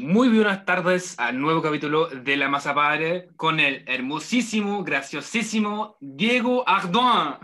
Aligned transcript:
Muy 0.00 0.28
buenas 0.28 0.64
tardes 0.64 1.18
al 1.18 1.40
nuevo 1.40 1.60
capítulo 1.60 2.06
de 2.06 2.36
La 2.36 2.48
Masa 2.48 2.72
Padre 2.72 3.28
con 3.36 3.58
el 3.58 3.82
hermosísimo, 3.88 4.84
graciosísimo 4.84 5.96
Diego 6.00 6.62
Ardouin. 6.68 7.34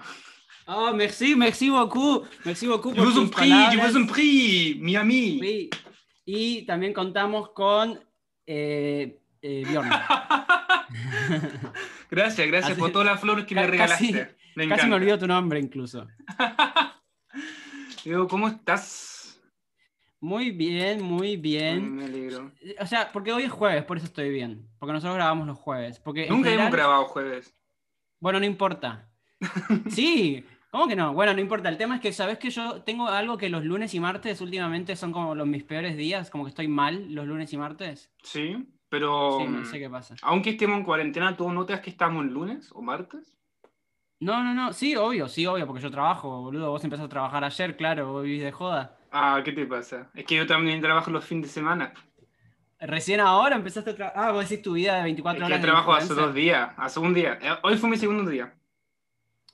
Oh, 0.66 0.92
merci, 0.94 1.34
merci 1.34 1.68
beaucoup. 1.68 2.24
Merci 2.44 2.68
beaucoup 2.68 2.94
vous 2.94 3.18
en 3.18 3.28
prie, 3.28 3.50
je 3.72 3.76
vous 3.76 3.96
en 3.96 4.06
prie, 4.06 4.76
mi 4.80 4.94
ami. 4.94 5.38
Oui. 5.40 5.68
Y 6.26 6.64
también 6.64 6.92
contamos 6.94 7.50
con 7.50 7.98
eh, 8.46 9.18
eh, 9.42 9.64
Bjorn. 9.68 9.90
gracias, 12.10 12.46
gracias 12.46 12.70
Así- 12.72 12.80
por 12.80 12.92
todas 12.92 13.06
las 13.08 13.20
flores 13.20 13.46
que 13.46 13.56
me 13.56 13.66
regalaste. 13.66 14.12
casi- 14.12 14.34
me 14.54 14.68
Casi 14.68 14.86
me 14.86 14.94
olvidó 14.94 15.18
tu 15.18 15.26
nombre 15.26 15.58
incluso. 15.58 16.06
Diego, 18.04 18.28
¿cómo 18.28 18.46
estás? 18.46 19.13
Muy 20.24 20.52
bien, 20.52 21.02
muy 21.02 21.36
bien. 21.36 21.96
Me 21.96 22.04
alegro. 22.06 22.50
O 22.80 22.86
sea, 22.86 23.12
porque 23.12 23.30
hoy 23.30 23.42
es 23.42 23.52
jueves, 23.52 23.84
por 23.84 23.98
eso 23.98 24.06
estoy 24.06 24.30
bien. 24.30 24.66
Porque 24.78 24.94
nosotros 24.94 25.16
grabamos 25.16 25.46
los 25.46 25.58
jueves. 25.58 26.00
Porque 26.00 26.22
Nunca 26.30 26.48
hemos 26.48 26.62
general- 26.62 26.72
grabado 26.72 27.04
jueves. 27.04 27.54
Bueno, 28.20 28.40
no 28.40 28.46
importa. 28.46 29.10
Sí, 29.90 30.42
¿cómo 30.70 30.88
que 30.88 30.96
no? 30.96 31.12
Bueno, 31.12 31.34
no 31.34 31.40
importa. 31.42 31.68
El 31.68 31.76
tema 31.76 31.96
es 31.96 32.00
que, 32.00 32.10
¿sabes 32.12 32.38
que 32.38 32.48
yo 32.48 32.80
tengo 32.82 33.06
algo 33.08 33.36
que 33.36 33.50
los 33.50 33.64
lunes 33.66 33.92
y 33.94 34.00
martes 34.00 34.40
últimamente 34.40 34.96
son 34.96 35.12
como 35.12 35.34
los, 35.34 35.46
mis 35.46 35.62
peores 35.62 35.94
días? 35.94 36.30
Como 36.30 36.44
que 36.44 36.48
estoy 36.50 36.68
mal 36.68 37.12
los 37.12 37.26
lunes 37.26 37.52
y 37.52 37.58
martes. 37.58 38.10
Sí, 38.22 38.66
pero 38.88 39.40
Sí, 39.40 39.46
no 39.46 39.64
sé 39.66 39.78
qué 39.78 39.90
pasa. 39.90 40.14
aunque 40.22 40.50
estemos 40.50 40.78
en 40.78 40.84
cuarentena, 40.84 41.36
¿tú 41.36 41.52
notas 41.52 41.80
que 41.80 41.90
estamos 41.90 42.24
en 42.24 42.32
lunes 42.32 42.70
o 42.72 42.80
martes? 42.80 43.36
No, 44.20 44.42
no, 44.42 44.54
no. 44.54 44.72
Sí, 44.72 44.96
obvio, 44.96 45.28
sí, 45.28 45.44
obvio, 45.44 45.66
porque 45.66 45.82
yo 45.82 45.90
trabajo, 45.90 46.40
boludo. 46.40 46.70
Vos 46.70 46.82
empezaste 46.82 47.06
a 47.06 47.10
trabajar 47.10 47.44
ayer, 47.44 47.76
claro, 47.76 48.10
vos 48.10 48.24
vivís 48.24 48.42
de 48.42 48.52
joda. 48.52 48.96
Ah, 49.16 49.40
¿qué 49.44 49.52
te 49.52 49.64
pasa? 49.64 50.10
Es 50.14 50.24
que 50.24 50.34
yo 50.34 50.44
también 50.46 50.80
trabajo 50.80 51.08
los 51.10 51.24
fines 51.24 51.46
de 51.46 51.52
semana. 51.52 51.94
Recién 52.80 53.20
ahora 53.20 53.54
empezaste 53.54 53.90
a 53.90 53.94
trabajar. 53.94 54.24
Ah, 54.24 54.32
vos 54.32 54.48
decís 54.48 54.62
tu 54.62 54.72
vida 54.72 54.96
de 54.96 55.04
24 55.04 55.40
Es 55.40 55.46
horas. 55.46 55.60
de 55.60 55.66
trabajo 55.66 55.92
hace 55.94 56.14
dos 56.14 56.34
días, 56.34 56.70
hace 56.76 56.98
un 56.98 57.14
día. 57.14 57.38
Eh, 57.40 57.50
Hoy 57.62 57.76
fue 57.76 57.88
mi 57.90 57.96
segundo 57.96 58.28
día. 58.28 58.52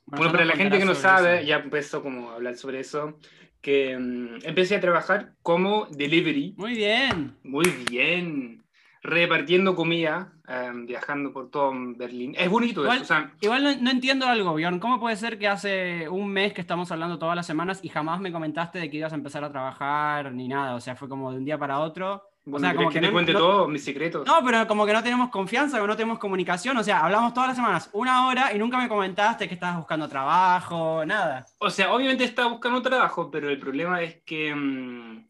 Bueno, 0.07 0.27
ya 0.27 0.33
para 0.33 0.45
la 0.47 0.57
gente 0.57 0.79
que 0.79 0.85
no 0.87 0.95
sabe, 0.95 1.37
eso. 1.41 1.47
ya 1.47 1.57
empezó 1.57 2.03
como 2.03 2.31
a 2.31 2.37
hablar 2.37 2.57
sobre 2.57 2.81
eso, 2.81 3.19
que 3.61 3.97
mm, 3.99 4.39
empecé 4.45 4.77
a 4.77 4.81
trabajar 4.81 5.35
como 5.43 5.87
delivery, 5.91 6.55
Muy 6.57 6.75
bien. 6.75 7.37
muy 7.45 7.69
bien, 7.89 8.65
repartiendo 9.03 9.75
comida, 9.75 10.33
eh, 10.49 10.71
viajando 10.85 11.33
por 11.33 11.51
todo 11.51 11.73
Berlín. 11.97 12.35
Es 12.39 12.51
bonito 12.51 12.83
Igual- 12.83 12.97
eso, 12.99 13.05
o 13.05 13.07
sea, 13.07 13.33
Igual 13.41 13.65
no, 13.65 13.75
no 13.77 13.91
entiendo 13.91 14.27
algo, 14.27 14.55
Bjorn. 14.55 14.79
¿Cómo 14.79 15.01
puede 15.01 15.17
ser 15.17 15.39
que 15.39 15.49
hace 15.49 16.09
un 16.09 16.29
mes 16.29 16.53
que 16.53 16.61
estamos 16.61 16.91
hablando 16.93 17.19
todas 17.19 17.37
las 17.37 17.47
semanas 17.47 17.81
y 17.83 17.89
jamás 17.89 18.21
me 18.21 18.33
comentaste 18.33 18.79
de 18.79 18.91
que 18.91 18.99
ibas 18.99 19.13
a 19.13 19.17
empezar 19.17 19.43
a 19.45 19.51
trabajar 19.51 20.33
ni 20.33 20.49
nada? 20.49 20.75
O 20.75 20.81
sea, 20.81 20.97
fue 20.97 21.09
como 21.09 21.31
de 21.33 21.39
un 21.39 21.45
día 21.45 21.59
para 21.59 21.79
otro. 21.81 22.25
bueno, 22.47 22.67
sea, 22.67 22.71
¿querés 22.73 22.79
como 22.79 22.89
que 22.91 22.95
que 22.95 23.01
te 23.01 23.07
no- 23.07 23.13
cuente 23.13 23.33
no- 23.35 23.39
todos 23.39 23.69
mis 23.69 23.85
secretos. 23.85 24.27
No, 24.27 24.43
pero 24.45 24.67
como 24.67 24.87
que 24.87 24.93
no 24.95 25.03
tenemos 25.03 25.29
confianza, 25.29 25.79
que 25.81 25.87
no 25.87 25.95
tenemos 25.97 26.19
comunicación. 26.19 26.77
O 26.79 26.83
sea, 26.83 27.01
hablamos 27.05 27.33
todas 27.35 27.49
las 27.49 27.57
semanas 27.57 27.91
una 27.93 28.27
hora 28.27 28.53
y 28.55 28.59
nunca 28.59 28.79
me 28.79 28.89
comentaste 28.89 29.47
que 29.47 29.55
estabas 29.55 29.77
buscando 29.77 30.09
trabajo, 30.09 31.05
nada. 31.07 31.45
O 31.59 31.69
sea, 31.71 31.93
obviamente 31.93 32.25
estaba 32.25 32.49
buscando 32.49 32.81
trabajo, 32.83 33.31
pero 33.31 33.51
el 33.51 33.59
problema 33.59 34.01
es 34.03 34.23
que, 34.25 34.55
mm, 34.55 35.30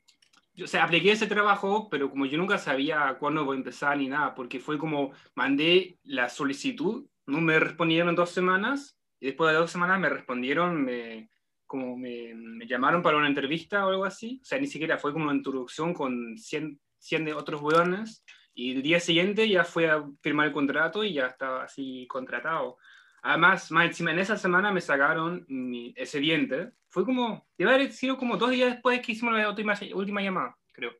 yo, 0.61 0.65
o 0.65 0.69
sea, 0.69 0.85
apliqué 0.85 1.13
ese 1.13 1.27
trabajo, 1.27 1.89
pero 1.91 2.11
como 2.11 2.27
yo 2.27 2.37
nunca 2.39 2.59
sabía 2.59 3.17
cuándo 3.19 3.45
voy 3.45 3.57
a 3.57 3.59
empezar 3.59 3.97
ni 3.97 4.09
nada, 4.09 4.35
porque 4.35 4.61
fue 4.61 4.79
como, 4.79 5.13
mandé 5.35 5.99
la 6.05 6.29
solicitud, 6.29 7.07
no 7.27 7.41
me 7.41 7.59
respondieron 7.59 8.11
en 8.11 8.17
dos 8.17 8.31
semanas, 8.31 8.99
y 9.21 9.27
después 9.27 9.53
de 9.53 9.59
dos 9.59 9.71
semanas 9.71 9.99
me 9.99 10.09
respondieron, 10.09 10.83
me, 10.83 11.31
como 11.67 11.97
me, 11.97 12.35
me 12.35 12.67
llamaron 12.67 13.03
para 13.03 13.17
una 13.17 13.29
entrevista 13.29 13.87
o 13.87 13.91
algo 13.91 14.05
así, 14.05 14.41
o 14.43 14.45
sea, 14.45 14.59
ni 14.59 14.67
siquiera 14.67 14.99
fue 14.99 15.13
como 15.13 15.27
una 15.27 15.35
introducción 15.35 15.95
con 15.95 16.37
100, 16.37 16.81
100 16.99 17.25
de 17.25 17.35
otros 17.35 17.63
weones, 17.63 18.25
y 18.53 18.73
el 18.73 18.83
día 18.83 19.01
siguiente 19.01 19.49
ya 19.49 19.65
fue 19.65 19.91
a 19.91 20.05
firmar 20.21 20.49
el 20.49 20.53
contrato 20.53 21.05
y 21.05 21.15
ya 21.15 21.27
estaba 21.27 21.65
así 21.65 22.07
contratado. 22.09 22.77
Además, 23.23 23.71
más 23.71 23.87
encima, 23.87 24.13
en 24.13 24.19
esa 24.19 24.37
semana 24.37 24.73
me 24.73 24.81
sacaron 24.81 25.45
mi, 25.49 25.93
ese 25.97 26.21
diente. 26.21 26.73
Fue 26.89 27.05
como, 27.05 27.47
debe 27.59 27.75
haber 27.75 27.93
sido 27.93 28.17
como 28.17 28.37
dos 28.37 28.51
días 28.51 28.73
después 28.73 29.01
que 29.01 29.13
hicimos 29.13 29.35
la 29.35 29.49
última, 29.49 29.75
última 29.95 30.23
llamada, 30.23 30.57
creo. 30.73 30.93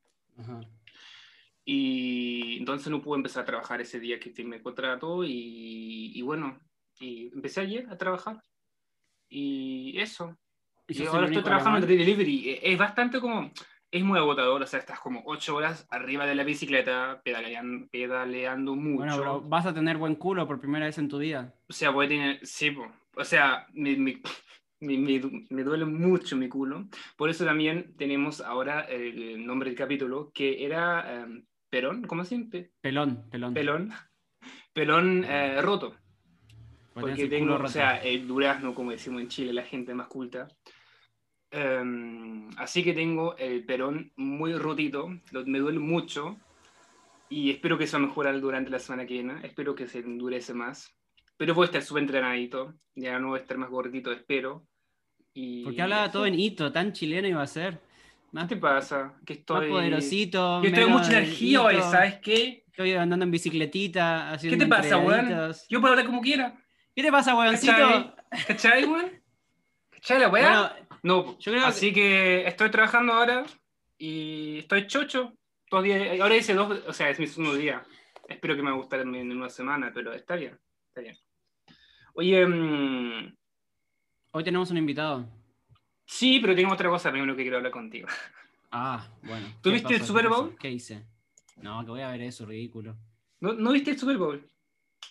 Y 1.65 2.59
entonces 2.59 2.89
no 2.89 3.01
pude 3.03 3.17
empezar 3.17 3.43
a 3.43 3.47
trabajar 3.47 3.81
ese 3.81 4.01
día 4.01 4.19
que 4.19 4.31
firmé 4.31 4.57
el 4.57 4.63
contrato 4.63 5.25
y, 5.25 6.13
y 6.15 6.23
bueno, 6.23 6.59
y 6.99 7.31
empecé 7.33 7.61
ayer 7.61 7.87
a 7.91 7.97
trabajar. 7.97 8.43
Y 9.29 9.99
eso. 9.99 10.37
Y 10.89 11.03
Y 11.03 11.07
ahora 11.07 11.27
estoy 11.27 11.43
trabajando 11.43 11.79
en 11.79 11.87
delivery. 11.87 12.51
Eh, 12.51 12.61
Es 12.73 12.79
bastante 12.79 13.21
como, 13.21 13.51
es 13.93 14.05
muy 14.05 14.19
agotador, 14.19 14.63
o 14.63 14.67
sea, 14.67 14.79
estás 14.79 15.01
como 15.01 15.23
ocho 15.27 15.57
horas 15.57 15.87
arriba 15.91 16.27
de 16.27 16.35
la 16.35 16.45
bicicleta 16.45 17.21
pedaleando, 17.25 17.89
pedaleando 17.91 18.75
mucho. 18.77 18.97
Bueno, 18.99 19.17
pero 19.19 19.41
vas 19.41 19.67
a 19.67 19.75
tener 19.75 19.97
buen 19.97 20.15
culo 20.15 20.47
por 20.47 20.61
primera 20.61 20.87
vez 20.87 20.99
en 20.99 21.09
tu 21.09 21.19
vida. 21.19 21.55
O 21.69 21.73
sea, 21.73 21.91
voy 21.91 22.07
a 22.07 22.09
tener, 22.09 22.47
sí, 22.47 22.75
o 23.17 23.25
sea, 23.25 23.67
me, 23.73 23.97
me, 23.97 24.21
me, 24.81 24.97
me 24.99 25.19
du- 25.19 25.43
me 25.51 25.63
duele 25.65 25.85
mucho 25.85 26.37
mi 26.37 26.49
culo. 26.49 26.87
Por 27.17 27.31
eso 27.31 27.45
también 27.45 27.95
tenemos 27.97 28.41
ahora 28.41 28.83
el 28.83 29.45
nombre 29.45 29.71
del 29.71 29.79
capítulo, 29.79 30.31
que 30.33 30.65
era 30.65 31.23
em, 31.23 31.45
Perón, 31.69 32.03
¿cómo 32.03 32.25
se 32.25 32.37
dice? 32.39 32.71
Pelón, 32.81 33.29
pelón. 33.31 33.55
Pelón. 33.55 33.93
Pelón 34.73 35.25
eh, 35.25 35.61
roto. 35.63 35.97
Porque 36.95 37.13
tengo, 37.29 37.55
o 37.55 37.69
sea, 37.69 37.97
el 37.99 38.27
durazno, 38.27 38.75
como 38.75 38.91
decimos 38.91 39.23
en 39.23 39.29
Chile, 39.29 39.53
la 39.53 39.63
gente 39.63 39.95
más 39.95 40.09
culta. 40.09 40.49
Em, 41.51 42.49
así 42.59 42.85
que 42.85 42.93
tengo 42.93 43.37
el 43.37 43.65
perón 43.65 44.13
muy 44.17 44.55
rotito, 44.55 45.11
lo- 45.33 45.45
me 45.47 45.59
duele 45.59 45.81
mucho 45.81 46.39
y 47.29 47.51
espero 47.51 47.77
que 47.77 47.85
eso 47.85 47.99
mejore 47.99 48.33
durante 48.41 48.71
la 48.71 48.79
semana 48.79 49.05
que 49.07 49.15
viene, 49.15 49.35
espero 49.43 49.75
que 49.75 49.87
se 49.89 49.99
endurece 49.99 50.55
más. 50.55 50.95
Pero 51.37 51.55
voy 51.55 51.65
a 51.65 51.67
estar 51.67 51.83
súper 51.83 52.03
entrenadito, 52.05 52.75
ya 52.95 53.19
no 53.19 53.29
voy 53.29 53.39
a 53.39 53.43
estar 53.43 53.57
más 53.59 53.71
gordito, 53.71 54.13
espero. 54.13 54.67
Y 55.33 55.65
Porque 55.65 55.83
hablaba 55.83 56.05
eso. 56.05 56.13
todo 56.13 56.27
en 56.27 56.39
hito, 56.39 56.71
tan 56.71 56.93
chileno 56.93 57.27
iba 57.27 57.43
a 57.43 57.47
ser. 57.47 57.81
Más, 58.33 58.47
¿Qué 58.47 58.55
te 58.55 58.61
pasa? 58.61 59.15
Que 59.27 59.35
más 59.35 59.41
estoy... 59.41 59.69
poderosito. 59.71 60.63
Yo 60.63 60.71
menos 60.71 60.89
mucha 60.91 61.19
energía 61.19 61.63
hoy. 61.63 61.77
¿sabes 61.83 62.19
qué? 62.21 62.65
Estoy 62.69 62.93
andando 62.93 63.25
en 63.25 63.31
bicicletita, 63.31 64.27
¿Qué 64.29 64.35
haciendo 64.37 64.65
te 64.65 64.69
pasa, 64.69 64.99
weón? 64.99 65.53
Yo 65.69 65.81
puedo 65.81 65.93
hablar 65.95 66.07
como 66.07 66.21
quiera. 66.21 66.57
¿Qué 66.95 67.03
te 67.03 67.11
pasa, 67.11 67.35
weoncito? 67.35 67.73
¿Cachai? 67.73 68.15
¿Cachai, 68.47 68.85
weón? 68.85 69.11
¿Cachai 69.91 70.21
la 70.21 70.29
weá? 70.29 70.43
Bueno, 70.71 70.89
No, 71.03 71.39
Yo 71.39 71.53
creo 71.53 71.65
así 71.67 71.93
que... 71.93 72.47
estoy 72.47 72.71
trabajando 72.71 73.13
ahora 73.13 73.45
y 73.99 74.59
estoy 74.59 74.87
chocho. 74.87 75.33
Dos 75.71 75.85
días, 75.85 76.21
ahora 76.21 76.37
hice 76.37 76.55
dos, 76.55 76.83
o 76.87 76.93
sea, 76.93 77.11
es 77.11 77.19
mi 77.21 77.27
segundo 77.27 77.55
día. 77.55 77.83
Espero 78.29 78.57
que 78.57 78.63
me 78.63 78.73
guste 78.73 78.97
en 79.01 79.15
en 79.15 79.33
una 79.33 79.49
semana, 79.49 79.91
pero 79.95 80.13
está 80.13 80.35
bien, 80.37 80.59
está 80.89 81.01
bien. 81.01 81.17
Oye, 82.15 82.45
mm, 82.47 83.37
hoy 84.33 84.45
tenemos 84.45 84.71
un 84.71 84.77
invitado. 84.79 85.29
sí, 86.07 86.39
pero 86.41 86.55
tengo 86.57 86.73
otra 86.73 86.89
cosa 86.89 87.11
primero 87.13 87.37
que 87.37 87.43
quiero 87.43 87.59
hablar 87.59 87.73
contigo. 87.73 88.09
Ah, 88.73 89.09
bueno. 89.23 89.47
¿Tú 89.63 89.71
¿qué 89.71 89.75
viste 89.75 89.95
el? 89.95 90.03
Super. 90.03 90.29
Bowl? 90.29 90.57
¿Qué 90.59 90.71
hice? 90.71 91.05
No, 91.57 91.85
que 91.85 91.91
voy 91.91 92.01
a 92.03 92.11
ver 92.11 92.23
eso, 92.23 92.47
ridículo. 92.47 92.97
¿No, 93.41 93.53
no 93.53 93.73
viste 93.73 93.91
el 93.93 93.99
Super 93.99 94.17
Bowl? 94.17 94.49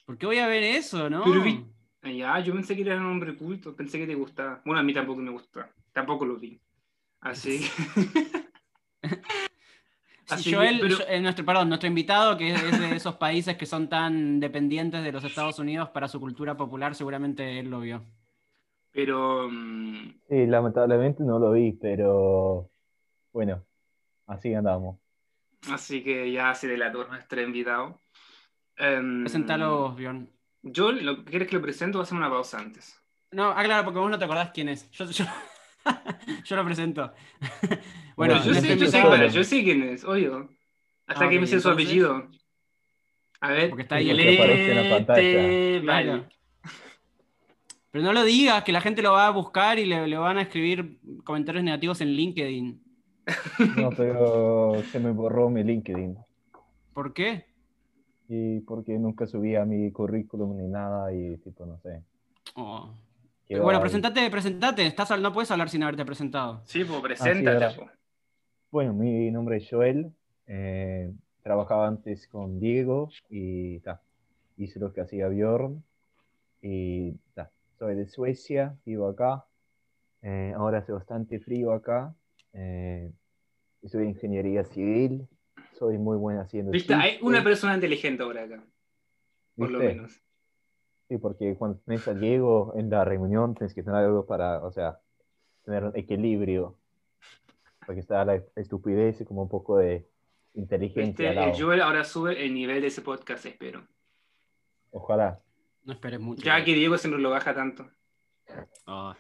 ¿Por 0.06 0.18
qué 0.18 0.26
voy 0.26 0.38
a 0.40 0.48
ver 0.48 0.64
eso, 0.64 1.10
no? 1.10 1.24
Pero 1.24 1.42
vi- 1.44 1.66
Ah, 2.02 2.12
Ya, 2.12 2.40
yo 2.40 2.54
pensé 2.54 2.76
que 2.76 2.82
era 2.84 2.96
un 2.98 3.06
hombre 3.06 3.36
culto, 3.36 3.76
pensé 3.76 3.98
que 4.00 4.08
te 4.08 4.16
gustaba. 4.16 4.62
Bueno, 4.66 4.80
a 4.80 4.84
mí 4.84 4.94
tampoco 4.94 5.20
me 5.22 5.32
gusta, 5.32 5.70
tampoco 6.00 6.26
lo 6.26 6.38
vi. 6.38 6.60
Así 7.22 7.60
que... 7.60 8.40
Así 10.30 10.54
Joel, 10.54 10.80
pero- 10.80 11.08
eh, 11.08 11.20
nuestro, 11.20 11.44
perdón, 11.44 11.70
nuestro 11.70 11.88
invitado, 11.88 12.38
que 12.38 12.54
es 12.54 12.80
de 12.80 12.96
esos 12.96 13.16
países 13.16 13.58
que 13.58 13.66
son 13.66 13.90
tan 13.90 14.40
dependientes 14.40 15.04
de 15.04 15.12
los 15.12 15.24
Estados 15.24 15.58
Unidos 15.58 15.90
para 15.90 16.08
su 16.08 16.20
cultura 16.20 16.56
popular, 16.56 16.94
seguramente 16.94 17.60
él 17.60 17.70
lo 17.70 17.80
vio. 17.80 18.04
Pero... 18.92 19.48
mm, 19.50 20.20
Sí, 20.30 20.46
lamentablemente 20.46 21.24
no 21.24 21.40
lo 21.40 21.52
vi, 21.54 21.72
pero 21.72 22.70
bueno, 23.34 23.64
así 24.28 24.54
andamos. 24.54 25.00
Así 25.72 26.04
que 26.04 26.32
ya 26.32 26.54
se 26.54 26.68
delató 26.68 27.08
nuestro 27.08 27.42
invitado. 27.42 28.00
Em, 28.78 29.24
Presentalo, 29.24 29.94
Bjorn. 29.96 30.30
Yo, 30.62 30.92
lo, 30.92 31.26
¿quieres 31.26 31.48
que 31.48 31.56
lo 31.56 31.62
presento 31.62 31.98
o 32.00 32.02
hacemos 32.04 32.22
una 32.22 32.30
pausa 32.30 32.60
antes? 32.60 32.96
No, 33.32 33.50
ah, 33.50 33.64
claro, 33.64 33.84
porque 33.84 34.00
vos 34.00 34.12
no 34.12 34.20
te 34.20 34.26
acordás 34.26 34.52
quién 34.52 34.70
es. 34.70 34.90
Yo, 34.92 35.06
yo, 35.06 35.26
yo 36.46 36.56
lo 36.56 36.66
presento. 36.66 37.12
bueno, 38.16 38.36
Bueno, 38.36 38.44
yo, 38.44 38.54
sé, 38.54 38.62
yo, 38.62 38.62
sé, 38.62 38.74
invitado- 38.74 39.08
bueno, 39.10 39.28
yo 39.28 39.44
sé 39.44 39.64
quién 39.64 39.84
es, 39.84 40.04
obvio. 40.04 40.50
Hasta 41.08 41.26
Ah, 41.26 41.30
que 41.30 41.40
me 41.40 41.48
sé 41.48 41.60
su 41.60 41.70
entonces- 41.70 41.88
apellido. 41.88 42.28
A 43.42 43.52
ver. 43.52 43.70
Porque 43.70 43.84
está 43.84 43.96
ahí 43.96 44.10
el- 44.10 44.20
aparece 44.38 44.72
en 44.72 44.90
la 44.90 44.96
pantalla. 44.98 45.22
Lete- 45.22 45.82
Claro. 45.82 46.12
vale. 46.12 46.26
Pero 47.92 48.04
no 48.04 48.14
lo 48.14 48.24
digas, 48.24 48.64
que 48.64 48.72
la 48.72 48.82
gente 48.82 49.02
lo 49.02 49.14
va 49.14 49.26
a 49.28 49.32
buscar 49.32 49.80
y 49.80 49.86
le, 49.86 50.06
le 50.08 50.18
van 50.18 50.38
a 50.38 50.44
escribir 50.44 51.00
comentarios 51.24 51.64
negativos 51.64 52.02
en 52.02 52.10
LinkedIn. 52.10 52.84
No, 53.78 53.90
pero 53.92 54.82
se 54.92 55.00
me 55.00 55.12
borró 55.12 55.50
mi 55.50 55.64
LinkedIn. 55.64 56.16
¿Por 56.94 57.14
qué? 57.14 57.46
Y 58.28 58.60
porque 58.60 58.92
nunca 59.00 59.26
subía 59.26 59.66
mi 59.66 59.92
currículum 59.92 60.56
ni 60.58 60.68
nada 60.68 61.12
y 61.14 61.38
tipo, 61.38 61.66
no 61.66 61.80
sé. 61.80 62.04
Oh. 62.56 62.94
Quedó 63.50 63.64
Bueno, 63.64 63.82
presentate, 63.82 64.30
presentate. 64.30 64.86
Estás, 64.86 65.20
no 65.20 65.34
puedes 65.34 65.52
hablar 65.52 65.70
sin 65.70 65.84
haberte 65.84 66.06
presentado. 66.06 66.62
Sí, 66.66 66.86
pues 66.86 67.02
preséntate. 67.02 67.66
ahora. 67.66 67.76
po. 67.76 67.90
Bueno, 68.72 68.94
mi 68.94 69.32
nombre 69.32 69.58
es 69.58 69.68
Joel, 69.70 70.14
eh, 70.46 71.12
trabajaba 71.42 71.88
antes 71.88 72.28
con 72.28 72.60
Diego 72.60 73.10
y 73.30 73.80
ta, 73.80 74.02
hice 74.58 74.80
lo 74.80 74.94
que 74.94 75.02
hacía 75.02 75.28
Bjorn. 75.28 75.84
Y 76.62 77.14
ta, 77.34 77.52
soy 77.80 77.96
de 77.96 78.08
Suecia, 78.08 78.78
vivo 78.86 79.08
acá. 79.08 79.46
Eh, 80.22 80.54
ahora 80.56 80.80
hace 80.80 80.92
bastante 80.92 81.40
frío 81.40 81.74
acá. 81.74 82.14
Eh, 82.54 83.12
soy 83.88 84.02
de 84.04 84.10
ingeniería 84.10 84.64
civil. 84.64 85.28
Soy 85.74 85.98
muy 85.98 86.18
buena 86.18 86.42
haciendo. 86.42 86.72
¿Viste? 86.72 86.94
Hay 86.94 87.18
una 87.22 87.44
persona 87.44 87.74
inteligente 87.74 88.22
ahora 88.22 88.44
acá, 88.44 88.64
por 89.56 89.72
lo 89.72 89.80
¿Viste? 89.80 89.96
menos. 89.96 90.22
Sí, 91.10 91.18
porque 91.18 91.56
cuando 91.58 91.80
tenés 91.80 92.08
a 92.08 92.14
Diego 92.14 92.72
en 92.76 92.92
la 92.92 93.04
reunión, 93.04 93.56
tienes 93.56 93.74
que 93.74 93.82
tener 93.82 94.00
algo 94.00 94.28
para, 94.28 94.64
o 94.64 94.72
sea, 94.72 95.00
tener 95.66 95.84
un 95.84 95.98
equilibrio. 95.98 96.78
Porque 97.84 98.02
está 98.02 98.24
la 98.24 98.36
estupidez 98.56 99.20
y 99.20 99.26
como 99.26 99.42
un 99.42 99.50
poco 99.50 99.78
de 99.78 100.08
inteligencia 100.54 101.32
al 101.32 101.38
El 101.38 101.44
lado. 101.48 101.58
Joel 101.58 101.82
ahora 101.82 102.04
sube 102.04 102.46
el 102.46 102.54
nivel 102.54 102.82
de 102.82 102.88
ese 102.88 103.02
podcast, 103.02 103.44
espero. 103.44 103.82
Ojalá. 104.92 105.42
No 105.84 105.94
esperes 105.94 106.20
mucho. 106.20 106.44
Ya 106.44 106.64
que 106.64 106.76
Diego 106.76 106.96
siempre 107.00 107.20
lo 107.20 107.32
baja 107.32 107.56
tanto. 107.56 107.90
Ah. 108.86 109.18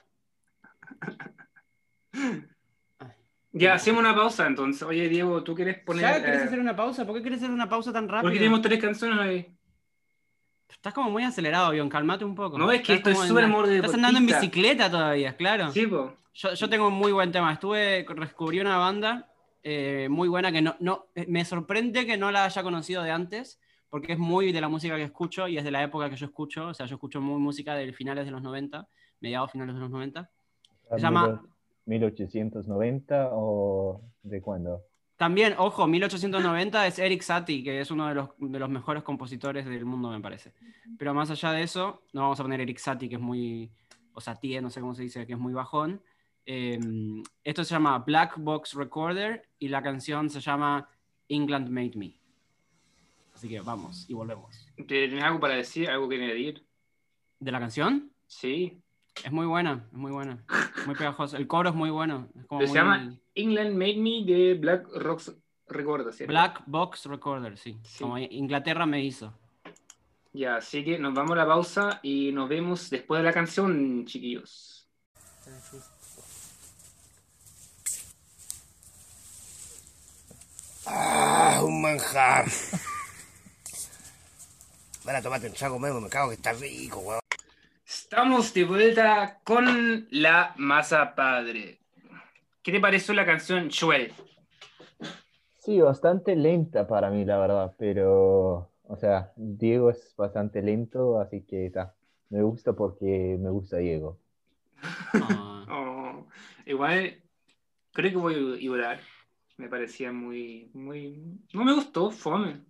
Ya, 3.51 3.73
hacemos 3.73 4.01
una 4.01 4.13
pausa 4.13 4.45
entonces. 4.45 4.83
Oye, 4.83 5.09
Diego, 5.09 5.43
¿tú 5.43 5.55
quieres 5.55 5.83
poner...? 5.83 6.03
¿Ya 6.03 6.23
querés 6.23 6.41
eh, 6.41 6.43
hacer 6.43 6.59
una 6.59 6.75
pausa? 6.75 7.03
¿Por 7.07 7.15
qué 7.15 7.23
querés 7.23 7.39
hacer 7.39 7.49
una 7.49 7.67
pausa 7.67 7.91
tan 7.91 8.07
rápido? 8.07 8.21
Porque 8.21 8.37
tenemos 8.37 8.61
tres 8.61 8.79
canciones 8.79 9.19
ahí. 9.19 9.58
Estás 10.69 10.93
como 10.93 11.09
muy 11.09 11.23
acelerado, 11.23 11.71
Bion, 11.71 11.89
calmate 11.89 12.23
un 12.23 12.35
poco. 12.35 12.57
No, 12.57 12.71
es 12.71 12.81
que 12.81 12.93
Estás 12.93 12.97
esto 12.97 13.09
es 13.09 13.15
como 13.15 13.23
en 13.23 13.29
súper 13.29 13.43
la- 13.43 13.49
modo 13.49 13.67
de 13.67 13.75
Estás 13.77 13.93
andando 13.95 14.19
en 14.19 14.25
bicicleta 14.27 14.89
todavía, 14.89 15.35
claro. 15.35 15.71
Sí, 15.71 15.87
po. 15.87 16.13
Yo, 16.33 16.53
yo 16.53 16.69
tengo 16.69 16.87
un 16.87 16.93
muy 16.93 17.11
buen 17.11 17.31
tema. 17.31 17.51
Estuve, 17.53 18.05
descubrí 18.19 18.59
una 18.59 18.77
banda 18.77 19.29
eh, 19.63 20.07
muy 20.09 20.27
buena 20.29 20.51
que 20.51 20.61
no, 20.61 20.75
no, 20.79 21.07
eh, 21.15 21.25
me 21.27 21.43
sorprende 21.43 22.05
que 22.05 22.17
no 22.17 22.31
la 22.31 22.45
haya 22.45 22.63
conocido 22.63 23.03
de 23.03 23.11
antes, 23.11 23.59
porque 23.89 24.13
es 24.13 24.19
muy 24.19 24.51
de 24.53 24.61
la 24.61 24.69
música 24.69 24.95
que 24.95 25.03
escucho 25.03 25.47
y 25.47 25.57
es 25.57 25.63
de 25.65 25.71
la 25.71 25.83
época 25.83 26.09
que 26.09 26.15
yo 26.15 26.27
escucho. 26.27 26.67
O 26.67 26.73
sea, 26.73 26.85
yo 26.85 26.95
escucho 26.95 27.19
muy 27.19 27.39
música 27.41 27.75
de 27.75 27.91
finales 27.91 28.25
de 28.25 28.31
los 28.31 28.41
90, 28.41 28.87
mediados 29.19 29.51
finales 29.51 29.75
de 29.75 29.81
los 29.81 29.89
90. 29.89 30.29
Se 30.91 30.99
llama- 30.99 31.41
1890 31.85 33.29
o 33.33 34.01
de 34.23 34.41
cuándo? 34.41 34.83
También, 35.19 35.55
ojo, 35.57 35.85
1890 35.85 36.87
es 36.87 36.97
Eric 36.97 37.21
Satie, 37.23 37.61
que 37.61 37.81
es 37.81 37.91
uno 37.91 38.07
de 38.07 38.15
los, 38.15 38.29
de 38.39 38.57
los 38.57 38.69
mejores 38.69 39.03
compositores 39.03 39.65
del 39.65 39.83
mundo, 39.83 40.09
me 40.09 40.21
parece. 40.21 40.53
Pero 40.97 41.13
más 41.13 41.29
allá 41.29 41.51
de 41.51 41.61
eso, 41.61 42.03
no 42.13 42.21
vamos 42.21 42.39
a 42.39 42.43
poner 42.43 42.61
Eric 42.61 42.77
Satie, 42.77 43.09
que 43.09 43.15
es 43.15 43.21
muy, 43.21 43.69
o 44.13 44.21
Satie, 44.21 44.61
no 44.61 44.69
sé 44.69 44.79
cómo 44.79 44.95
se 44.95 45.03
dice, 45.03 45.27
que 45.27 45.33
es 45.33 45.39
muy 45.39 45.51
bajón. 45.51 46.01
Eh, 46.45 46.79
esto 47.43 47.65
se 47.65 47.75
llama 47.75 47.99
Black 47.99 48.35
Box 48.37 48.75
Recorder 48.75 49.43
y 49.59 49.67
la 49.67 49.83
canción 49.83 50.29
se 50.29 50.39
llama 50.39 50.89
England 51.27 51.67
Made 51.67 51.97
Me. 51.97 52.17
Así 53.35 53.49
que 53.49 53.59
vamos 53.59 54.09
y 54.09 54.13
volvemos. 54.13 54.69
¿Tienes 54.87 55.21
algo 55.21 55.41
para 55.41 55.55
decir? 55.55 55.89
¿Algo 55.89 56.07
que 56.07 56.15
añadir? 56.15 56.65
¿De 57.41 57.51
la 57.51 57.59
canción? 57.59 58.09
Sí. 58.25 58.81
Es 59.23 59.31
muy 59.31 59.45
buena, 59.45 59.85
es 59.91 59.97
muy 59.97 60.11
buena. 60.11 60.43
Muy 60.85 60.95
pegajosa. 60.95 61.37
El 61.37 61.47
coro 61.47 61.69
es 61.69 61.75
muy 61.75 61.89
bueno. 61.89 62.27
Es 62.39 62.45
como 62.45 62.59
Pero 62.59 62.71
se 62.73 62.81
muy- 62.81 62.91
llama 62.91 63.15
England 63.35 63.75
Made 63.75 63.97
Me 63.97 64.23
de 64.25 64.53
Black 64.55 64.87
Rocks 64.95 65.33
Recorda, 65.67 66.11
¿cierto? 66.11 66.31
Black 66.31 66.63
Box 66.65 67.05
Recorder, 67.05 67.57
sí. 67.57 67.77
Sí. 67.83 68.03
Como 68.03 68.17
Inglaterra 68.17 68.85
me 68.85 69.03
hizo. 69.03 69.33
Ya, 70.33 70.57
así 70.57 70.83
que 70.83 70.99
nos 70.99 71.13
vamos 71.13 71.31
a 71.31 71.35
la 71.35 71.47
pausa 71.47 71.99
y 72.03 72.31
nos 72.31 72.49
vemos 72.49 72.89
después 72.89 73.19
de 73.19 73.23
la 73.25 73.33
canción, 73.33 74.05
chiquillos. 74.05 74.87
Ah, 80.85 81.61
un 81.63 81.81
manjar. 81.81 82.45
Van 85.05 85.15
a 85.15 85.21
tomarte 85.21 85.47
un 85.47 85.53
trago 85.53 85.79
nuevo, 85.79 86.01
me 86.01 86.09
cago 86.09 86.29
que 86.29 86.35
está 86.35 86.53
rico, 86.53 86.99
weón. 86.99 87.18
Estamos 88.11 88.51
de 88.55 88.63
vuelta 88.63 89.39
con 89.43 90.07
la 90.09 90.55
masa 90.57 91.13
padre. 91.13 91.77
¿Qué 92.63 92.71
te 92.71 92.79
pareció 92.79 93.13
la 93.13 93.23
canción 93.23 93.69
Joel? 93.69 94.11
Sí, 95.59 95.79
bastante 95.79 96.35
lenta 96.35 96.87
para 96.87 97.11
mí, 97.11 97.23
la 97.23 97.37
verdad, 97.37 97.75
pero, 97.77 98.71
o 98.81 98.97
sea, 98.97 99.31
Diego 99.35 99.91
es 99.91 100.15
bastante 100.17 100.63
lento, 100.63 101.19
así 101.19 101.43
que 101.43 101.67
está. 101.67 101.93
Me 102.29 102.41
gusta 102.41 102.73
porque 102.73 103.37
me 103.39 103.51
gusta 103.51 103.77
Diego. 103.77 104.17
Ah. 105.13 105.45
Oh, 105.71 106.25
igual, 106.65 107.21
creo 107.93 108.09
que 108.09 108.17
voy 108.17 108.33
a 108.33 108.59
llorar. 108.59 109.01
Me 109.57 109.69
parecía 109.69 110.11
muy, 110.11 110.71
muy... 110.73 111.21
No 111.53 111.63
me 111.63 111.75
gustó, 111.75 112.09
fome. 112.09 112.61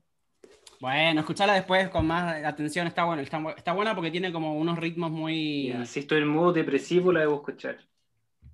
Bueno, 0.79 1.19
escucharla 1.21 1.53
después 1.55 1.89
con 1.89 2.07
más 2.07 2.43
atención 2.43 2.87
está 2.87 3.03
bueno. 3.03 3.21
Está, 3.21 3.39
bu- 3.39 3.53
está 3.57 3.73
buena 3.73 3.93
porque 3.95 4.11
tiene 4.11 4.31
como 4.31 4.57
unos 4.57 4.77
ritmos 4.77 5.11
muy. 5.11 5.67
Ya, 5.69 5.85
si 5.85 5.99
estoy 6.01 6.21
en 6.21 6.27
modo 6.29 6.53
depresivo, 6.53 7.11
la 7.11 7.21
debo 7.21 7.35
escuchar. 7.35 7.79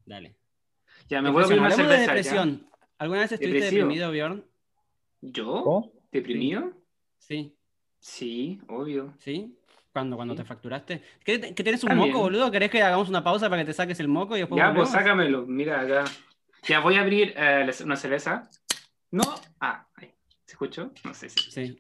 Dale. 0.06 0.36
Ya, 1.08 1.22
me 1.22 1.30
voy 1.30 1.44
a 1.44 1.46
abrir 1.46 1.60
Depresión. 1.62 1.86
una 1.86 1.94
Hablemos 1.94 2.00
de 2.00 2.06
cerveza. 2.06 2.36
¿ya? 2.36 2.42
depresión. 2.46 2.70
¿Alguna 2.98 3.20
vez 3.22 3.32
estuviste 3.32 3.56
Depresivo. 3.60 3.88
deprimido, 3.88 4.12
Bjorn? 4.12 4.46
¿Yo? 5.22 5.92
¿Deprimido? 6.12 6.72
Sí, 7.20 7.56
Sí, 8.00 8.60
obvio. 8.68 9.14
sí. 9.20 9.58
¿Cuándo, 9.92 10.16
cuando 10.18 10.34
Sí. 10.34 10.40
te 10.42 10.46
fracturaste? 10.46 11.04
¿Que, 11.24 11.40
que 11.40 11.64
tenés 11.64 11.84
un 11.84 11.90
También. 11.90 12.10
moco, 12.12 12.22
boludo? 12.24 12.52
¿Querés 12.52 12.70
que 12.70 12.82
hagamos 12.84 13.08
una 13.08 13.24
pausa 13.24 13.50
para 13.50 13.62
que 13.62 13.68
te 13.68 13.74
saques 13.74 14.00
el 14.00 14.08
moco 14.10 14.36
y 14.36 14.40
después 14.42 14.58
Ya, 14.60 14.66
pues 14.74 14.76
volvemos? 14.76 14.92
sácamelo. 14.92 15.46
Mira 15.46 15.80
acá. 15.82 16.04
Ya 16.68 16.80
voy 16.82 16.96
a 16.96 17.02
abrir 17.02 17.34
eh, 17.38 17.70
una 17.84 17.96
cerveza. 17.96 18.50
No. 19.12 19.24
Ah, 19.60 19.88
ahí. 19.96 20.12
¿Se 20.46 20.54
escuchó? 20.54 20.92
No 21.06 21.14
sé 21.14 21.30
si. 21.30 21.50
Sí. 21.52 21.80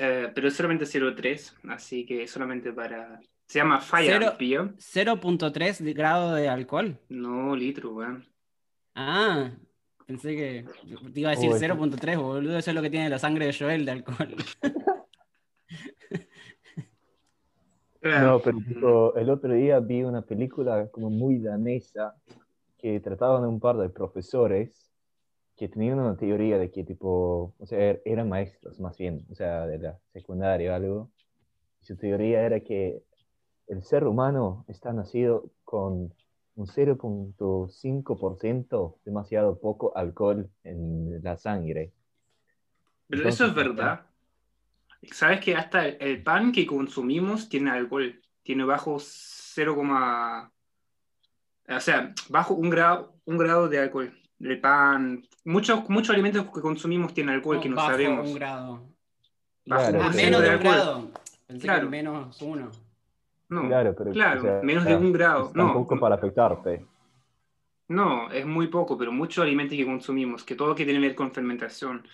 Eh, 0.00 0.30
pero 0.34 0.46
es 0.48 0.54
solamente 0.54 0.84
0.3, 0.84 1.54
así 1.70 2.06
que 2.06 2.26
solamente 2.28 2.72
para. 2.72 3.20
Se 3.46 3.58
llama 3.58 3.80
Fire 3.80 4.12
Cero- 4.20 4.36
Beer. 4.38 4.74
0.3 4.76 5.78
de 5.82 5.92
grado 5.94 6.34
de 6.34 6.48
alcohol. 6.48 6.98
No, 7.08 7.56
litro, 7.56 7.90
weón. 7.94 8.24
Ah, 8.94 9.50
pensé 10.06 10.36
que 10.36 10.64
te 11.12 11.20
iba 11.20 11.30
a 11.30 11.34
decir 11.34 11.50
Uy. 11.50 11.58
0.3, 11.58 12.16
boludo. 12.20 12.58
Eso 12.58 12.70
es 12.70 12.74
lo 12.76 12.82
que 12.82 12.90
tiene 12.90 13.08
la 13.08 13.18
sangre 13.18 13.46
de 13.46 13.54
Joel 13.58 13.84
de 13.86 13.92
alcohol. 13.92 14.36
No, 18.02 18.38
pero 18.40 18.58
tipo, 18.58 19.14
el 19.16 19.28
otro 19.28 19.52
día 19.52 19.80
vi 19.80 20.02
una 20.04 20.22
película 20.22 20.88
como 20.90 21.10
muy 21.10 21.38
danesa 21.40 22.14
que 22.78 23.00
trataban 23.00 23.42
de 23.42 23.48
un 23.48 23.58
par 23.60 23.76
de 23.76 23.88
profesores 23.88 24.87
que 25.58 25.68
tenían 25.68 25.98
una 25.98 26.16
teoría 26.16 26.56
de 26.58 26.70
que 26.70 26.84
tipo, 26.84 27.52
o 27.58 27.66
sea, 27.66 27.78
er- 27.78 28.02
eran 28.04 28.28
maestros 28.28 28.78
más 28.80 28.96
bien, 28.96 29.26
o 29.30 29.34
sea, 29.34 29.66
de 29.66 29.78
la 29.78 29.98
secundaria 30.12 30.72
o 30.72 30.74
algo. 30.74 31.10
Y 31.82 31.86
su 31.86 31.96
teoría 31.96 32.42
era 32.46 32.60
que 32.60 33.02
el 33.66 33.82
ser 33.82 34.04
humano 34.04 34.64
está 34.68 34.92
nacido 34.92 35.50
con 35.64 36.12
un 36.56 36.66
0.5% 36.66 38.98
demasiado 39.04 39.58
poco 39.58 39.96
alcohol 39.96 40.48
en 40.64 41.22
la 41.22 41.36
sangre. 41.36 41.92
Pero 43.08 43.28
eso 43.28 43.44
es 43.44 43.50
Entonces, 43.50 43.76
verdad. 43.76 44.06
Sabes 45.12 45.40
que 45.40 45.54
hasta 45.54 45.86
el, 45.86 45.96
el 46.00 46.22
pan 46.22 46.50
que 46.52 46.66
consumimos 46.66 47.48
tiene 47.48 47.70
alcohol. 47.70 48.20
Tiene 48.42 48.64
bajo 48.64 48.96
0, 48.98 49.76
o 51.68 51.80
sea, 51.80 52.14
bajo 52.30 52.54
un 52.54 52.70
grado, 52.70 53.14
un 53.26 53.38
grado 53.38 53.68
de 53.68 53.78
alcohol. 53.78 54.12
El 54.40 54.60
pan, 54.60 55.26
muchos, 55.44 55.88
muchos 55.88 56.10
alimentos 56.14 56.46
que 56.54 56.60
consumimos 56.60 57.12
tienen 57.12 57.34
alcohol 57.34 57.60
que 57.60 57.68
no 57.68 57.76
Bajo 57.76 57.90
sabemos. 57.90 58.28
un 58.28 58.34
grado. 58.34 58.70
Bajo 59.66 59.90
Claro, 59.90 60.00
Ah, 60.02 60.10
menos 60.14 60.40
de 60.42 60.46
un 60.48 60.52
alcohol. 60.54 60.74
grado. 60.74 61.10
Pensé 61.46 61.66
Claro. 61.66 61.80
que 61.82 61.88
menos 61.90 62.42
uno. 62.42 62.70
No, 63.48 63.66
Claro, 63.66 63.94
pero 63.96 64.10
claro, 64.12 64.40
o 64.40 64.42
sea, 64.44 64.60
menos 64.62 64.84
de 64.84 64.94
un 64.96 65.12
grado. 65.12 65.48
es 65.48 65.54
No, 65.54 65.64
Tampoco 65.66 65.98
para 65.98 66.14
afectarte. 66.16 66.84
No, 67.88 68.30
es 68.30 68.44
muy 68.44 68.66
poco, 68.66 68.98
pero 68.98 69.10
muchos 69.10 69.42
alimentos 69.42 69.76
que 69.76 69.86
consumimos, 69.86 70.44
que 70.44 70.54
todo 70.54 70.74
que 70.74 70.84
tiene 70.84 71.00
que 71.00 71.06
ver 71.08 71.16
con 71.16 71.32
fermentación. 71.32 72.06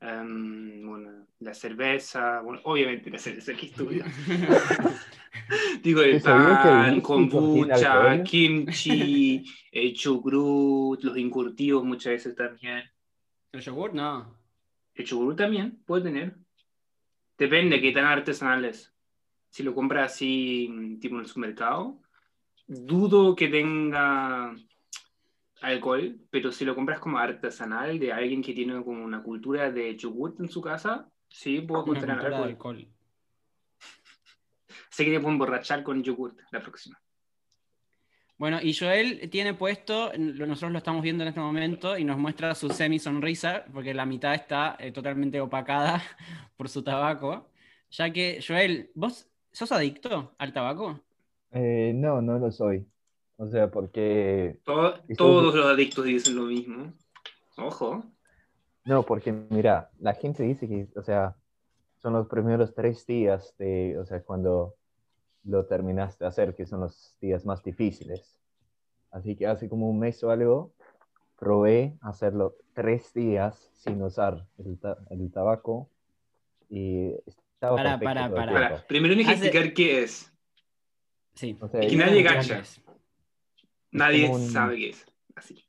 Em, 0.00 0.86
bueno, 0.86 1.26
la 1.40 1.54
cerveza, 1.54 2.40
bueno, 2.40 2.60
obviamente 2.64 3.10
la 3.10 3.18
cerveza 3.18 3.54
que 3.54 3.66
estudio. 3.66 4.04
Digo, 5.82 6.02
el 6.02 6.14
¿Sí 6.14 6.20
sabía 6.20 6.62
que 6.62 6.68
el 6.68 6.74
pan, 6.74 7.00
kombucha, 7.00 8.22
kimchi, 8.22 9.44
el 9.72 9.94
chucrut, 9.94 11.02
los 11.02 11.16
encurtidos 11.16 11.84
muchas 11.84 12.12
veces 12.12 12.36
también. 12.36 12.82
¿El 13.52 13.60
yogur? 13.60 13.94
No. 13.94 14.36
El 14.94 15.04
chucrut 15.04 15.36
también 15.36 15.82
puede 15.84 16.04
tener. 16.04 16.36
Depende 17.36 17.76
de 17.76 17.82
qué 17.82 17.92
tan 17.92 18.04
artesanal 18.04 18.64
es. 18.64 18.92
Si 19.50 19.62
lo 19.62 19.74
compras 19.74 20.12
así, 20.12 20.68
mm, 20.70 20.98
tipo 20.98 21.14
en 21.16 21.22
el 21.22 21.26
supermercado, 21.26 22.00
dudo 22.66 23.34
que 23.34 23.48
tenga 23.48 24.54
alcohol, 25.60 26.18
pero 26.30 26.52
si 26.52 26.64
lo 26.64 26.74
compras 26.74 27.00
como 27.00 27.18
artesanal 27.18 27.98
de 27.98 28.12
alguien 28.12 28.42
que 28.42 28.52
tiene 28.52 28.82
como 28.84 29.04
una 29.04 29.22
cultura 29.22 29.70
de 29.70 29.96
yogurt 29.96 30.40
en 30.40 30.48
su 30.48 30.60
casa, 30.60 31.08
sí 31.28 31.60
puedo 31.60 31.84
contener 31.84 32.16
cultura 32.16 32.38
de 32.38 32.44
alcohol. 32.44 32.76
alcohol. 32.76 32.88
Sé 34.90 35.04
que 35.04 35.12
te 35.12 35.20
puedo 35.20 35.32
emborrachar 35.32 35.82
con 35.82 36.02
yogurt 36.02 36.38
la 36.50 36.60
próxima. 36.60 37.00
Bueno, 38.38 38.60
y 38.62 38.72
Joel 38.72 39.28
tiene 39.30 39.52
puesto, 39.54 40.12
nosotros 40.16 40.70
lo 40.70 40.78
estamos 40.78 41.02
viendo 41.02 41.24
en 41.24 41.28
este 41.28 41.40
momento 41.40 41.98
y 41.98 42.04
nos 42.04 42.18
muestra 42.18 42.54
su 42.54 42.68
semi 42.70 43.00
sonrisa, 43.00 43.64
porque 43.72 43.92
la 43.92 44.06
mitad 44.06 44.32
está 44.32 44.76
eh, 44.78 44.92
totalmente 44.92 45.40
opacada 45.40 46.00
por 46.56 46.68
su 46.68 46.84
tabaco. 46.84 47.50
Ya 47.90 48.12
que, 48.12 48.38
Joel, 48.46 48.92
¿vos 48.94 49.28
sos 49.50 49.72
adicto 49.72 50.36
al 50.38 50.52
tabaco? 50.52 51.00
Eh, 51.50 51.92
no, 51.96 52.22
no 52.22 52.38
lo 52.38 52.52
soy. 52.52 52.86
O 53.40 53.48
sea, 53.48 53.70
porque... 53.70 54.58
Todo- 54.64 54.94
todos 55.16 55.54
los 55.54 55.64
adictos 55.66 56.04
dicen 56.04 56.36
lo 56.36 56.42
mismo. 56.42 56.92
Ojo. 57.56 58.02
No, 58.84 59.02
porque 59.04 59.32
mira, 59.32 59.90
la 60.00 60.14
gente 60.14 60.42
dice 60.42 60.68
que, 60.68 60.88
o 60.96 61.02
sea, 61.02 61.36
son 61.98 62.12
los 62.14 62.26
primeros 62.26 62.74
tres 62.74 63.06
días 63.06 63.54
de, 63.58 63.96
o 63.98 64.04
sea, 64.04 64.22
cuando 64.22 64.74
lo 65.44 65.66
terminaste 65.66 66.24
de 66.24 66.28
hacer, 66.28 66.54
que 66.54 66.66
son 66.66 66.80
los 66.80 67.16
días 67.20 67.46
más 67.46 67.62
difíciles. 67.62 68.38
Así 69.10 69.36
que 69.36 69.46
hace 69.46 69.68
como 69.68 69.88
un 69.88 69.98
mes 70.00 70.22
o 70.24 70.30
algo, 70.30 70.72
probé 71.38 71.96
hacerlo 72.00 72.56
tres 72.74 73.12
días 73.14 73.70
sin 73.74 74.02
usar 74.02 74.46
el, 74.58 74.78
ta- 74.78 74.98
el 75.10 75.30
tabaco 75.30 75.88
y 76.68 77.12
estaba 77.26 77.80
el 77.94 78.00
pará. 78.00 78.24
Ahora, 78.26 78.68
tiempo. 78.68 78.84
primero 78.88 79.14
hay 79.14 79.24
que 79.24 79.30
explicar 79.32 79.72
qué 79.74 80.02
es. 80.02 80.32
Sí. 81.34 81.56
O 81.60 81.68
sea, 81.68 81.82
Y 81.84 81.86
que 81.88 81.92
es- 81.94 81.98
nadie 81.98 82.24
¿Cómo 82.24 82.36
gacha. 82.36 82.58
es? 82.58 82.80
Nadie 83.98 84.28
un- 84.28 84.40
sabe 84.40 84.76
qué 84.76 84.90
es. 84.90 85.06
Así. 85.34 85.64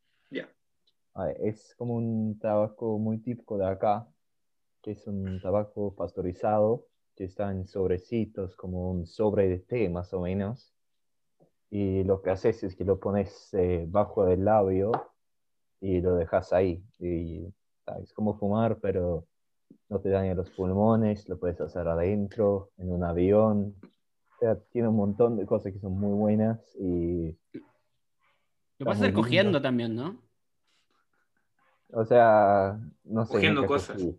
a 1.16 1.26
ver, 1.26 1.38
es 1.42 1.76
como 1.78 1.96
un 1.96 2.40
tabaco 2.40 2.98
muy 2.98 3.18
típico 3.18 3.58
de 3.58 3.68
acá, 3.68 4.08
que 4.82 4.92
es 4.92 5.06
un 5.06 5.42
tabaco 5.42 5.94
pasteurizado, 5.94 6.86
que 7.16 7.26
está 7.26 7.52
en 7.52 7.68
sobrecitos, 7.68 8.56
como 8.56 8.92
un 8.92 9.06
sobre 9.06 9.50
de 9.50 9.60
té 9.60 9.90
más 9.90 10.14
o 10.14 10.22
menos. 10.22 10.74
Y 11.70 12.04
lo 12.04 12.22
que 12.22 12.30
haces 12.30 12.64
es 12.64 12.76
que 12.76 12.86
lo 12.86 13.00
pones 13.00 13.54
eh, 13.54 13.86
bajo 13.88 14.26
del 14.26 14.46
labio 14.46 14.92
y 15.82 16.00
lo 16.00 16.16
dejas 16.16 16.54
ahí. 16.54 16.82
Y 17.00 17.46
ah, 17.88 18.00
es 18.02 18.14
como 18.14 18.36
fumar, 18.36 18.80
pero 18.80 19.26
no 19.90 20.00
te 20.00 20.10
daña 20.10 20.34
los 20.36 20.50
pulmones, 20.52 21.28
lo 21.28 21.38
puedes 21.38 21.60
hacer 21.60 21.88
adentro, 21.88 22.72
en 22.78 22.92
un 22.92 23.04
avión. 23.04 23.76
O 23.84 24.40
sea, 24.40 24.56
tiene 24.72 24.88
un 24.88 24.96
montón 24.96 25.36
de 25.36 25.46
cosas 25.46 25.74
que 25.74 25.80
son 25.80 26.00
muy 26.00 26.14
buenas 26.14 26.76
y, 26.80 27.36
Lo 28.80 28.86
puedes 28.86 29.00
muy 29.00 29.08
hacer 29.08 29.14
cogiendo 29.14 29.50
lindo. 29.52 29.62
también, 29.62 29.96
¿no? 29.96 30.22
o 31.92 32.06
sea, 32.06 32.80
no 33.04 33.26
sé. 33.26 33.32
Cogiendo 33.34 33.66
cosas. 33.66 33.98
cogí. 33.98 34.16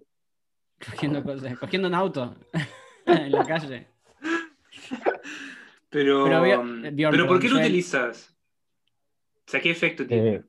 Cogiendo 0.85 1.23
cosas, 1.23 1.59
cogiendo 1.59 1.89
un 1.89 1.95
auto 1.95 2.35
en 3.07 3.33
la 3.33 3.45
calle. 3.45 3.87
Pero, 5.89 6.25
Pero, 6.25 6.43
Bjorn- 6.45 6.61
um, 6.89 6.97
Bjorn, 6.97 7.11
¿pero 7.13 7.27
¿por 7.27 7.41
qué 7.41 7.49
lo 7.49 7.57
Joel- 7.57 7.65
utilizas? 7.67 8.35
O 9.47 9.51
sea, 9.51 9.61
¿qué 9.61 9.71
efecto 9.71 10.07
tiene? 10.07 10.35
Eh, 10.37 10.45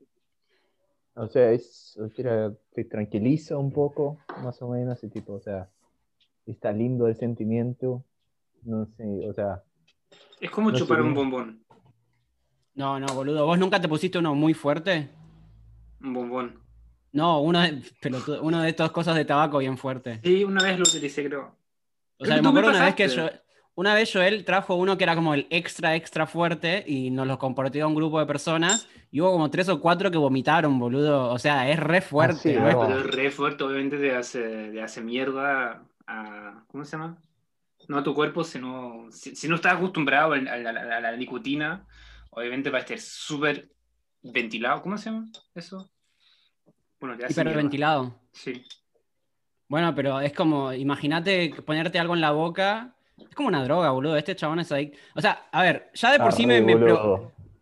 o 1.14 1.26
sea, 1.28 1.50
es, 1.50 1.96
o 1.98 2.08
sea, 2.08 2.52
te 2.72 2.84
tranquiliza 2.84 3.56
un 3.58 3.72
poco, 3.72 4.18
más 4.42 4.62
o 4.62 4.68
menos, 4.70 5.02
y 5.02 5.08
tipo, 5.08 5.34
o 5.34 5.40
sea, 5.40 5.68
está 6.46 6.72
lindo 6.72 7.06
el 7.08 7.16
sentimiento, 7.16 8.04
no 8.62 8.86
sé, 8.86 9.04
o 9.28 9.32
sea, 9.34 9.62
es 10.40 10.50
como 10.50 10.70
no 10.70 10.76
sé 10.78 10.84
chupar 10.84 11.02
un 11.02 11.14
bombón. 11.14 11.64
No, 12.74 12.98
no, 12.98 13.06
boludo. 13.14 13.46
¿Vos 13.46 13.58
nunca 13.58 13.80
te 13.80 13.88
pusiste 13.88 14.18
uno 14.18 14.34
muy 14.34 14.54
fuerte? 14.54 15.10
Un 16.00 16.14
bombón. 16.14 16.58
No, 17.12 17.40
uno 17.42 17.60
de, 17.60 17.82
pelotudo, 18.00 18.42
uno 18.42 18.62
de 18.62 18.70
estas 18.70 18.90
cosas 18.90 19.14
de 19.16 19.24
tabaco 19.24 19.58
bien 19.58 19.76
fuerte. 19.76 20.20
Sí, 20.24 20.44
una 20.44 20.62
vez 20.64 20.78
lo 20.78 20.84
utilicé, 20.84 21.24
creo. 21.26 21.54
O 22.18 22.24
sea, 22.24 22.40
me 22.40 22.48
acuerdo 22.48 22.70
una 22.70 22.84
vez 22.86 22.94
que 22.94 23.08
yo, 23.08 23.28
una 23.74 23.94
vez 23.94 24.10
Joel 24.12 24.44
trajo 24.44 24.76
uno 24.76 24.96
que 24.96 25.04
era 25.04 25.14
como 25.14 25.34
el 25.34 25.46
extra, 25.50 25.94
extra 25.94 26.26
fuerte 26.26 26.84
y 26.86 27.10
nos 27.10 27.26
lo 27.26 27.38
compartió 27.38 27.84
a 27.84 27.88
un 27.88 27.94
grupo 27.94 28.18
de 28.18 28.26
personas 28.26 28.88
y 29.10 29.20
hubo 29.20 29.32
como 29.32 29.50
tres 29.50 29.68
o 29.68 29.80
cuatro 29.80 30.10
que 30.10 30.16
vomitaron, 30.16 30.78
boludo. 30.78 31.30
O 31.30 31.38
sea, 31.38 31.68
es 31.70 31.78
re 31.78 32.00
fuerte. 32.00 32.54
sí, 32.54 32.54
¿no? 32.54 32.66
Ah, 32.66 32.72
no. 32.72 32.80
pero 32.86 33.00
es 33.00 33.06
re 33.06 33.30
fuerte, 33.30 33.64
obviamente 33.64 33.98
te 33.98 34.14
hace, 34.16 34.70
te 34.70 34.80
hace 34.82 35.02
mierda 35.02 35.82
a. 36.06 36.64
¿Cómo 36.68 36.84
se 36.86 36.92
llama? 36.96 37.18
No 37.88 37.98
a 37.98 38.02
tu 38.02 38.14
cuerpo, 38.14 38.42
sino. 38.44 39.08
Si, 39.10 39.36
si 39.36 39.48
no 39.48 39.56
estás 39.56 39.74
acostumbrado 39.74 40.32
a 40.32 40.36
a 40.36 40.40
la- 40.58 40.96
a 40.96 41.00
la 41.00 41.16
nicotina, 41.16 41.84
obviamente 42.32 42.70
va 42.70 42.78
a 42.78 42.80
estar 42.80 42.98
súper 42.98 43.70
ventilado. 44.22 44.82
¿Cómo 44.82 44.98
se 44.98 45.10
llama 45.10 45.28
eso? 45.54 45.90
Bueno, 47.00 47.16
te 47.16 47.24
hace 47.26 47.34
mierda. 47.34 47.50
Hiperventilado. 47.50 48.14
Sí. 48.32 48.64
Bueno, 49.68 49.94
pero 49.94 50.20
es 50.20 50.32
como, 50.32 50.72
imagínate 50.72 51.54
ponerte 51.64 51.98
algo 51.98 52.14
en 52.14 52.20
la 52.20 52.30
boca. 52.32 52.94
Es 53.18 53.34
como 53.34 53.48
una 53.48 53.64
droga, 53.64 53.90
boludo. 53.90 54.16
Este 54.16 54.36
chabón 54.36 54.60
es 54.60 54.72
ahí. 54.72 54.92
O 55.14 55.20
sea, 55.20 55.48
a 55.52 55.62
ver, 55.62 55.90
ya 55.94 56.12
de 56.12 56.18
por 56.18 56.32
sí 56.32 56.46
me, 56.46 56.60
me. 56.60 56.74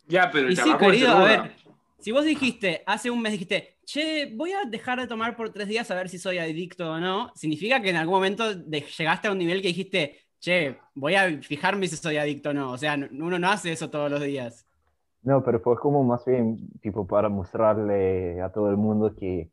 Ya, 0.09 0.31
pero 0.31 0.49
el 0.49 0.53
Y 0.53 0.57
sí, 0.57 0.71
querido, 0.79 1.13
a 1.13 1.25
ver, 1.25 1.53
si 2.01 2.11
vos 2.11 2.25
dijiste, 2.25 2.83
hace 2.87 3.11
un 3.11 3.23
mes 3.23 3.33
dijiste, 3.33 3.79
che, 3.85 4.33
voy 4.35 4.53
a 4.53 4.65
dejar 4.67 4.99
de 4.99 5.07
tomar 5.07 5.37
por 5.37 5.51
tres 5.51 5.69
días 5.69 5.89
a 5.91 5.95
ver 5.95 6.09
si 6.09 6.19
soy 6.19 6.39
adicto 6.39 6.91
o 6.91 6.99
no, 6.99 7.33
significa 7.37 7.81
que 7.81 7.91
en 7.91 7.97
algún 7.97 8.17
momento 8.17 8.55
de- 8.55 8.81
llegaste 8.81 9.29
a 9.29 9.33
un 9.33 9.39
nivel 9.39 9.63
que 9.63 9.69
dijiste, 9.69 10.21
che, 10.41 10.79
voy 10.95 11.15
a 11.15 11.41
fijarme 11.43 11.87
si 11.87 11.97
soy 11.97 12.17
adicto 12.17 12.51
o 12.51 12.53
no. 12.55 12.73
O 12.73 12.79
sea, 12.79 12.97
uno 12.97 13.39
no 13.39 13.49
hace 13.51 13.73
eso 13.73 13.91
todos 13.91 14.11
los 14.11 14.21
días. 14.23 14.67
No, 15.23 15.43
pero 15.45 15.61
fue 15.61 15.77
como 15.79 16.03
más 16.03 16.25
bien, 16.25 16.71
tipo, 16.81 17.07
para 17.07 17.29
mostrarle 17.29 18.41
a 18.41 18.51
todo 18.51 18.71
el 18.71 18.77
mundo 18.77 19.15
que 19.15 19.51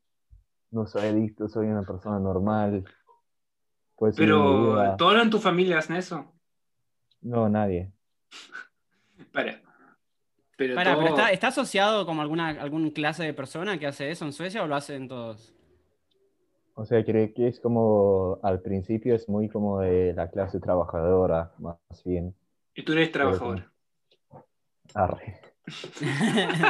no 0.72 0.88
soy 0.88 1.08
adicto, 1.08 1.50
soy 1.50 1.68
una 1.68 1.84
persona 1.84 2.20
normal. 2.20 2.86
Pues 3.96 4.16
Pero 4.16 4.96
todos 4.98 5.22
en 5.22 5.30
tu 5.30 5.40
familia 5.40 5.80
hacen 5.80 5.98
eso. 5.98 6.32
No, 7.22 7.50
nadie. 7.50 7.92
Para. 9.34 9.62
Pero, 10.56 10.74
todo- 10.74 10.98
pero 10.98 11.08
está, 11.10 11.32
¿está 11.32 11.48
asociado 11.50 12.06
como 12.06 12.22
alguna 12.24 12.48
algún 12.50 12.90
clase 12.90 13.24
de 13.24 13.34
persona 13.34 13.78
que 13.78 13.86
hace 13.86 14.10
eso 14.10 14.26
en 14.26 14.34
Suecia 14.34 14.64
o 14.64 14.68
lo 14.68 14.76
hacen 14.76 15.08
todos? 15.08 15.54
O 16.80 16.86
sea, 16.86 17.04
creo 17.04 17.34
que 17.34 17.48
es 17.48 17.60
como, 17.60 18.38
al 18.44 18.62
principio 18.62 19.16
es 19.16 19.28
muy 19.28 19.50
como 19.50 19.80
de 19.80 20.14
la 20.14 20.30
clase 20.30 20.60
trabajadora, 20.60 21.52
más 21.58 21.80
bien. 22.06 22.36
Y 22.76 22.86
tú 22.86 22.92
eres 22.92 23.12
trabajador. 23.12 23.72
Arre. 24.94 25.42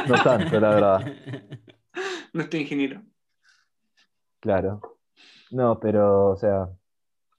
No 0.08 0.14
tanto, 0.24 0.58
la 0.58 0.68
verdad. 0.70 1.00
No 2.32 2.42
estoy 2.42 2.60
ingeniero. 2.60 3.02
Claro. 4.38 4.80
No, 5.50 5.80
pero, 5.80 6.28
o 6.30 6.36
sea, 6.36 6.68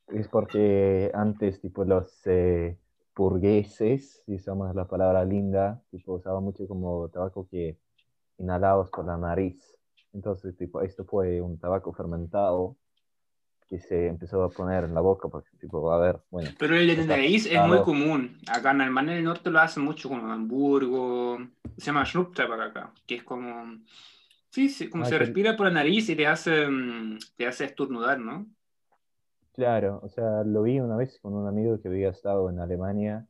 es 0.07 0.27
porque 0.27 1.11
antes, 1.13 1.61
tipo, 1.61 1.85
los 1.85 2.21
eh, 2.25 2.77
burgueses, 3.15 4.23
si 4.25 4.35
usamos 4.35 4.75
la 4.75 4.85
palabra 4.85 5.23
linda, 5.23 5.81
tipo, 5.91 6.13
usaban 6.13 6.43
mucho 6.43 6.67
como 6.67 7.07
tabaco 7.09 7.47
que 7.49 7.77
inhalados 8.37 8.89
por 8.89 9.05
la 9.05 9.17
nariz. 9.17 9.78
Entonces, 10.13 10.55
tipo, 10.57 10.81
esto 10.81 11.05
fue 11.05 11.41
un 11.41 11.57
tabaco 11.59 11.93
fermentado 11.93 12.75
que 13.67 13.79
se 13.79 14.07
empezó 14.07 14.43
a 14.43 14.49
poner 14.49 14.85
en 14.85 14.95
la 14.95 15.01
boca, 15.01 15.27
porque, 15.29 15.49
tipo, 15.59 15.91
a 15.91 15.99
ver, 15.99 16.19
bueno, 16.31 16.49
Pero 16.57 16.75
el 16.75 16.87
de 16.87 17.05
nariz 17.05 17.45
es 17.45 17.61
muy 17.67 17.81
común. 17.81 18.37
Acá 18.47 18.71
en 18.71 18.81
Alemania 18.81 19.13
del 19.13 19.23
Norte 19.23 19.51
lo 19.51 19.59
hacen 19.59 19.83
mucho, 19.83 20.09
como 20.09 20.23
en 20.23 20.31
Hamburgo. 20.31 21.37
Se 21.77 21.85
llama 21.85 22.03
Schnupftabak 22.05 22.59
acá, 22.61 22.93
que 23.05 23.15
es 23.15 23.23
como. 23.23 23.77
Sí, 24.49 24.67
sí, 24.69 24.89
como 24.89 25.03
Ah, 25.03 25.07
se 25.07 25.11
que- 25.19 25.25
respira 25.25 25.55
por 25.55 25.67
la 25.67 25.73
nariz 25.73 26.09
y 26.09 26.15
te 26.15 26.25
hace, 26.25 26.67
mm, 26.67 27.19
te 27.37 27.45
hace 27.45 27.65
estornudar, 27.65 28.19
¿no? 28.19 28.47
Claro, 29.53 29.99
o 30.03 30.09
sea, 30.09 30.43
lo 30.43 30.63
vi 30.63 30.79
una 30.79 30.95
vez 30.95 31.19
con 31.21 31.33
un 31.35 31.47
amigo 31.47 31.79
que 31.81 31.89
había 31.89 32.09
estado 32.09 32.49
en 32.49 32.59
Alemania 32.59 33.27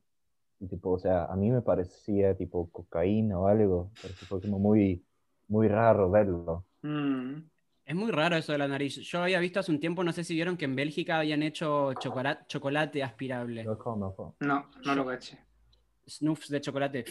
y 0.59 0.67
tipo, 0.67 0.91
o 0.91 0.99
sea, 0.99 1.25
a 1.25 1.35
mí 1.35 1.49
me 1.49 1.61
parecía 1.61 2.35
tipo 2.37 2.69
cocaína 2.71 3.39
o 3.39 3.47
algo, 3.47 3.91
porque 4.01 4.25
fue 4.27 4.39
como 4.41 4.59
muy, 4.59 5.03
muy 5.47 5.67
raro 5.67 6.09
verlo. 6.11 6.65
Mm. 6.81 7.41
Es 7.89 7.95
muy 7.95 8.11
raro 8.11 8.35
eso 8.35 8.51
de 8.51 8.59
la 8.59 8.67
nariz. 8.67 8.97
Yo 8.97 9.23
había 9.23 9.39
visto 9.39 9.59
hace 9.59 9.71
un 9.71 9.79
tiempo, 9.79 10.03
no 10.03 10.13
sé 10.13 10.23
si 10.23 10.35
vieron 10.35 10.55
que 10.55 10.65
en 10.65 10.75
Bélgica 10.75 11.17
habían 11.17 11.41
hecho 11.41 11.93
chocolate, 11.95 12.45
chocolate 12.47 13.01
aspirable. 13.01 13.63
No, 14.41 14.69
no 14.85 14.95
lo 14.95 15.05
caché. 15.07 15.39
Snuffs 16.07 16.49
de 16.49 16.61
chocolate. 16.61 17.05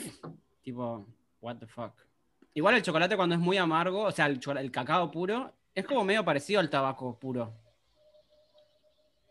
Tipo, 0.63 1.05
what 1.41 1.57
the 1.57 1.67
fuck. 1.67 1.95
Igual 2.55 2.77
el 2.77 2.83
chocolate 2.83 3.17
cuando 3.17 3.35
es 3.35 3.41
muy 3.41 3.57
amargo, 3.57 4.03
o 4.03 4.13
sea, 4.13 4.27
el, 4.27 4.71
cacao 4.71 5.11
puro, 5.11 5.53
es 5.75 5.85
como 5.85 6.05
medio 6.05 6.25
parecido 6.25 6.61
al 6.61 6.71
tabaco 6.71 7.19
puro. 7.19 7.53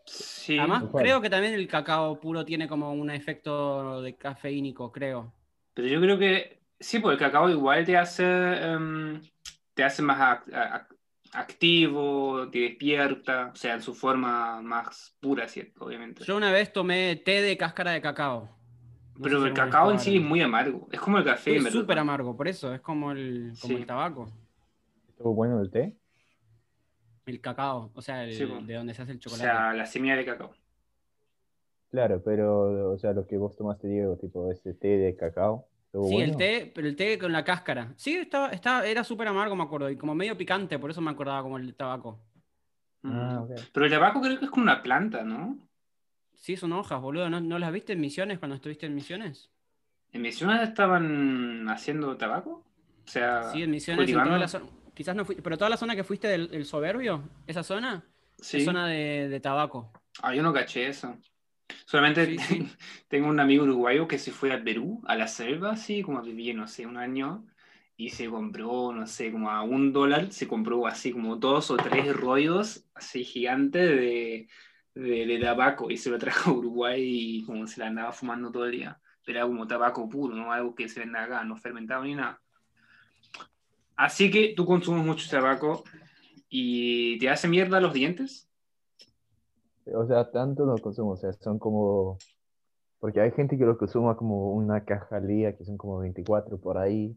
Sí. 0.06 0.58
Además, 0.58 0.86
creo 0.94 1.22
que 1.22 1.30
también 1.30 1.54
el 1.54 1.68
cacao 1.68 2.20
puro 2.20 2.44
tiene 2.44 2.68
como 2.68 2.92
un 2.94 3.10
efecto 3.10 4.02
de 4.02 4.16
cafeínico, 4.16 4.92
creo. 4.92 5.32
Pero 5.74 5.88
yo 5.88 6.02
creo 6.02 6.18
que. 6.18 6.60
Sí, 6.80 7.00
porque 7.00 7.14
el 7.14 7.20
cacao 7.20 7.50
igual 7.50 7.86
te 7.86 7.98
hace. 7.98 8.24
em, 8.24 9.22
te 9.78 9.84
hace 9.84 10.02
más 10.02 10.20
ac- 10.20 10.52
ac- 10.52 10.88
activo, 11.34 12.50
te 12.50 12.60
despierta. 12.60 13.52
O 13.54 13.56
sea, 13.56 13.76
en 13.76 13.82
su 13.82 13.94
forma 13.94 14.60
más 14.62 15.16
pura, 15.22 15.48
¿cierto? 15.48 15.86
Obviamente. 15.86 16.24
Yo 16.26 16.36
una 16.36 16.52
vez 16.52 16.74
tomé 16.74 17.16
té 17.24 17.42
de 17.44 17.56
cáscara 17.56 17.92
de 17.92 18.02
cacao. 18.02 18.50
No 19.16 19.22
Pero 19.24 19.46
el 19.46 19.54
cacao 19.54 19.92
en 19.92 20.00
sí 20.00 20.18
es 20.18 20.24
muy 20.24 20.42
amargo. 20.42 20.88
Es 20.92 21.00
como 21.00 21.20
el 21.20 21.24
café, 21.24 21.56
Es 21.56 21.72
súper 21.72 22.00
amargo, 22.00 22.36
por 22.36 22.48
eso, 22.48 22.74
es 22.74 22.82
como 22.82 23.12
el, 23.12 23.54
como 23.62 23.76
Sí. 23.76 23.82
el 23.82 23.86
tabaco. 23.86 24.32
¿Estuvo 25.10 25.34
bueno 25.34 25.62
el 25.62 25.70
té? 25.72 25.96
El 27.28 27.40
cacao, 27.42 27.92
o 27.94 28.02
sea, 28.02 28.24
el- 28.24 28.34
Sí, 28.34 28.46
de 28.66 28.74
donde 28.74 28.94
se 28.96 29.02
hace 29.04 29.12
el 29.12 29.18
O 29.18 29.22
chocolate. 29.22 29.44
sea, 29.48 29.74
la 29.74 29.86
semilla 29.86 30.16
de 30.16 30.26
cacao. 30.26 30.54
Claro, 31.92 32.22
pero, 32.24 32.92
o 32.94 32.98
sea, 32.98 33.14
lo 33.14 33.26
que 33.28 33.38
vos 33.38 33.56
tomaste, 33.56 33.88
Diego, 33.88 34.18
tipo 34.18 34.52
ese 34.52 34.74
té 34.74 34.88
de 34.98 35.16
cacao, 35.16 35.68
Sí, 36.06 36.18
el 36.18 36.36
té, 36.38 36.72
pero 36.74 36.88
el 36.88 36.96
té 36.96 37.18
con 37.18 37.32
la 37.32 37.44
cáscara. 37.44 37.94
Sí, 37.96 38.16
estaba, 38.16 38.50
estaba, 38.50 38.86
era 38.86 39.04
súper 39.04 39.28
amargo, 39.28 39.56
me 39.56 39.64
acuerdo, 39.64 39.90
y 39.90 39.98
como 39.98 40.14
medio 40.16 40.38
picante, 40.38 40.78
por 40.80 40.92
eso 40.92 41.02
me 41.02 41.12
acordaba 41.12 41.42
como 41.42 41.58
el 41.58 41.74
tabaco. 41.76 42.20
Ah, 43.04 43.44
Mm. 43.48 43.54
Pero 43.72 43.86
el 43.86 43.92
tabaco 43.92 44.22
creo 44.22 44.38
que 44.40 44.46
es 44.46 44.52
como 44.52 44.64
una 44.64 44.82
planta, 44.82 45.24
¿no? 45.24 45.58
Sí, 46.36 46.58
son 46.58 46.74
hojas, 46.74 47.00
boludo. 47.02 47.30
¿No, 47.30 47.40
no 47.40 47.58
las 47.60 47.72
viste 47.72 47.94
en 47.94 48.02
Misiones 48.02 48.40
cuando 48.40 48.56
estuviste 48.56 48.86
en 48.86 48.96
Misiones? 48.96 49.50
¿En 50.12 50.22
Misiones 50.22 50.62
estaban 50.62 51.68
haciendo 51.70 52.18
tabaco? 52.18 52.64
O 53.06 53.10
sea, 53.10 53.44
Sí, 53.52 53.64
en 53.64 53.72
Misiones, 53.72 54.10
en 54.10 54.16
toda 54.24 54.38
la 54.38 54.48
zona. 54.48 54.66
Quizás 54.94 55.16
no 55.16 55.26
fui, 55.26 55.36
pero 55.36 55.58
toda 55.58 55.70
la 55.70 55.78
zona 55.78 55.96
que 55.96 56.04
fuiste 56.04 56.28
del, 56.28 56.50
del 56.50 56.66
soberbio, 56.66 57.24
esa 57.46 57.64
zona, 57.64 58.04
Sí. 58.40 58.58
es 58.58 58.66
zona 58.66 58.88
de, 58.88 59.30
de 59.30 59.40
tabaco. 59.40 59.92
Ah, 60.22 60.34
yo 60.34 60.42
no 60.44 60.52
caché 60.54 60.88
eso. 60.88 61.16
Solamente 61.86 62.26
Sí, 62.26 62.38
sí. 62.38 62.68
tengo 63.08 63.28
un 63.28 63.40
amigo 63.40 63.64
uruguayo 63.64 64.08
que 64.08 64.20
se 64.20 64.32
fue 64.32 64.54
a 64.54 64.64
Perú, 64.64 65.02
a 65.06 65.16
la 65.16 65.28
selva, 65.28 65.72
así 65.72 66.02
como 66.02 66.22
vivía, 66.22 66.54
no 66.54 66.68
sé, 66.68 66.86
un 66.86 66.98
año, 66.98 67.46
y 67.96 68.10
se 68.12 68.30
compró, 68.30 68.94
no 68.94 69.08
sé, 69.08 69.32
como 69.32 69.50
a 69.50 69.64
un 69.64 69.92
dólar, 69.92 70.32
se 70.32 70.48
compró 70.48 70.86
así 70.86 71.12
como 71.12 71.36
dos 71.36 71.72
o 71.72 71.78
tres 71.78 72.16
rollos 72.16 72.86
así 72.94 73.24
gigantes 73.24 73.90
de, 73.90 74.48
de, 74.94 75.26
de 75.26 75.40
tabaco 75.40 75.90
y 75.90 75.98
se 75.98 76.10
lo 76.10 76.20
trajo 76.20 76.52
a 76.52 76.54
Uruguay 76.54 77.02
y 77.04 77.46
como 77.46 77.66
se 77.68 77.80
la 77.80 77.88
andaba 77.88 78.12
fumando 78.12 78.52
todo 78.52 78.66
el 78.66 78.72
día. 78.72 79.00
Pero 79.26 79.40
era 79.40 79.48
como 79.48 79.68
tabaco 79.68 80.08
puro, 80.08 80.36
no 80.36 80.52
algo 80.52 80.76
que 80.76 80.88
se 80.88 81.00
venda 81.02 81.24
acá, 81.24 81.44
no 81.44 81.58
fermentado 81.58 82.04
ni 82.04 82.16
nada. 82.16 82.42
Así 83.96 84.30
que 84.30 84.54
tú 84.56 84.66
consumes 84.66 85.04
mucho 85.04 85.28
tabaco 85.30 85.84
y 86.50 87.18
te 87.18 87.30
hace 87.30 87.48
mierda 87.48 87.82
los 87.82 87.94
dientes. 87.94 88.47
O 89.94 90.06
sea, 90.06 90.30
tanto 90.32 90.66
no 90.66 90.78
consumo, 90.78 91.12
o 91.12 91.18
sea, 91.18 91.34
son 91.34 91.60
como... 91.60 92.18
Porque 93.00 93.22
hay 93.22 93.32
gente 93.32 93.58
que 93.58 93.66
lo 93.66 93.78
consuma 93.78 94.18
como 94.18 94.54
una 94.54 94.84
caja 94.84 95.18
al 95.18 95.28
día, 95.28 95.56
que 95.56 95.64
son 95.64 95.78
como 95.78 96.00
24 96.00 96.58
por 96.58 96.78
ahí. 96.78 97.16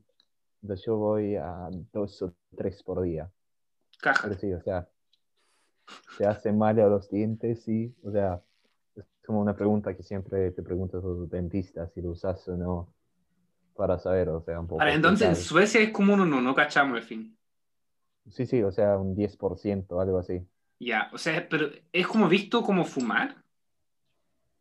Entonces 0.62 0.85
yo 0.85 0.97
voy 0.97 1.37
a 1.37 1.69
dos 1.93 2.21
o 2.23 2.35
tres 2.55 2.83
por 2.83 3.00
día. 3.00 3.31
Caja. 4.00 4.29
Pero 4.29 4.39
sí, 4.39 4.53
o 4.53 4.61
sea, 4.61 4.87
te 6.19 6.27
hace 6.27 6.53
mal 6.53 6.79
a 6.81 6.89
los 6.89 7.09
dientes, 7.09 7.62
sí. 7.62 7.95
O 8.03 8.11
sea, 8.11 8.43
es 8.95 9.05
como 9.25 9.41
una 9.41 9.57
pregunta 9.57 9.95
que 9.97 10.03
siempre 10.03 10.50
te 10.50 10.62
preguntas 10.62 10.99
a 10.99 11.03
tu 11.03 11.29
dentista 11.29 11.89
si 11.89 12.03
lo 12.03 12.11
usas 12.11 12.47
o 12.49 12.57
no, 12.57 12.93
para 13.75 13.99
saber, 13.99 14.29
o 14.29 14.43
sea, 14.43 14.61
un 14.61 14.67
poco. 14.67 14.83
Ahora, 14.83 14.95
entonces 14.95 15.29
en. 15.29 15.37
Suecia 15.37 15.81
es 15.81 15.91
como 15.91 16.15
uno 16.15 16.27
no, 16.27 16.41
no 16.41 16.55
cachamos 16.55 16.99
el 16.99 17.05
fin. 17.05 17.37
Sí, 18.31 18.47
sí, 18.47 18.62
o 18.62 18.71
sea, 18.71 18.99
un 18.99 19.17
10%, 19.17 20.00
algo 20.00 20.19
así. 20.19 20.47
Ya, 20.80 21.10
o 21.12 21.18
sea, 21.18 21.46
pero 21.49 21.70
es 21.92 22.06
como 22.08 22.28
visto 22.28 22.62
como 22.62 22.84
fumar. 22.84 23.37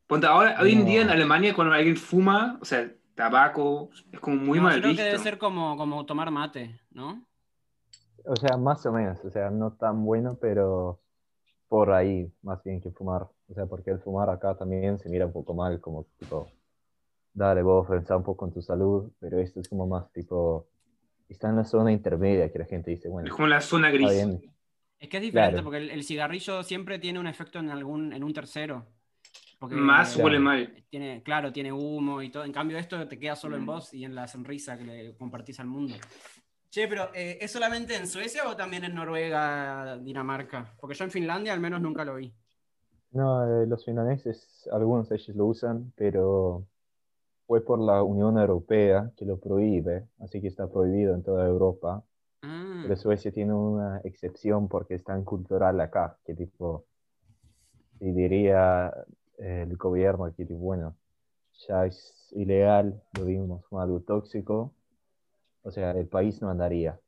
Ponte 0.08 0.28
ahora, 0.28 0.58
hoy 0.62 0.74
en 0.74 0.86
día 0.86 1.02
en. 1.02 1.10
Alemania, 1.10 1.54
cuando 1.54 1.74
alguien 1.74 1.96
fuma, 1.98 2.58
o 2.62 2.66
sea, 2.66 2.92
tabaco, 3.16 3.90
es 4.12 4.20
como 4.20 4.36
muy 4.38 4.60
No, 4.60 4.66
mal 4.66 4.80
creo 4.80 4.90
visto. 4.90 5.02
que 5.04 5.04
debe 5.08 5.20
ser 5.20 5.38
como, 5.38 5.78
como 5.78 6.06
tomar 6.06 6.32
mate, 6.32 6.80
¿no? 6.92 7.26
O 8.26 8.36
sea, 8.36 8.58
más 8.58 8.86
o 8.86 8.92
menos, 8.92 9.24
o 9.26 9.30
sea, 9.32 9.50
no 9.50 9.74
tan 9.74 10.04
bueno, 10.06 10.38
pero 10.40 11.02
por 11.70 11.92
ahí, 11.92 12.32
más 12.44 12.64
bien 12.64 12.82
que 12.82 12.92
fumar. 12.92 13.28
O 13.50 13.54
sea, 13.54 13.66
porque 13.68 13.92
el 13.92 14.00
fumar 14.00 14.30
acá 14.30 14.56
también 14.58 15.00
se 15.00 15.10
mira 15.10 15.26
un 15.26 15.34
poco 15.34 15.54
mal, 15.54 15.80
como 15.82 16.06
tipo, 16.20 16.48
dale, 17.34 17.62
vos 17.64 17.88
pensá 17.88 18.18
un 18.18 18.24
poco 18.24 18.46
en 18.48 18.54
tu 18.54 18.62
salud, 18.62 19.12
pero 19.20 19.40
esto 19.40 19.60
es 19.62 19.70
como 19.70 19.88
más 19.88 20.12
tipo, 20.14 20.68
está 21.30 21.50
en 21.50 21.58
la 21.58 21.66
zona 21.66 21.92
intermedia 21.92 22.52
que 22.52 22.60
la 22.60 22.66
gente 22.66 22.92
dice, 22.92 23.10
bueno, 23.10 23.28
Es 23.28 23.34
como 23.34 23.48
la 23.48 23.62
zona 23.62 23.90
está 23.90 23.98
gris. 23.98 24.12
bien. 24.12 24.42
Es 25.00 25.08
que 25.10 25.18
es 25.18 25.24
diferente 25.24 25.52
Claro. 25.54 25.64
porque 25.64 25.78
el, 25.78 25.90
el 25.92 26.04
cigarrillo 26.04 26.62
siempre 26.64 27.00
tiene 27.00 27.20
un 27.20 27.28
efecto 27.28 27.60
en 27.60 27.70
algún, 27.70 28.12
en 28.14 28.24
un 28.24 28.34
tercero. 28.34 28.86
Porque, 29.58 29.76
Más 29.76 30.14
Claro. 30.14 30.26
huele 30.26 30.40
mal. 30.40 30.84
Tiene, 30.90 31.22
claro, 31.24 31.52
tiene 31.52 31.72
humo 31.72 32.22
y 32.22 32.30
todo. 32.30 32.44
En 32.46 32.52
cambio, 32.54 32.78
esto 32.78 33.08
te 33.08 33.18
queda 33.20 33.36
solo 33.36 33.56
en 33.58 33.64
Mm. 33.64 33.66
vos 33.66 33.94
y 33.94 34.04
en 34.06 34.16
la 34.16 34.28
sonrisa 34.28 34.78
que 34.78 34.84
le 34.86 35.16
compartís 35.18 35.60
al 35.60 35.68
mundo. 35.68 35.96
Che, 36.70 36.88
pero 36.88 37.10
eh, 37.16 37.38
¿es 37.42 37.52
solamente 37.52 37.96
en 37.96 38.08
Suecia 38.08 38.48
o 38.48 38.56
también 38.56 38.84
en 38.84 38.94
Noruega, 38.94 39.98
Dinamarca? 39.98 40.74
Porque 40.80 40.96
yo 40.96 41.04
en 41.06 41.12
Finlandia 41.12 41.52
al 41.54 41.60
menos 41.60 41.82
nunca 41.82 42.06
lo 42.06 42.16
vi. 42.16 42.32
No, 43.12 43.44
eh, 43.64 43.66
los 43.66 43.84
finlandeses, 43.84 44.70
algunos 44.72 45.10
de 45.10 45.16
ellos 45.16 45.36
lo 45.36 45.46
usan, 45.48 45.92
pero 45.96 46.68
fue 47.48 47.66
por 47.66 47.80
la 47.80 48.04
Unión 48.04 48.38
Europea 48.38 49.12
que 49.18 49.26
lo 49.26 49.40
prohíbe, 49.40 50.06
así 50.20 50.40
que 50.40 50.48
está 50.48 50.70
prohibido 50.72 51.16
en 51.16 51.24
toda 51.24 51.48
Europa. 51.48 52.04
Pero 52.90 52.98
Suecia 53.00 53.32
tiene 53.32 53.54
una 53.54 54.02
excepción 54.04 54.68
porque 54.68 54.96
es 54.96 55.04
tan 55.04 55.24
cultural 55.24 55.80
acá, 55.80 56.18
que 56.26 56.34
tipo, 56.34 56.88
y 58.00 58.12
diría 58.14 58.92
eh, 59.38 59.68
el 59.70 59.78
gobierno 59.78 60.34
que 60.36 60.44
tipo, 60.44 60.56
bueno, 60.58 60.96
ya 61.68 61.86
es 61.86 62.30
ilegal, 62.32 63.00
lo 63.16 63.26
vimos 63.26 63.64
como 63.68 63.80
algo 63.80 64.00
tóxico, 64.00 64.74
o 65.62 65.70
sea, 65.70 65.92
el 65.92 66.08
país 66.08 66.42
no 66.42 66.50
andaría. 66.50 67.00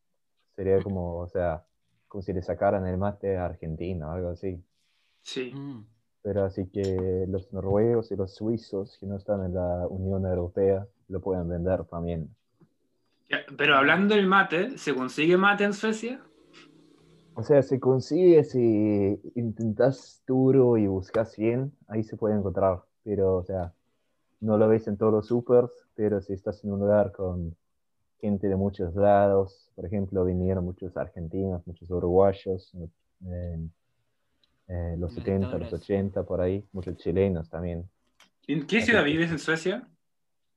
Sería 0.55 0.83
como, 0.83 1.17
o 1.17 1.27
sea, 1.27 1.65
como 2.07 2.21
si 2.21 2.31
le 2.31 2.43
sacaran 2.43 2.85
el 2.85 2.99
mate 2.99 3.37
a 3.37 3.45
Argentina 3.45 4.07
o 4.07 4.11
algo 4.11 4.29
así. 4.29 4.63
Sí. 5.21 5.51
mm. 5.51 5.83
Pero 6.21 6.45
así 6.45 6.67
que 6.67 7.25
los 7.27 7.51
noruegos 7.51 8.11
y 8.11 8.15
los 8.15 8.35
suizos 8.35 8.99
que 8.99 9.07
no 9.07 9.15
están 9.15 9.43
en 9.45 9.55
la 9.55 9.87
Unión 9.87 10.27
Europea 10.27 10.87
lo 11.07 11.21
pueden 11.21 11.49
vender 11.49 11.85
también. 11.85 12.29
Pero 13.57 13.75
hablando 13.75 14.15
del 14.15 14.27
mate, 14.27 14.77
¿se 14.77 14.93
consigue 14.93 15.37
mate 15.37 15.63
en 15.63 15.73
Suecia? 15.73 16.21
O 17.33 17.43
sea, 17.43 17.61
se 17.63 17.79
consigue 17.79 18.43
si 18.43 19.19
intentas 19.35 20.21
duro 20.27 20.77
y 20.77 20.87
buscas 20.87 21.35
bien, 21.37 21.71
ahí 21.87 22.03
se 22.03 22.17
puede 22.17 22.35
encontrar. 22.35 22.81
Pero, 23.03 23.37
o 23.37 23.43
sea, 23.43 23.73
no 24.41 24.57
lo 24.57 24.67
ves 24.67 24.87
en 24.87 24.97
todos 24.97 25.13
los 25.13 25.27
supers, 25.27 25.71
pero 25.95 26.21
si 26.21 26.33
estás 26.33 26.63
en 26.63 26.71
un 26.71 26.79
lugar 26.79 27.11
con 27.11 27.55
gente 28.19 28.47
de 28.47 28.55
muchos 28.55 28.95
lados, 28.95 29.71
por 29.75 29.85
ejemplo, 29.85 30.25
vinieron 30.25 30.65
muchos 30.65 30.95
argentinos, 30.97 31.65
muchos 31.65 31.89
uruguayos, 31.89 32.73
en 32.73 33.71
eh, 34.67 34.95
los 34.97 35.15
Las 35.15 35.23
70, 35.23 35.47
los 35.47 35.59
dictaduras. 35.59 35.73
80, 35.73 36.23
por 36.23 36.41
ahí, 36.41 36.63
muchos 36.71 36.97
chilenos 36.97 37.49
también. 37.49 37.89
¿En 38.47 38.67
qué 38.67 38.81
ciudad 38.81 39.03
vives 39.03 39.31
en 39.31 39.39
Suecia? 39.39 39.87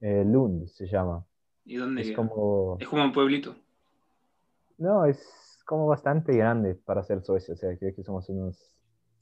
Eh, 0.00 0.24
Lund 0.26 0.66
se 0.68 0.86
llama. 0.86 1.24
¿Y 1.64 1.76
dónde 1.76 2.02
Es 2.02 2.08
queda? 2.08 2.16
como... 2.16 2.76
Es 2.80 2.88
como 2.88 3.04
un 3.04 3.12
pueblito. 3.12 3.56
No, 4.78 5.04
es 5.06 5.58
como 5.64 5.86
bastante 5.86 6.36
grande 6.36 6.74
para 6.74 7.02
ser 7.02 7.22
Suecia, 7.22 7.54
o 7.54 7.56
sea, 7.56 7.76
creo 7.78 7.94
que 7.94 8.02
somos 8.02 8.28
unos 8.28 8.74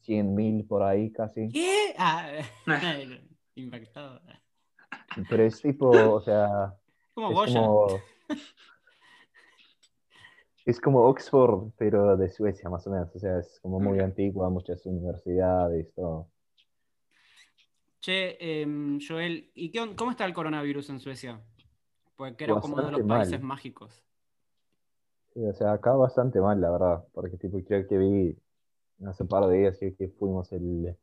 100.000 0.07 0.67
por 0.67 0.83
ahí 0.83 1.13
casi. 1.13 1.49
¿Qué? 1.49 1.95
Ah, 1.99 2.29
impactado. 3.55 4.21
Pero 5.29 5.45
es 5.45 5.61
tipo, 5.61 5.89
o 5.91 6.21
sea, 6.21 6.75
Como 7.15 7.45
es 7.45 7.53
como... 7.53 7.87
Es 10.65 10.81
como 10.81 11.01
Oxford, 11.09 11.73
pero 11.77 12.17
de 12.17 12.29
Suecia, 12.31 12.71
más 12.71 12.87
o 12.87 12.91
menos. 12.91 13.15
O 13.15 13.19
sea, 13.19 13.41
es 13.41 13.59
como 13.61 13.81
muy 13.81 13.99
antigua, 13.99 14.49
muchas 14.49 14.87
universidades, 14.87 15.93
todo. 15.93 16.29
Che, 18.01 18.63
em, 18.63 19.01
Joel, 19.01 19.51
¿y 19.55 19.71
qué 19.73 19.95
cómo 19.97 20.13
está 20.13 20.25
el 20.25 20.33
coronavirus 20.33 20.91
en 20.91 21.01
Suecia? 21.01 21.41
Porque 22.29 22.45
era 22.45 22.59
como 22.61 22.75
uno 22.77 22.87
de 22.87 22.93
los 22.93 23.03
mal. 23.05 23.19
países 23.19 23.41
mágicos. 23.43 24.03
Sí, 25.35 25.45
o 25.47 25.53
sea, 25.55 25.73
acá 25.73 25.93
bastante 25.95 26.41
mal, 26.41 26.61
la 26.61 26.71
verdad, 26.71 27.05
porque 27.13 27.37
tipo, 27.37 27.59
creo 27.65 27.87
que 27.89 27.99
vi 27.99 28.37
hace 29.07 29.23
un 29.25 29.29
par 29.29 29.47
de 29.49 29.59
días 29.59 29.79
que, 29.79 29.95
que 29.97 30.09
fuimos 30.09 30.53
el 30.53 30.97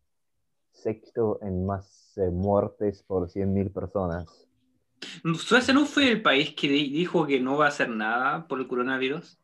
sexto 0.71 1.39
en 1.43 1.65
más 1.65 2.17
eh, 2.17 2.29
muertes 2.31 3.03
por 3.03 3.29
100.000 3.29 3.71
personas. 3.71 4.47
¿Suecia 5.37 5.73
no 5.73 5.85
fue 5.85 6.09
el 6.11 6.21
país 6.21 6.53
que 6.55 6.67
di- 6.67 6.89
dijo 6.91 7.25
que 7.25 7.39
no 7.39 7.57
va 7.57 7.65
a 7.65 7.69
hacer 7.69 7.89
nada 7.89 8.47
por 8.47 8.59
el 8.59 8.67
coronavirus? 8.67 9.39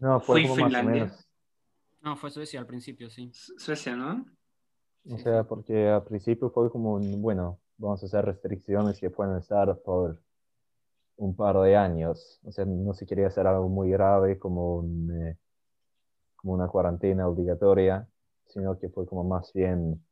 No, 0.00 0.20
Fue 0.20 0.40
fue 0.40 0.42
como 0.42 0.56
más 0.56 0.72
o 0.72 0.74
Finlandia. 0.74 1.04
menos. 1.04 1.28
No, 2.02 2.16
fue 2.16 2.30
Suecia 2.30 2.60
al 2.60 2.66
principio, 2.66 3.10
sí. 3.10 3.30
Su- 3.32 3.58
Suecia, 3.58 3.96
¿no? 3.96 4.26
O 5.10 5.18
sea, 5.18 5.42
porque 5.44 5.88
al 5.88 6.04
principio 6.04 6.50
fue 6.50 6.70
como, 6.70 6.94
un, 6.94 7.20
bueno, 7.20 7.58
vamos 7.78 8.02
a 8.02 8.06
hacer 8.06 8.24
restricciones 8.24 9.00
que 9.00 9.10
pueden 9.10 9.36
estar 9.36 9.76
por 9.80 10.20
un 11.18 11.34
par 11.36 11.58
de 11.60 11.76
años. 11.76 12.40
O 12.44 12.52
sea, 12.52 12.64
no 12.64 12.94
se 12.94 13.06
quería 13.06 13.26
hacer 13.26 13.46
algo 13.46 13.68
muy 13.68 13.90
grave 13.90 14.38
como, 14.38 14.76
un, 14.76 15.10
eh, 15.26 15.36
como 16.36 16.54
una 16.54 16.68
cuarentena 16.68 17.28
obligatoria, 17.28 18.08
sino 18.46 18.78
que 18.78 18.88
fue 18.88 19.06
como 19.06 19.24
más 19.24 19.52
bien, 19.52 20.02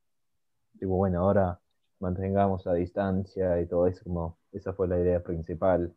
digo, 0.75 0.97
bueno, 0.97 1.21
ahora 1.21 1.59
mantengamos 2.01 2.66
la 2.66 2.75
distancia 2.75 3.61
y 3.61 3.66
todo 3.66 3.87
eso, 3.87 4.05
como 4.05 4.37
esa 4.53 4.73
fue 4.73 4.88
la 4.88 4.99
idea 4.99 5.23
principal. 5.23 5.95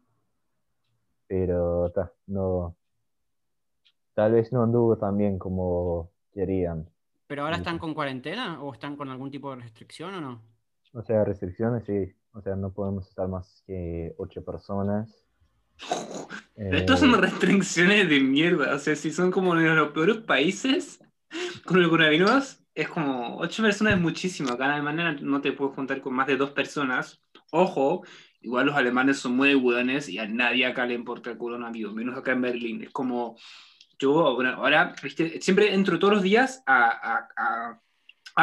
Pero 1.28 1.92
ta, 1.92 2.12
no, 2.28 2.76
tal 4.14 4.34
vez 4.34 4.54
no 4.54 4.64
anduvo 4.64 4.98
tan 4.98 5.18
bien 5.18 5.38
como 5.38 6.12
querían. 6.34 6.88
¿Pero 7.28 7.44
ahora 7.44 7.58
están 7.58 7.78
con 7.78 7.94
cuarentena 7.94 8.62
o 8.64 8.74
están 8.74 8.96
con 8.96 9.10
algún 9.10 9.30
tipo 9.30 9.52
de 9.52 9.62
restricción 9.62 10.16
o 10.16 10.22
no? 10.22 10.42
O 10.94 11.04
sea, 11.04 11.24
restricciones, 11.24 11.84
sí. 11.86 12.12
O 12.34 12.42
sea, 12.42 12.56
no 12.56 12.72
podemos 12.72 13.08
estar 13.08 13.28
más 13.28 13.64
que 13.66 14.14
ocho 14.18 14.44
personas. 14.44 15.26
Estas 16.56 16.98
Eh, 16.98 17.06
son 17.06 17.14
restricciones 17.22 18.10
de 18.10 18.20
mierda. 18.20 18.76
O 18.76 18.80
sea, 18.80 18.96
si 18.96 19.12
son 19.12 19.32
como 19.32 19.56
de 19.56 19.70
los 19.70 19.92
peores 19.92 20.18
países 20.18 21.00
con 21.66 21.82
el 21.82 21.90
coronavirus, 21.90 22.60
es 22.76 22.90
como 22.90 23.38
ocho 23.38 23.64
personas 23.64 23.96
es 23.96 24.00
muchísimo. 24.00 24.52
Acá 24.52 24.66
en 24.66 24.72
Alemania 24.72 25.18
no 25.22 25.42
te 25.42 25.52
puedes 25.54 25.76
juntar 25.76 26.02
con 26.02 26.14
más 26.14 26.28
de 26.28 26.38
dos 26.38 26.52
personas. 26.52 27.22
Ojo, 27.52 28.04
igual 28.42 28.68
los 28.68 28.76
alemanes 28.76 29.20
son 29.20 29.36
muy 29.36 29.54
buenos 29.56 30.08
y 30.10 30.18
a 30.20 30.28
nadie 30.28 30.66
acá 30.66 30.86
le 30.86 30.94
importa 30.94 31.32
el 31.32 31.38
coronavirus, 31.38 31.94
menos 31.94 32.18
acá 32.18 32.32
en 32.32 32.42
Berlín. 32.42 32.84
Es 32.84 32.92
como, 32.92 33.38
yo 33.98 34.26
ahora, 34.26 34.56
ahora, 34.56 34.96
¿viste? 35.04 35.42
siempre 35.42 35.74
entro 35.74 36.00
todos 36.00 36.16
los 36.16 36.24
días 36.24 36.64
a, 36.66 36.90
a, 36.90 37.30
a, 37.38 37.82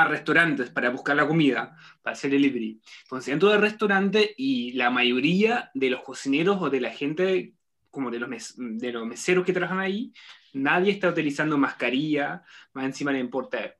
a 0.02 0.09
restaurantes 0.09 0.70
para 0.70 0.90
buscar 0.90 1.16
la 1.16 1.26
comida, 1.26 1.76
para 2.02 2.14
hacer 2.14 2.30
delivery. 2.30 2.80
Entonces 3.02 3.32
entro 3.32 3.50
al 3.52 3.61
restaurante 3.61 4.35
y 4.37 4.72
la 4.72 4.90
mayoría 4.90 5.70
de 5.74 5.90
los 5.90 6.02
cocineros 6.02 6.59
o 6.61 6.70
de 6.70 6.80
la 6.80 6.90
gente, 6.90 7.54
como 7.90 8.11
de 8.11 8.18
los, 8.18 8.28
mes- 8.28 8.54
de 8.59 8.92
los 8.92 9.06
meseros 9.06 9.44
que 9.44 9.52
trabajan 9.52 9.78
ahí, 9.80 10.12
nadie 10.52 10.92
está 10.92 11.09
utilizando 11.09 11.56
mascarilla, 11.59 12.42
más 12.72 12.85
encima 12.87 13.12
le 13.12 13.18
importa 13.20 13.74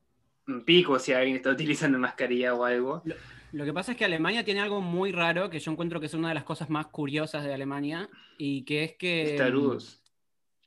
un 0.49 0.65
pico 0.65 0.99
si 0.99 1.13
alguien 1.13 1.37
está 1.37 1.51
utilizando 1.59 1.99
mascarilla 1.99 2.55
o 2.55 2.65
algo. 2.65 3.03
Lo 3.53 3.65
que 3.65 3.73
pasa 3.73 3.93
es 3.93 3.99
que 3.99 4.05
Alemania 4.05 4.45
tiene 4.45 4.61
algo 4.61 4.81
muy 4.81 5.13
raro 5.13 5.49
que 5.49 5.59
yo 5.61 5.71
encuentro 5.73 5.99
que 6.01 6.07
es 6.07 6.15
una 6.15 6.29
de 6.29 6.35
las 6.35 6.45
cosas 6.45 6.69
más 6.69 6.87
curiosas 6.89 7.45
de 7.45 7.55
Alemania 7.55 8.09
y 8.39 8.63
que 8.65 8.85
es 8.85 8.93
que... 8.97 9.25
Testarudos. 9.29 10.03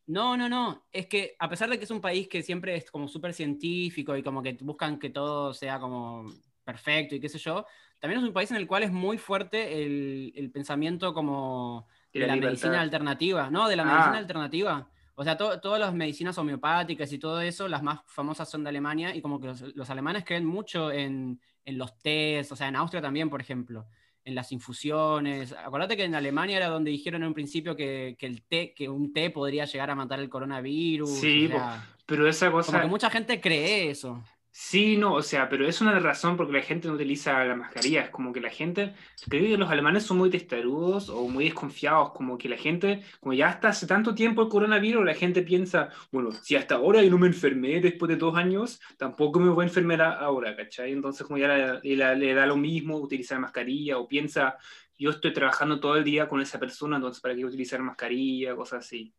No, 0.09 0.35
no, 0.35 0.49
no. 0.49 0.87
Es 0.91 1.05
que 1.05 1.35
a 1.37 1.47
pesar 1.47 1.69
de 1.69 1.77
que 1.77 1.83
es 1.83 1.91
un 1.91 2.01
país 2.01 2.27
que 2.27 2.41
siempre 2.41 2.75
es 2.75 2.89
como 2.89 3.07
súper 3.07 3.31
científico 3.31 4.17
y 4.17 4.23
como 4.23 4.41
que 4.41 4.53
buscan 4.61 4.97
que 4.97 5.11
todo 5.11 5.53
sea 5.53 5.79
como 5.79 6.25
perfecto 6.63 7.13
y 7.15 7.19
qué 7.19 7.29
sé 7.29 7.37
yo, 7.37 7.63
también 7.99 8.19
es 8.21 8.27
un 8.27 8.33
país 8.33 8.49
en 8.49 8.57
el 8.57 8.65
cual 8.67 8.81
es 8.83 8.91
muy 8.91 9.19
fuerte 9.19 9.83
el, 9.85 10.33
el 10.35 10.51
pensamiento 10.51 11.13
como 11.13 11.87
De 12.11 12.25
la 12.25 12.35
medicina 12.35 12.81
alternativa, 12.81 13.51
¿no? 13.51 13.67
De 13.69 13.75
la 13.75 13.83
Ah. 13.83 13.85
medicina 13.93 14.17
alternativa. 14.17 14.89
O 15.13 15.23
sea, 15.23 15.37
to- 15.37 15.59
todas 15.61 15.79
las 15.79 15.93
medicinas 15.93 16.37
homeopáticas 16.39 17.11
y 17.13 17.19
todo 17.19 17.41
eso, 17.41 17.67
las 17.67 17.83
más 17.83 17.99
famosas 18.07 18.49
son 18.49 18.63
de 18.63 18.69
Alemania 18.69 19.13
y 19.15 19.21
como 19.21 19.39
que 19.39 19.47
los, 19.47 19.61
los 19.75 19.89
alemanes 19.91 20.23
creen 20.25 20.45
mucho 20.45 20.91
en, 20.91 21.39
en 21.65 21.77
los 21.77 21.99
tés, 21.99 22.51
o 22.51 22.55
sea, 22.55 22.67
en 22.69 22.75
Austria 22.77 23.01
también, 23.01 23.29
por 23.29 23.41
ejemplo, 23.41 23.85
en 24.29 24.35
las 24.35 24.51
infusiones. 24.51 25.53
Acordate 25.53 25.97
que 25.97 26.05
en 26.05 26.15
Alemania 26.15 26.57
era 26.57 26.69
donde 26.69 26.91
dijeron 26.91 27.23
en 27.23 27.27
un 27.27 27.33
principio 27.33 27.75
que, 27.75 28.15
que 28.17 28.27
el 28.27 28.43
té, 28.43 28.73
que 28.73 28.87
un 28.87 29.11
té 29.11 29.29
podría 29.29 29.65
llegar 29.65 29.89
a 29.89 29.95
matar 29.95 30.19
el 30.19 30.29
coronavirus. 30.29 31.09
Sí, 31.19 31.47
o 31.47 31.49
sea, 31.49 31.85
Pero 32.05 32.27
esa 32.27 32.51
cosa... 32.51 32.71
como 32.71 32.83
que 32.83 32.89
mucha 32.89 33.09
gente 33.09 33.41
cree 33.41 33.89
eso. 33.89 34.23
Sí, 34.51 34.97
no, 34.97 35.13
o 35.13 35.21
sea, 35.21 35.47
pero 35.47 35.67
es 35.67 35.79
una 35.79 35.97
razón 35.99 36.35
porque 36.35 36.53
la 36.53 36.61
gente 36.61 36.87
no 36.87 36.95
utiliza 36.95 37.43
la 37.45 37.55
mascarilla. 37.55 38.01
Es 38.01 38.09
como 38.09 38.33
que 38.33 38.41
la 38.41 38.49
gente, 38.49 38.93
creo 39.29 39.43
que 39.43 39.57
los 39.57 39.69
alemanes 39.69 40.03
son 40.03 40.17
muy 40.17 40.29
testarudos 40.29 41.07
o 41.09 41.27
muy 41.29 41.45
desconfiados, 41.45 42.11
como 42.11 42.37
que 42.37 42.49
la 42.49 42.57
gente, 42.57 43.03
como 43.19 43.33
ya 43.33 43.49
hasta 43.49 43.69
hace 43.69 43.85
tanto 43.87 44.13
tiempo 44.15 44.41
el 44.41 44.49
coronavirus, 44.49 45.05
la 45.05 45.13
gente 45.13 45.43
piensa, 45.43 45.89
bueno, 46.11 46.31
si 46.31 46.55
hasta 46.55 46.75
ahora 46.75 47.01
yo 47.03 47.11
no 47.11 47.19
me 47.19 47.27
enfermé 47.27 47.79
después 47.79 48.09
de 48.09 48.15
dos 48.17 48.35
años, 48.35 48.81
tampoco 48.97 49.39
me 49.39 49.49
voy 49.49 49.63
a 49.63 49.67
enfermar 49.67 50.01
ahora, 50.01 50.55
¿cachai? 50.55 50.91
Entonces 50.91 51.25
como 51.25 51.37
ya 51.37 51.47
la- 51.47 51.79
la- 51.83 52.15
le 52.15 52.33
da 52.33 52.45
lo 52.47 52.57
mismo 52.57 52.97
utilizar 52.97 53.39
mascarilla 53.39 53.97
o 53.99 54.07
piensa, 54.07 54.57
yo 54.97 55.11
estoy 55.11 55.31
trabajando 55.31 55.79
todo 55.79 55.95
el 55.95 56.03
día 56.03 56.27
con 56.27 56.41
esa 56.41 56.59
persona, 56.59 56.95
entonces 56.97 57.21
¿para 57.21 57.35
qué 57.35 57.45
utilizar 57.45 57.81
mascarilla? 57.81 58.55
Cosas 58.55 58.85
así. 58.85 59.13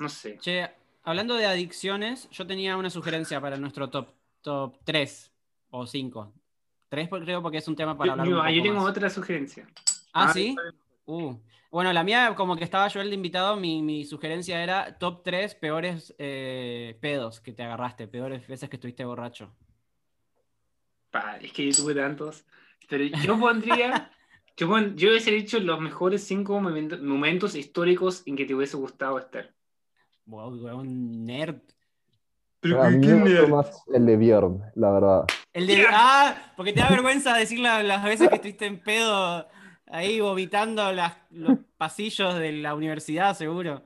No 0.00 0.08
sé. 0.08 0.36
Hablando 1.02 1.34
de 1.34 1.46
adicciones, 1.46 2.28
yo 2.30 2.46
tenía 2.46 2.76
una 2.76 2.90
sugerencia 2.90 3.40
para 3.40 3.56
nuestro 3.56 3.90
top, 3.90 4.08
top 4.40 4.76
3 4.84 5.32
o 5.70 5.86
5. 5.86 6.32
3 6.88 7.08
creo 7.08 7.40
porque 7.42 7.58
es 7.58 7.68
un 7.68 7.76
tema 7.76 7.96
para 7.96 8.12
hablar 8.12 8.26
yo- 8.26 8.36
un 8.36 8.42
poco 8.42 8.50
yo 8.54 8.62
tengo 8.62 8.80
más. 8.80 8.90
otra 8.90 9.08
sugerencia. 9.10 9.66
Ah, 10.12 10.26
Ah, 10.28 10.32
¿sí? 10.32 10.54
Uh. 11.06 11.34
Bueno, 11.70 11.90
la 11.94 12.04
mía, 12.04 12.34
como 12.36 12.54
que 12.54 12.64
estaba 12.64 12.86
yo 12.88 13.00
el 13.00 13.08
de 13.08 13.14
invitado, 13.14 13.56
mi, 13.56 13.80
mi 13.80 14.04
sugerencia 14.04 14.62
era 14.62 14.98
top 14.98 15.22
3 15.24 15.54
peores 15.54 16.14
eh, 16.18 16.98
pedos 17.00 17.40
que 17.40 17.52
te 17.52 17.62
agarraste, 17.62 18.06
peores 18.08 18.46
veces 18.46 18.68
que 18.68 18.76
estuviste 18.76 19.06
borracho. 19.06 19.50
Pa, 21.10 21.36
es 21.38 21.52
que 21.52 21.70
yo 21.70 21.76
tuve 21.82 21.94
tantos. 21.94 22.44
Pero 22.88 23.04
yo 23.04 23.38
pondría. 23.40 24.10
yo, 24.56 24.68
pon- 24.68 24.96
yo 24.96 25.08
hubiese 25.10 25.30
dicho 25.30 25.58
los 25.60 25.80
mejores 25.80 26.22
cinco 26.24 26.60
momento- 26.60 26.98
momentos 26.98 27.54
históricos 27.54 28.22
en 28.26 28.36
que 28.36 28.44
te 28.44 28.54
hubiese 28.54 28.76
gustado 28.76 29.18
estar. 29.18 29.50
Wow, 30.26 30.78
un 30.78 31.24
nerd. 31.24 31.60
A 32.80 32.90
mí 32.90 33.06
me 33.06 33.22
gustó 33.40 33.48
más 33.48 33.82
el 33.92 34.06
de 34.06 34.16
Bjorn, 34.16 34.62
la 34.76 34.90
verdad. 34.92 35.24
El 35.52 35.66
de. 35.66 35.84
¡Ah! 35.90 36.52
Porque 36.56 36.72
te 36.72 36.78
da 36.80 36.88
vergüenza 36.90 37.34
decir 37.36 37.58
la- 37.58 37.82
las 37.82 38.04
veces 38.04 38.28
que 38.28 38.36
estuviste 38.36 38.66
en 38.66 38.78
pedo 38.78 39.48
ahí 39.86 40.20
vomitando 40.20 40.92
las- 40.92 41.16
los 41.30 41.58
pasillos 41.76 42.38
de 42.38 42.52
la 42.52 42.74
universidad, 42.76 43.34
seguro. 43.36 43.82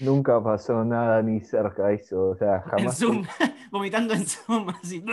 Nunca 0.00 0.40
pasó 0.44 0.84
nada 0.84 1.22
ni 1.22 1.40
cerca 1.40 1.86
de 1.86 1.94
eso. 1.94 2.28
O 2.28 2.36
sea, 2.36 2.56
En 2.56 2.62
jamás. 2.70 2.98
Zoom. 2.98 3.24
vomitando 3.72 4.12
en 4.14 4.26
Zoom, 4.26 4.68
así. 4.68 5.02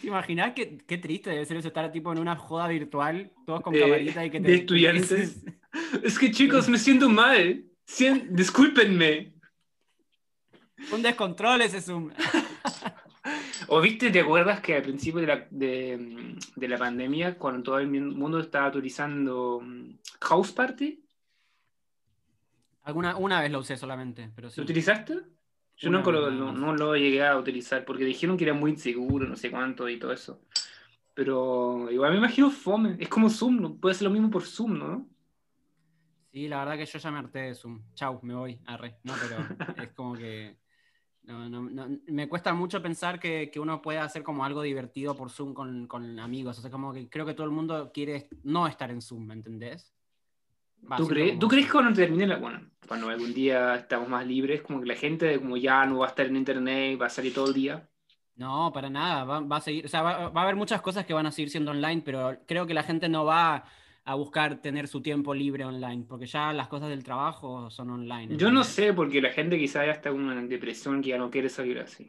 ¿Te 0.00 0.06
imaginas 0.08 0.52
qué, 0.54 0.78
qué 0.86 0.98
triste 0.98 1.30
debe 1.30 1.46
ser 1.46 1.56
eso 1.56 1.68
estar 1.68 1.90
tipo 1.92 2.12
en 2.12 2.18
una 2.18 2.36
joda 2.36 2.68
virtual, 2.68 3.32
todos 3.46 3.60
con 3.62 3.72
De- 3.72 3.80
camarita 3.80 4.24
y 4.24 4.30
que 4.30 4.40
te. 4.40 4.48
de 4.48 4.54
estudiantes. 4.56 5.42
Es 6.02 6.18
que 6.18 6.30
chicos, 6.30 6.68
me 6.68 6.78
siento 6.78 7.08
mal. 7.08 7.64
Sien- 7.86 8.28
discúlpenme. 8.34 9.34
Un 10.92 11.02
descontrol 11.02 11.62
ese 11.62 11.80
Zoom. 11.80 12.10
¿O 13.68 13.80
viste, 13.80 14.10
te 14.10 14.20
acuerdas 14.20 14.60
que 14.60 14.74
al 14.76 14.82
principio 14.82 15.20
de 15.20 15.26
la, 15.26 15.46
de, 15.50 16.36
de 16.54 16.68
la 16.68 16.78
pandemia, 16.78 17.36
cuando 17.38 17.62
todo 17.62 17.78
el 17.78 17.88
mundo 17.88 18.38
estaba 18.38 18.68
utilizando 18.68 19.60
mm, 19.62 19.98
House 20.20 20.52
Party, 20.52 21.02
Alguna, 22.82 23.16
una 23.16 23.40
vez 23.40 23.50
lo 23.50 23.58
usé 23.58 23.76
solamente, 23.76 24.30
pero 24.36 24.48
sí. 24.48 24.60
¿lo 24.60 24.64
utilizaste? 24.64 25.18
Yo 25.76 25.90
lo, 25.90 26.30
no 26.30 26.72
lo 26.74 26.94
llegué 26.96 27.26
a 27.26 27.36
utilizar 27.36 27.84
porque 27.84 28.04
dijeron 28.04 28.36
que 28.36 28.44
era 28.44 28.54
muy 28.54 28.70
inseguro, 28.70 29.26
no 29.26 29.34
sé 29.34 29.50
cuánto 29.50 29.88
y 29.88 29.98
todo 29.98 30.12
eso. 30.12 30.40
Pero 31.12 31.90
igual 31.90 32.12
me 32.12 32.18
imagino 32.18 32.48
fome. 32.50 32.96
Es 33.00 33.08
como 33.08 33.28
Zoom, 33.28 33.60
¿no? 33.60 33.74
puede 33.74 33.96
ser 33.96 34.04
lo 34.04 34.12
mismo 34.12 34.30
por 34.30 34.44
Zoom, 34.44 34.78
¿no? 34.78 35.08
Sí, 36.36 36.48
la 36.48 36.58
verdad 36.58 36.76
que 36.76 36.84
yo 36.84 36.98
ya 36.98 37.10
me 37.10 37.18
harté 37.20 37.38
de 37.38 37.54
Zoom. 37.54 37.80
Chau, 37.94 38.20
me 38.20 38.34
voy, 38.34 38.60
arre. 38.66 38.98
No, 39.04 39.14
pero 39.18 39.38
es 39.82 39.88
como 39.94 40.12
que. 40.12 40.58
no, 41.22 41.48
no, 41.48 41.62
no, 41.62 41.98
me 42.08 42.28
cuesta 42.28 42.52
mucho 42.52 42.82
pensar 42.82 43.18
que, 43.18 43.50
que 43.50 43.58
uno 43.58 43.80
pueda 43.80 44.04
hacer 44.04 44.22
como 44.22 44.44
algo 44.44 44.60
divertido 44.60 45.16
por 45.16 45.30
Zoom 45.30 45.54
con, 45.54 45.86
con 45.86 46.20
amigos. 46.20 46.58
O 46.58 46.60
sea, 46.60 46.70
como 46.70 46.92
que 46.92 47.08
creo 47.08 47.24
que 47.24 47.32
todo 47.32 47.46
el 47.46 47.52
mundo 47.52 47.90
quiere 47.90 48.28
no 48.42 48.66
estar 48.66 48.90
en 48.90 49.00
Zoom, 49.00 49.28
¿me 49.28 49.32
entendés? 49.32 49.94
Va, 50.92 50.98
¿Tú, 50.98 51.06
crees, 51.08 51.28
como- 51.28 51.38
¿Tú 51.38 51.48
crees 51.48 51.64
que 51.64 51.72
cuando 51.72 51.94
termine 51.94 52.26
la... 52.26 52.36
Bueno, 52.36 52.70
cuando 52.86 53.08
algún 53.08 53.32
día 53.32 53.76
estamos 53.76 54.06
más 54.06 54.26
libres, 54.26 54.60
como 54.60 54.80
que 54.80 54.88
la 54.88 54.94
gente 54.94 55.38
como 55.38 55.56
ya 55.56 55.86
no 55.86 56.00
va 56.00 56.04
a 56.04 56.08
estar 56.10 56.26
en 56.26 56.36
internet, 56.36 57.00
va 57.00 57.06
a 57.06 57.08
salir 57.08 57.32
todo 57.32 57.48
el 57.48 57.54
día? 57.54 57.88
No, 58.34 58.70
para 58.74 58.90
nada. 58.90 59.24
Va, 59.24 59.40
va 59.40 59.56
a 59.56 59.60
seguir, 59.62 59.86
o 59.86 59.88
sea, 59.88 60.02
va, 60.02 60.28
va 60.28 60.40
a 60.42 60.44
haber 60.44 60.56
muchas 60.56 60.82
cosas 60.82 61.06
que 61.06 61.14
van 61.14 61.24
a 61.24 61.32
seguir 61.32 61.48
siendo 61.48 61.70
online, 61.70 62.02
pero 62.04 62.36
creo 62.46 62.66
que 62.66 62.74
la 62.74 62.82
gente 62.82 63.08
no 63.08 63.24
va 63.24 63.64
a 64.08 64.14
buscar 64.14 64.56
tener 64.62 64.86
su 64.86 65.02
tiempo 65.02 65.34
libre 65.34 65.64
online, 65.64 66.04
porque 66.08 66.26
ya 66.26 66.52
las 66.52 66.68
cosas 66.68 66.88
del 66.88 67.02
trabajo 67.02 67.68
son 67.70 67.90
online. 67.90 68.36
Yo 68.36 68.52
no 68.52 68.62
sé, 68.62 68.92
porque 68.92 69.20
la 69.20 69.30
gente 69.30 69.58
quizá 69.58 69.84
ya 69.84 69.90
está 69.92 70.10
con 70.10 70.20
una 70.20 70.40
depresión 70.42 71.02
que 71.02 71.08
ya 71.10 71.18
no 71.18 71.28
quiere 71.28 71.48
salir 71.48 71.80
así. 71.80 72.08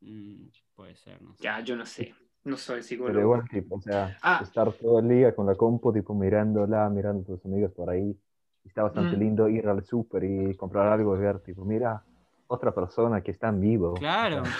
Mm, 0.00 0.46
puede 0.74 0.96
ser, 0.96 1.22
no 1.22 1.34
sé. 1.36 1.42
Ya, 1.44 1.60
yo 1.60 1.76
no 1.76 1.86
sé. 1.86 2.14
No 2.42 2.56
soy 2.56 2.76
Pero 2.76 2.82
psicólogo. 2.82 3.20
igual, 3.20 3.48
tipo, 3.48 3.76
o 3.76 3.80
sea, 3.80 4.16
Ah. 4.22 4.40
estar 4.42 4.72
todo 4.72 4.98
el 5.00 5.08
día 5.08 5.34
con 5.34 5.46
la 5.46 5.54
compu, 5.54 5.92
tipo, 5.92 6.14
mirándola, 6.14 6.88
mirando 6.88 7.22
a 7.22 7.26
tus 7.36 7.44
amigos 7.44 7.70
por 7.72 7.90
ahí. 7.90 8.16
Está 8.64 8.82
bastante 8.82 9.16
Mm. 9.16 9.20
lindo 9.20 9.48
ir 9.48 9.68
al 9.68 9.84
súper 9.84 10.24
y 10.24 10.54
comprar 10.56 10.88
algo 10.92 11.16
y 11.16 11.20
ver, 11.20 11.38
tipo, 11.40 11.64
mira, 11.64 12.02
otra 12.48 12.74
persona 12.74 13.20
que 13.22 13.30
está 13.30 13.48
en 13.50 13.60
vivo. 13.60 13.94
Claro. 13.94 14.42
O 14.42 14.46
sea, 14.46 14.54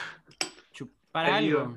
Chupar 0.73 1.27
algo. 1.27 1.75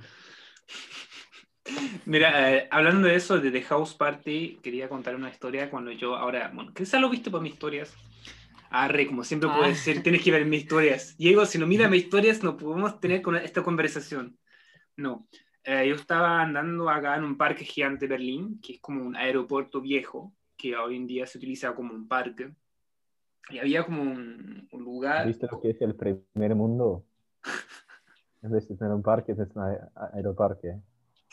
Mira, 2.05 2.53
eh, 2.55 2.67
hablando 2.71 3.07
de 3.07 3.15
eso, 3.15 3.39
de 3.39 3.51
The 3.51 3.61
House 3.63 3.93
Party, 3.93 4.59
quería 4.61 4.89
contar 4.89 5.15
una 5.15 5.29
historia 5.29 5.69
cuando 5.69 5.91
yo 5.91 6.15
ahora, 6.15 6.51
bueno, 6.53 6.73
quizás 6.73 6.99
lo 7.01 7.09
viste 7.09 7.31
por 7.31 7.41
mis 7.41 7.53
historias. 7.53 7.93
Arre, 8.69 9.05
como 9.07 9.23
siempre 9.23 9.49
Ah. 9.51 9.57
puede 9.57 9.75
ser, 9.75 10.01
tienes 10.03 10.23
que 10.23 10.31
ver 10.31 10.45
mis 10.45 10.63
historias. 10.63 11.15
Diego, 11.17 11.45
si 11.45 11.57
no 11.57 11.67
mira 11.67 11.87
mis 11.87 12.03
historias, 12.03 12.43
no 12.43 12.57
podemos 12.57 12.99
tener 12.99 13.21
con 13.21 13.35
esta 13.35 13.61
conversación. 13.63 14.37
No. 14.97 15.27
Eh, 15.63 15.87
yo 15.87 15.95
estaba 15.95 16.41
andando 16.41 16.89
acá 16.89 17.15
en 17.15 17.23
un 17.23 17.37
parque 17.37 17.63
gigante 17.63 18.05
de 18.05 18.09
Berlín, 18.09 18.59
que 18.61 18.73
es 18.73 18.81
como 18.81 19.03
un 19.05 19.15
aeropuerto 19.15 19.79
viejo, 19.79 20.33
que 20.57 20.75
hoy 20.75 20.97
en 20.97 21.07
día 21.07 21.25
se 21.25 21.37
utiliza 21.37 21.73
como 21.73 21.93
un 21.93 22.07
parque. 22.07 22.51
Y 23.49 23.59
había 23.59 23.83
como 23.83 24.01
un, 24.01 24.67
un 24.71 24.83
lugar. 24.83 25.27
¿Viste 25.27 25.47
lo 25.51 25.61
que 25.61 25.69
es 25.71 25.81
el 25.81 25.95
primer 25.95 26.55
mundo? 26.55 27.05
En 28.41 28.51
vez 28.51 28.67
de 28.67 28.75
tener 28.75 28.91
un 28.93 29.03
parque, 29.03 29.31
es 29.33 29.37
un 29.37 29.61
aer- 29.61 29.89
aeroparque. 30.13 30.75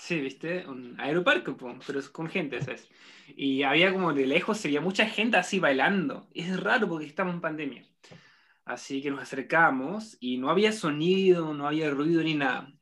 Sí, 0.00 0.18
¿viste? 0.18 0.66
Un 0.66 0.98
aeroparque, 0.98 1.52
pero 1.86 2.00
con 2.10 2.26
gente, 2.28 2.60
¿sabes? 2.62 2.88
Y 3.36 3.62
había 3.64 3.92
como 3.92 4.14
de 4.14 4.26
lejos, 4.26 4.56
se 4.58 4.68
veía 4.68 4.80
mucha 4.80 5.06
gente 5.06 5.36
así 5.36 5.58
bailando. 5.58 6.26
Es 6.34 6.58
raro 6.58 6.88
porque 6.88 7.04
estamos 7.06 7.34
en 7.34 7.40
pandemia. 7.42 7.84
Así 8.64 9.02
que 9.02 9.10
nos 9.10 9.20
acercamos 9.20 10.16
y 10.18 10.38
no 10.38 10.48
había 10.48 10.72
sonido, 10.72 11.52
no 11.54 11.66
había 11.66 11.90
ruido 11.90 12.22
ni 12.22 12.34
nada. 12.34 12.72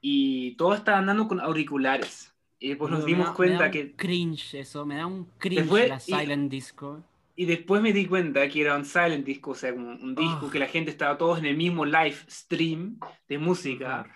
Y 0.00 0.52
todos 0.56 0.76
estaban 0.78 1.00
andando 1.00 1.26
con 1.26 1.40
auriculares. 1.40 2.32
Y 2.58 2.68
después 2.68 2.90
nos 2.90 3.00
me 3.00 3.06
dimos 3.06 3.26
da- 3.26 3.30
me 3.32 3.36
cuenta 3.36 3.58
da 3.60 3.66
un 3.66 3.72
que... 3.72 3.96
Cringe 3.96 4.54
eso, 4.60 4.84
me 4.86 4.96
da 4.96 5.06
un 5.06 5.24
cringe 5.38 5.60
Después- 5.62 5.88
la 5.88 5.96
y- 5.96 6.00
Silent 6.20 6.50
Disco. 6.50 7.02
Y 7.38 7.44
después 7.44 7.82
me 7.82 7.92
di 7.92 8.06
cuenta 8.06 8.48
que 8.48 8.62
era 8.62 8.76
un 8.76 8.84
silent 8.86 9.24
disco, 9.26 9.50
o 9.50 9.54
sea, 9.54 9.72
como 9.74 9.88
un 9.90 10.14
disco 10.14 10.46
Ah. 10.46 10.50
que 10.50 10.58
la 10.58 10.66
gente 10.68 10.90
estaba 10.90 11.18
todos 11.18 11.38
en 11.38 11.44
el 11.46 11.56
mismo 11.56 11.84
live 11.84 12.16
stream 12.30 12.98
de 13.28 13.38
música. 13.38 14.06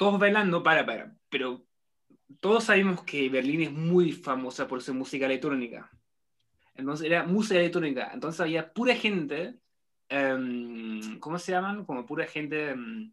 Todos 0.00 0.18
bailando, 0.18 0.62
para, 0.62 0.86
para, 0.86 1.14
pero 1.28 1.66
todos 2.40 2.64
sabemos 2.64 3.04
que 3.04 3.28
Berlín 3.28 3.60
es 3.60 3.70
muy 3.70 4.12
famosa 4.12 4.66
por 4.66 4.80
su 4.80 4.94
música 4.94 5.26
electrónica. 5.26 5.90
Entonces 6.74 7.04
era 7.04 7.24
música 7.24 7.60
electrónica, 7.60 8.10
entonces 8.14 8.40
había 8.40 8.72
pura 8.72 8.94
gente, 8.94 9.58
em, 10.08 11.18
¿cómo 11.18 11.38
se 11.38 11.52
llaman? 11.52 11.84
Como 11.84 12.06
pura 12.06 12.26
gente 12.26 12.70
em, 12.70 13.12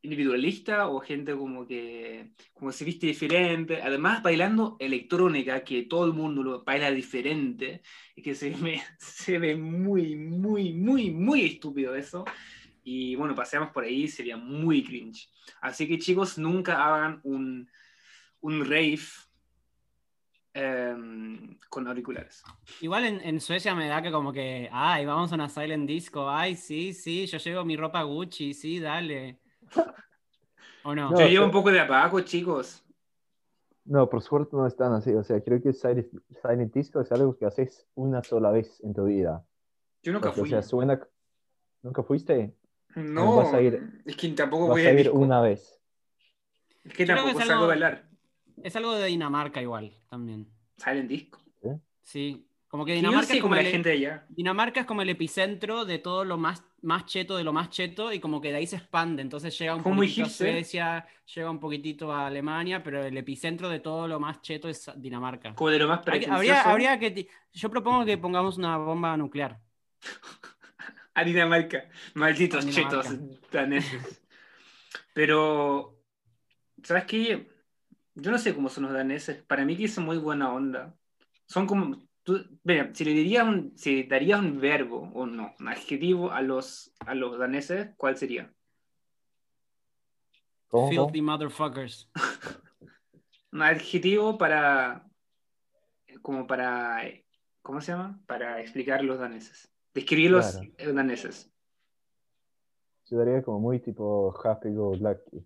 individualista 0.00 0.88
o 0.88 1.00
gente 1.00 1.36
como 1.36 1.66
que 1.66 2.30
como 2.54 2.72
se 2.72 2.86
viste 2.86 3.06
diferente, 3.06 3.82
además 3.82 4.22
bailando 4.22 4.78
electrónica, 4.80 5.62
que 5.62 5.82
todo 5.82 6.06
el 6.06 6.14
mundo 6.14 6.42
lo 6.42 6.64
baila 6.64 6.90
diferente, 6.90 7.82
y 8.16 8.22
que 8.22 8.34
se 8.34 8.48
ve, 8.48 8.80
se 8.98 9.38
ve 9.38 9.54
muy, 9.54 10.16
muy, 10.16 10.72
muy, 10.72 11.10
muy 11.10 11.44
estúpido 11.44 11.94
eso. 11.94 12.24
Y 12.82 13.14
bueno, 13.16 13.34
paseamos 13.34 13.70
por 13.70 13.84
ahí, 13.84 14.08
sería 14.08 14.36
muy 14.36 14.82
cringe. 14.84 15.28
Así 15.60 15.86
que 15.86 15.98
chicos, 15.98 16.38
nunca 16.38 16.84
hagan 16.84 17.20
un, 17.24 17.68
un 18.40 18.64
rave 18.64 19.00
em, 20.54 21.58
con 21.68 21.86
auriculares. 21.86 22.42
Igual 22.80 23.04
en, 23.04 23.20
en 23.20 23.40
Suecia 23.40 23.74
me 23.74 23.86
da 23.88 24.02
que 24.02 24.10
como 24.10 24.32
que, 24.32 24.68
ay, 24.72 25.06
vamos 25.06 25.30
a 25.32 25.34
una 25.34 25.48
silent 25.48 25.86
disco, 25.88 26.28
ay, 26.28 26.56
sí, 26.56 26.92
sí, 26.92 27.26
yo 27.26 27.38
llevo 27.38 27.64
mi 27.64 27.76
ropa 27.76 28.02
Gucci, 28.02 28.54
sí, 28.54 28.80
dale. 28.80 29.38
¿O 30.84 30.94
no? 30.94 31.10
No, 31.10 31.18
Yo 31.20 31.26
llevo 31.26 31.32
pero- 31.32 31.44
un 31.44 31.50
poco 31.50 31.70
de 31.70 31.80
abajo, 31.80 32.20
chicos. 32.22 32.82
No, 33.84 34.08
por 34.08 34.22
suerte 34.22 34.56
no 34.56 34.66
están 34.66 34.92
así. 34.92 35.12
O 35.14 35.24
sea, 35.24 35.42
creo 35.42 35.60
que 35.60 35.72
Silent, 35.72 36.06
Silent 36.42 36.72
Disco 36.72 37.00
es 37.00 37.10
algo 37.12 37.36
que 37.36 37.44
haces 37.46 37.86
una 37.94 38.22
sola 38.22 38.50
vez 38.50 38.80
en 38.84 38.94
tu 38.94 39.04
vida. 39.06 39.44
Yo 40.02 40.12
nunca 40.12 40.28
Porque, 40.28 40.40
fui. 40.42 40.48
O 40.48 40.50
sea, 40.50 40.62
suena... 40.62 41.00
¿Nunca 41.82 42.02
fuiste? 42.02 42.54
No, 42.96 43.36
vas 43.36 43.52
a 43.54 43.60
ir- 43.60 44.02
es 44.04 44.16
que 44.16 44.28
tampoco 44.30 44.64
Vas 44.68 44.70
voy 44.78 44.86
a 44.86 44.88
a 44.88 44.92
ir 44.92 44.98
disco. 44.98 45.18
una 45.18 45.40
vez. 45.40 45.80
Es 46.84 46.94
que 46.94 47.04
Yo 47.06 47.14
tampoco 47.14 47.36
que 47.36 47.42
es 47.42 47.46
salgo 47.48 47.52
algo- 47.52 47.64
a 47.64 47.68
bailar. 47.68 48.08
Es 48.62 48.76
algo 48.76 48.94
de 48.94 49.06
Dinamarca 49.06 49.62
igual, 49.62 49.92
también. 50.08 50.48
Silent 50.76 51.08
disco. 51.08 51.38
Sí, 52.02 52.46
como 52.66 52.84
que 52.84 52.94
Dinamarca 52.94 53.34
es 53.34 53.40
como 53.40 53.54
la 53.54 53.60
el, 53.60 53.66
gente 53.68 53.88
de 53.90 53.94
allá. 53.96 54.26
Dinamarca 54.28 54.80
es 54.80 54.86
como 54.86 55.02
el 55.02 55.08
epicentro 55.10 55.84
de 55.84 55.98
todo 55.98 56.24
lo 56.24 56.36
más, 56.38 56.64
más 56.82 57.06
cheto 57.06 57.36
de 57.36 57.44
lo 57.44 57.52
más 57.52 57.70
cheto 57.70 58.12
y 58.12 58.18
como 58.20 58.40
que 58.40 58.50
de 58.50 58.56
ahí 58.56 58.66
se 58.66 58.76
expande. 58.76 59.22
Entonces 59.22 59.56
llega 59.58 59.74
un 59.76 59.82
Como 59.82 59.96
poquitito 59.96 60.22
a 60.22 60.26
hipster. 60.26 60.52
Suecia, 60.52 61.06
llega 61.34 61.50
un 61.50 61.60
poquitito 61.60 62.12
a 62.12 62.26
Alemania, 62.26 62.82
pero 62.82 63.04
el 63.04 63.16
epicentro 63.16 63.68
de 63.68 63.80
todo 63.80 64.08
lo 64.08 64.18
más 64.18 64.40
cheto 64.42 64.68
es 64.68 64.90
Dinamarca. 64.96 65.54
Como 65.54 65.70
de 65.70 65.78
lo 65.78 65.88
más 65.88 66.00
Hay 66.08 66.24
habría, 66.24 66.62
habría 66.62 66.98
que. 66.98 67.28
Yo 67.52 67.70
propongo 67.70 68.04
que 68.04 68.18
pongamos 68.18 68.58
una 68.58 68.76
bomba 68.78 69.16
nuclear. 69.16 69.58
A 71.14 71.24
Dinamarca. 71.24 71.88
Malditos 72.14 72.64
A 72.64 72.68
Dinamarca. 72.68 73.02
chetos 73.02 73.50
daneses. 73.50 74.22
Pero, 75.14 75.98
¿sabes 76.82 77.04
qué? 77.04 77.50
Yo 78.14 78.30
no 78.30 78.38
sé 78.38 78.54
cómo 78.54 78.68
son 78.68 78.84
los 78.84 78.92
daneses. 78.92 79.42
Para 79.42 79.64
mí 79.64 79.76
que 79.76 79.88
son 79.88 80.04
muy 80.04 80.18
buena 80.18 80.52
onda. 80.52 80.94
Son 81.46 81.66
como... 81.66 82.08
Tú, 82.22 82.44
mira, 82.64 82.90
si 82.94 83.04
le 83.04 83.12
dirías 83.12 83.46
un, 83.46 83.72
si 83.76 84.02
darías 84.02 84.40
un 84.40 84.60
verbo 84.60 85.10
o 85.14 85.26
no, 85.26 85.54
un 85.58 85.68
adjetivo 85.68 86.30
a 86.30 86.42
los, 86.42 86.92
a 87.06 87.14
los 87.14 87.38
daneses, 87.38 87.90
¿cuál 87.96 88.18
sería? 88.18 88.52
¿Cómo? 90.68 90.88
Filthy 90.88 91.22
motherfuckers. 91.22 92.10
Un 93.52 93.62
adjetivo 93.62 94.38
para... 94.38 95.04
como 96.22 96.46
para... 96.46 97.02
¿Cómo 97.62 97.80
se 97.80 97.92
llama? 97.92 98.20
Para 98.26 98.60
explicar 98.60 99.02
los 99.02 99.18
daneses. 99.18 99.69
Describir 99.94 100.30
los 100.30 100.56
Claro. 100.76 100.94
daneses. 100.94 101.50
Yo 103.06 103.18
daría 103.18 103.42
como 103.42 103.58
muy 103.60 103.80
tipo 103.80 104.32
happy 104.44 104.72
go 104.72 104.94
lucky. 104.94 105.44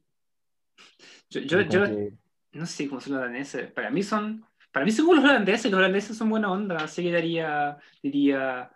Yo, 1.31 1.41
yo, 1.41 1.59
Como 1.59 1.71
yo, 1.71 1.85
que- 1.87 2.13
no 2.53 2.67
sé 2.67 2.89
cómo 2.89 3.01
son 3.01 3.15
los 3.15 3.23
daneses. 3.23 3.71
Para 3.73 3.91
mí 3.91 4.03
son. 4.03 4.45
Para 4.73 4.85
mí 4.85 4.93
son 4.93 5.07
como 5.07 5.17
los 5.21 5.25
holandeses. 5.31 5.71
Los 5.71 5.79
holandeses 5.79 6.17
son 6.17 6.29
buena 6.31 6.51
onda. 6.53 6.77
Así 6.77 7.03
que 7.03 7.13
daría. 7.13 7.79
Diría. 8.03 8.71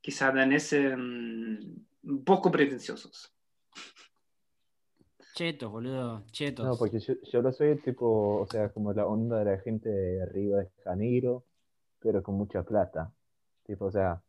Quizás 0.00 0.34
daneses. 0.34 0.94
mm, 0.96 1.58
un 2.04 2.24
poco 2.24 2.50
pretenciosos. 2.50 3.32
Chetos, 5.34 5.70
boludo. 5.70 6.24
Chetos. 6.30 6.66
No, 6.66 6.76
porque 6.76 6.98
yo, 7.00 7.14
yo 7.30 7.40
lo 7.42 7.52
soy 7.52 7.76
tipo, 7.80 8.40
o 8.40 8.46
sea, 8.50 8.68
como 8.70 8.92
la 8.92 9.06
onda 9.06 9.38
de 9.38 9.44
la 9.44 9.58
gente 9.58 9.88
de 9.88 10.22
arriba 10.22 10.58
de 10.58 10.70
Janeiro, 10.84 11.44
pero 12.00 12.22
con 12.22 12.34
mucha 12.34 12.62
plata. 12.64 13.12
Tipo, 13.64 13.86
o 13.86 13.90
sea, 13.92 14.20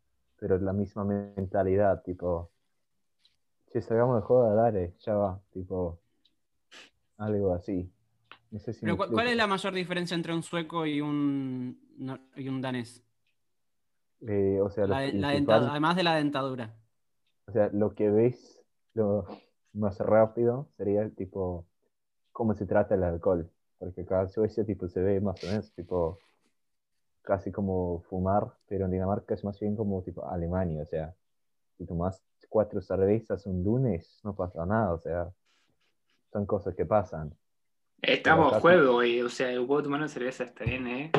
pero 0.43 0.57
la 0.59 0.73
misma 0.73 1.05
mentalidad, 1.05 2.03
tipo, 2.03 2.51
si 3.71 3.79
salgamos 3.81 4.17
de 4.17 4.27
joda, 4.27 4.53
dale, 4.53 4.93
ya 4.99 5.15
va, 5.15 5.39
tipo, 5.53 6.01
algo 7.17 7.53
así. 7.53 7.89
No 8.51 8.59
sé 8.59 8.73
si 8.73 8.81
Pero 8.81 8.97
me 8.97 9.05
¿cu- 9.07 9.13
¿cuál 9.13 9.27
es 9.29 9.37
la 9.37 9.47
mayor 9.47 9.73
diferencia 9.73 10.15
entre 10.15 10.33
un 10.33 10.43
sueco 10.43 10.85
y 10.85 10.99
un, 10.99 11.79
no- 11.97 12.19
y 12.35 12.49
un 12.49 12.61
danés? 12.61 13.01
Eh, 14.27 14.59
o 14.61 14.69
sea, 14.69 14.85
La 14.85 14.99
de- 14.99 15.45
además 15.49 15.95
de 15.95 16.03
la 16.03 16.15
dentadura. 16.15 16.75
o 17.47 17.51
sea, 17.53 17.69
lo 17.71 17.95
que 17.95 18.09
ves 18.09 18.65
lo 18.95 19.25
más 19.71 19.97
rápido 19.99 20.67
sería 20.75 21.09
tipo 21.09 21.65
cómo 22.33 22.53
se 22.53 22.65
trata 22.65 22.95
el 22.95 23.03
alcohol. 23.05 23.49
Porque 23.79 24.01
acá 24.01 24.23
en 24.23 24.29
Suecia 24.29 24.65
tipo 24.65 24.89
se 24.89 24.99
ve 24.99 25.21
más 25.21 25.41
o 25.41 25.47
menos 25.47 25.71
tipo 25.71 26.19
casi 27.23 27.51
como 27.51 28.01
fumar, 28.09 28.53
pero 28.67 28.85
en 28.85 28.91
Dinamarca 28.91 29.33
es 29.33 29.43
más 29.43 29.59
bien 29.59 29.75
como 29.75 30.03
tipo 30.03 30.27
Alemania, 30.29 30.83
o 30.83 30.85
sea, 30.85 31.15
si 31.77 31.85
tomas 31.85 32.21
cuatro 32.49 32.81
cervezas 32.81 33.47
un 33.47 33.63
lunes, 33.63 34.19
no 34.23 34.35
pasa 34.35 34.65
nada, 34.65 34.93
o 34.93 34.99
sea, 34.99 35.31
son 36.31 36.45
cosas 36.45 36.75
que 36.75 36.85
pasan. 36.85 37.33
Estamos 38.01 38.53
a 38.53 38.59
juego, 38.59 38.93
güey. 38.93 39.21
O 39.21 39.29
sea, 39.29 39.51
yo 39.51 39.65
puedo 39.65 39.83
tomar 39.83 40.01
una 40.01 40.09
cerveza, 40.09 40.43
está 40.43 40.65
bien, 40.65 40.85
¿eh? 40.87 41.11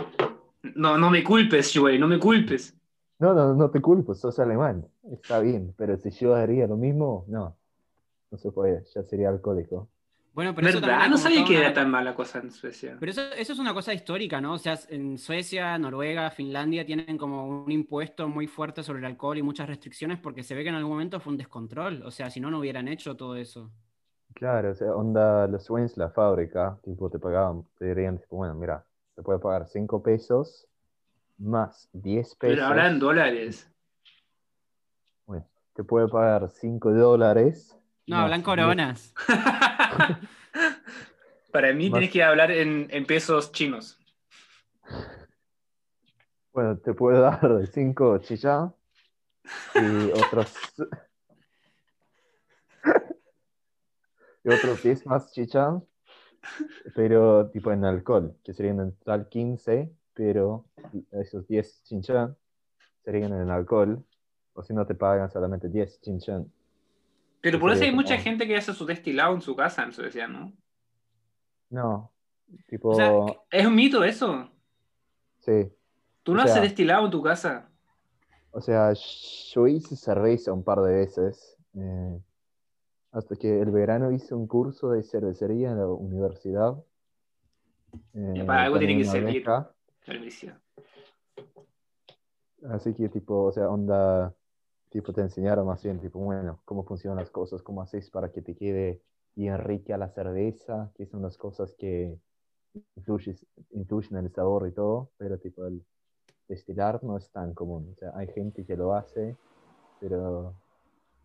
No, 0.76 0.98
no 0.98 1.10
me 1.10 1.24
culpes, 1.24 1.76
güey. 1.76 1.98
No 1.98 2.06
me 2.06 2.18
culpes. 2.18 2.76
No, 3.18 3.32
no, 3.32 3.54
no 3.54 3.70
te 3.70 3.80
culpo, 3.80 4.14
sos 4.14 4.38
alemán, 4.38 4.86
está 5.10 5.38
bien, 5.38 5.72
pero 5.76 5.96
si 5.96 6.10
yo 6.10 6.34
haría 6.34 6.66
lo 6.66 6.76
mismo, 6.76 7.24
no, 7.28 7.56
no 8.30 8.38
se 8.38 8.50
puede, 8.50 8.84
ya 8.92 9.04
sería 9.04 9.28
alcohólico. 9.28 9.88
Bueno, 10.34 10.52
pero 10.52 10.68
No 11.08 11.16
sabía 11.16 11.44
que 11.44 11.52
una- 11.52 11.60
era 11.60 11.72
tan 11.72 11.88
mala 11.90 12.12
cosa 12.12 12.40
en 12.40 12.50
Suecia. 12.50 12.96
Pero 12.98 13.12
eso, 13.12 13.22
eso 13.36 13.52
es 13.52 13.58
una 13.60 13.72
cosa 13.72 13.94
histórica, 13.94 14.40
¿no? 14.40 14.54
O 14.54 14.58
sea, 14.58 14.76
en 14.88 15.16
Suecia, 15.16 15.78
Noruega, 15.78 16.28
Finlandia 16.32 16.84
tienen 16.84 17.16
como 17.16 17.46
un 17.64 17.70
impuesto 17.70 18.28
muy 18.28 18.48
fuerte 18.48 18.82
sobre 18.82 18.98
el 18.98 19.04
alcohol 19.04 19.38
y 19.38 19.42
muchas 19.42 19.68
restricciones 19.68 20.18
porque 20.18 20.42
se 20.42 20.56
ve 20.56 20.64
que 20.64 20.70
en 20.70 20.74
algún 20.74 20.90
momento 20.90 21.20
fue 21.20 21.32
un 21.32 21.36
descontrol. 21.38 22.02
O 22.02 22.10
sea, 22.10 22.30
si 22.30 22.40
no, 22.40 22.50
no 22.50 22.58
hubieran 22.58 22.88
hecho 22.88 23.16
todo 23.16 23.36
eso. 23.36 23.70
Claro, 24.34 24.72
o 24.72 24.74
sea, 24.74 24.88
onda, 24.96 25.46
los 25.46 25.70
Waynes, 25.70 25.96
la 25.96 26.10
fábrica, 26.10 26.76
tipo, 26.82 27.08
te 27.08 27.20
pagaban, 27.20 27.64
te 27.78 27.86
dirían, 27.94 28.18
tipo, 28.18 28.36
bueno, 28.38 28.54
mira, 28.56 28.84
te 29.14 29.22
puede 29.22 29.38
pagar 29.38 29.68
5 29.68 30.02
pesos 30.02 30.66
más 31.38 31.88
10 31.92 32.34
pesos. 32.34 32.56
Pero 32.56 32.66
ahora 32.66 32.88
en 32.88 32.98
dólares. 32.98 33.70
Bueno, 35.26 35.46
te 35.74 35.84
puede 35.84 36.08
pagar 36.08 36.50
5 36.50 36.90
dólares. 36.90 37.78
No, 38.08 38.16
hablan 38.16 38.40
10 38.40 38.44
coronas. 38.44 39.14
Para 41.52 41.72
mí 41.72 41.88
Más- 41.88 41.98
tienes 41.98 42.10
que 42.10 42.22
hablar 42.22 42.50
en, 42.50 42.88
en 42.90 43.06
pesos 43.06 43.52
chinos. 43.52 43.98
Bueno, 46.52 46.78
te 46.78 46.94
puede 46.94 47.20
dar 47.20 47.66
5 47.72 48.18
chichá 48.18 48.72
y 49.74 50.10
otros. 50.12 50.54
y 54.44 54.48
otros 54.48 54.82
10 54.82 55.06
más 55.06 55.32
chichá, 55.32 55.80
pero 56.94 57.50
tipo 57.50 57.72
en 57.72 57.84
alcohol, 57.84 58.36
que 58.44 58.52
serían 58.52 58.78
en 58.80 58.92
total 58.96 59.28
15, 59.28 59.90
pero 60.12 60.66
esos 61.10 61.46
10 61.48 61.82
chinchán 61.82 62.36
serían 63.04 63.32
en 63.32 63.50
alcohol, 63.50 64.04
o 64.52 64.62
si 64.62 64.72
no 64.74 64.86
te 64.86 64.94
pagan 64.94 65.30
solamente 65.30 65.68
10 65.68 66.00
chinchán. 66.00 66.52
Pero 67.44 67.60
por 67.60 67.70
eso 67.70 67.82
hay 67.84 67.90
como- 67.90 68.00
mucha 68.00 68.16
gente 68.16 68.46
que 68.46 68.56
hace 68.56 68.72
su 68.72 68.86
destilado 68.86 69.34
en 69.34 69.42
su 69.42 69.54
casa 69.54 69.82
en 69.84 69.92
Suecia, 69.92 70.26
¿no? 70.26 70.50
No, 71.68 72.10
tipo, 72.66 72.88
O 72.88 72.94
sea, 72.94 73.10
Es 73.50 73.66
un 73.66 73.74
mito 73.74 74.02
eso. 74.02 74.48
sí. 75.40 75.70
Tú 76.22 76.32
O 76.32 76.36
no 76.36 76.42
sea- 76.44 76.52
haces 76.52 76.62
destilado 76.62 77.04
en 77.04 77.10
tu 77.10 77.22
casa. 77.22 77.68
O 78.50 78.60
sea, 78.62 78.92
yo 78.94 79.66
hice 79.66 79.94
cerveza 79.94 80.52
un 80.54 80.64
par 80.64 80.80
de 80.80 80.92
veces. 80.94 81.50
eh, 81.76 82.20
hasta 83.10 83.34
que 83.36 83.60
el 83.60 83.70
verano 83.72 84.10
hice 84.12 84.32
un 84.34 84.46
curso 84.46 84.90
de 84.90 85.02
cervecería 85.02 85.70
en 85.72 85.78
la 85.78 85.86
universidad. 85.88 86.74
eh, 88.14 88.44
para 88.46 88.62
algo 88.64 88.78
tiene 88.78 88.96
que 88.98 89.04
servir. 89.04 89.44
Servicio. 90.04 90.54
Así 92.70 92.94
que, 92.94 93.08
tipo, 93.08 93.42
o 93.44 93.52
sea, 93.52 93.68
onda, 93.68 94.34
tipo, 94.94 95.12
te 95.12 95.22
enseñaron 95.22 95.66
más 95.66 95.82
bien, 95.82 95.98
tipo, 95.98 96.20
bueno, 96.20 96.60
cómo 96.64 96.84
funcionan 96.84 97.18
las 97.18 97.28
cosas, 97.28 97.62
cómo 97.62 97.82
haces 97.82 98.10
para 98.10 98.30
que 98.30 98.42
te 98.42 98.54
quede 98.54 99.00
bien 99.34 99.58
rica 99.58 99.98
la 99.98 100.08
cerveza, 100.08 100.92
qué 100.94 101.04
son 101.04 101.20
las 101.20 101.36
cosas 101.36 101.74
que 101.74 102.16
influyes- 102.96 103.44
influyen 103.72 104.18
en 104.18 104.26
el 104.26 104.30
sabor 104.32 104.68
y 104.68 104.72
todo, 104.72 105.10
pero, 105.16 105.36
tipo, 105.38 105.66
el 105.66 105.84
destilar 106.46 107.02
no 107.02 107.16
es 107.16 107.28
tan 107.30 107.54
común. 107.54 107.90
O 107.92 107.96
sea, 107.98 108.12
hay 108.14 108.28
gente 108.28 108.64
que 108.64 108.76
lo 108.76 108.94
hace, 108.94 109.36
pero 109.98 110.54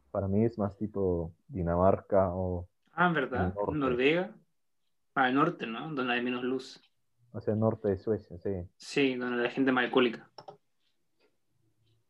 para 0.10 0.28
mí 0.28 0.44
es 0.46 0.58
más 0.58 0.76
tipo 0.76 1.32
Dinamarca 1.48 2.34
o 2.34 2.68
Ah, 2.94 3.14
verdad. 3.14 3.54
Noruega. 3.72 4.34
Al 5.14 5.36
norte, 5.36 5.68
¿no? 5.68 5.94
Donde 5.94 6.12
hay 6.12 6.24
menos 6.24 6.44
luz. 6.44 6.82
O 7.34 7.40
sea, 7.40 7.54
norte 7.54 7.90
de 7.90 7.98
Suecia, 8.00 8.36
sí. 8.40 8.68
Sí, 8.78 9.16
donde 9.16 9.44
la 9.44 9.50
gente 9.52 9.72
más 9.72 9.86
alcohólica. 9.86 10.28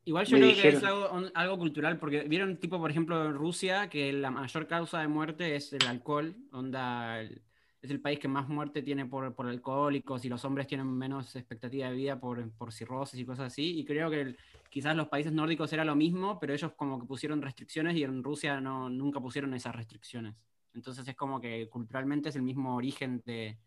Igual 0.10 0.26
yo 0.26 0.38
creo 0.38 0.48
que 0.56 0.67
es 0.69 0.82
dijeron. 0.82 0.86
algo, 1.13 1.30
algo 1.36 1.58
cultural, 1.60 2.00
porque 2.00 2.24
vieron, 2.24 2.58
tipo, 2.58 2.80
por 2.80 2.89
ejemplo, 2.89 3.24
en 3.28 3.36
Rusia, 3.36 3.89
que 3.91 4.12
la 4.12 4.32
mayor 4.32 4.65
causa 4.65 5.02
de 5.02 5.08
muerte 5.08 5.56
es 5.56 5.72
el 5.72 5.86
alcohol, 5.86 6.36
onda, 6.52 7.22
el- 7.22 7.43
es 7.80 7.91
el 7.91 8.02
país 8.02 8.17
que 8.17 8.28
más 8.28 8.50
muerte 8.50 8.82
tiene 8.82 9.06
por, 9.06 9.36
por 9.36 9.48
alcohólicos 9.48 10.26
y 10.26 10.30
los 10.30 10.43
hombres 10.45 10.65
tienen 10.65 10.88
menos 10.88 11.36
expectativa 11.36 11.89
de 11.89 11.95
vida 11.95 12.19
por, 12.19 12.50
por 12.54 12.74
cirrosis 12.74 13.19
y 13.19 13.24
cosas 13.24 13.45
así, 13.54 13.80
y 13.80 13.86
creo 13.86 14.10
que 14.10 14.22
el- 14.22 14.38
quizás 14.72 14.95
los 14.95 15.10
países 15.10 15.32
nórdicos 15.32 15.72
era 15.74 15.86
lo 15.86 15.95
mismo, 15.95 16.39
pero 16.39 16.54
ellos 16.54 16.72
como 16.76 17.00
que 17.00 17.06
pusieron 17.06 17.39
restricciones 17.39 17.95
y 17.95 18.04
en 18.04 18.24
Rusia 18.24 18.60
no, 18.60 18.89
nunca 18.89 19.19
pusieron 19.19 19.54
esas 19.54 19.76
restricciones. 19.76 20.34
Entonces 20.74 21.08
es 21.08 21.15
como 21.15 21.39
que 21.39 21.69
culturalmente 21.69 22.30
es 22.30 22.36
el 22.36 22.41
mismo 22.41 22.76
origen 22.76 23.22
de, 23.28 23.60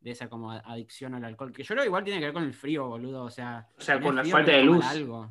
de 0.00 0.10
esa 0.12 0.28
como 0.28 0.52
adicción 0.52 1.14
al 1.16 1.24
alcohol, 1.24 1.52
que 1.52 1.64
yo 1.64 1.74
creo 1.74 1.82
que 1.82 1.88
igual 1.88 2.04
tiene 2.04 2.20
que 2.20 2.26
ver 2.26 2.34
con 2.34 2.44
el 2.44 2.54
frío, 2.54 2.86
boludo, 2.86 3.24
o 3.24 3.30
sea... 3.30 3.66
O 3.76 3.80
sea, 3.80 4.00
con 4.00 4.14
la 4.14 4.22
falta 4.24 4.52
de 4.52 4.62
luz. 4.62 4.84
algo. 4.84 5.30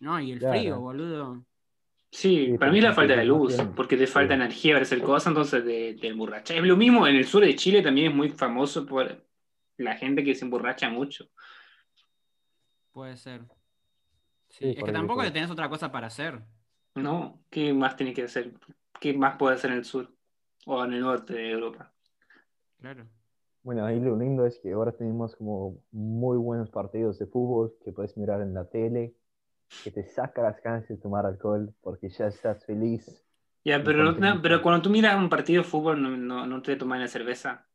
No, 0.00 0.20
y 0.20 0.32
el 0.32 0.38
Claro. 0.38 0.58
frío, 0.58 0.80
boludo. 0.80 1.44
Sí, 2.10 2.46
Sí, 2.52 2.58
para 2.58 2.70
mí 2.72 2.78
es 2.78 2.84
la 2.84 2.90
porque 2.90 3.08
falta 3.08 3.16
de 3.16 3.24
luz, 3.26 3.56
porque 3.74 3.96
te 3.96 4.06
falta 4.06 4.34
sí. 4.34 4.40
energía 4.40 4.74
para 4.74 4.82
hacer 4.82 5.02
cosas, 5.02 5.28
entonces 5.28 5.64
te, 5.64 5.94
te 5.94 6.08
emborrachas. 6.08 6.56
Es 6.56 6.62
lo 6.62 6.76
mismo, 6.76 7.06
en 7.06 7.16
el 7.16 7.26
sur 7.26 7.44
de 7.44 7.54
Chile 7.56 7.82
también 7.82 8.10
es 8.10 8.16
muy 8.16 8.30
famoso 8.30 8.86
por 8.86 9.26
la 9.76 9.96
gente 9.96 10.24
que 10.24 10.34
se 10.34 10.44
emborracha 10.44 10.88
mucho. 10.88 11.28
Puede 12.92 13.16
ser. 13.16 13.42
Sí, 14.48 14.64
Sí, 14.64 14.74
es 14.78 14.84
que 14.84 14.92
tampoco 14.92 15.22
le 15.22 15.30
tenés 15.30 15.50
otra 15.50 15.68
cosa 15.68 15.92
para 15.92 16.06
hacer. 16.06 16.40
¿No? 16.94 17.42
¿Qué 17.50 17.74
más 17.74 17.96
tiene 17.96 18.14
que 18.14 18.22
hacer? 18.22 18.54
¿Qué 18.98 19.12
más 19.12 19.36
puede 19.36 19.56
hacer 19.56 19.70
en 19.72 19.78
el 19.78 19.84
sur? 19.84 20.10
O 20.64 20.82
en 20.84 20.94
el 20.94 21.00
norte 21.00 21.34
de 21.34 21.50
Europa. 21.50 21.92
Claro. 22.80 23.06
Bueno, 23.62 23.84
ahí 23.84 24.00
lo 24.00 24.16
lindo 24.16 24.46
es 24.46 24.58
que 24.60 24.72
ahora 24.72 24.92
tenemos 24.92 25.36
como 25.36 25.82
muy 25.90 26.38
buenos 26.38 26.70
partidos 26.70 27.18
de 27.18 27.26
fútbol 27.26 27.74
que 27.84 27.92
puedes 27.92 28.16
mirar 28.16 28.40
en 28.40 28.54
la 28.54 28.64
tele, 28.70 29.14
que 29.82 29.90
te 29.90 30.04
saca 30.04 30.42
las 30.42 30.62
ganas 30.62 30.86
de 30.88 30.96
tomar 30.96 31.26
alcohol 31.26 31.74
porque 31.80 32.08
ya 32.08 32.26
estás 32.26 32.64
feliz. 32.64 33.24
Ya, 33.64 33.78
Y 33.78 33.82
pero, 33.82 34.12
no- 34.12 34.40
pero 34.42 34.62
cuando 34.62 34.82
tú 34.82 34.90
miras 34.90 35.16
un 35.16 35.28
partido 35.28 35.62
de 35.62 35.68
fútbol, 35.68 36.00
no, 36.00 36.10
no, 36.16 36.46
no 36.46 36.62
te 36.62 36.76
toman 36.76 37.00
la 37.00 37.08
cerveza. 37.08 37.66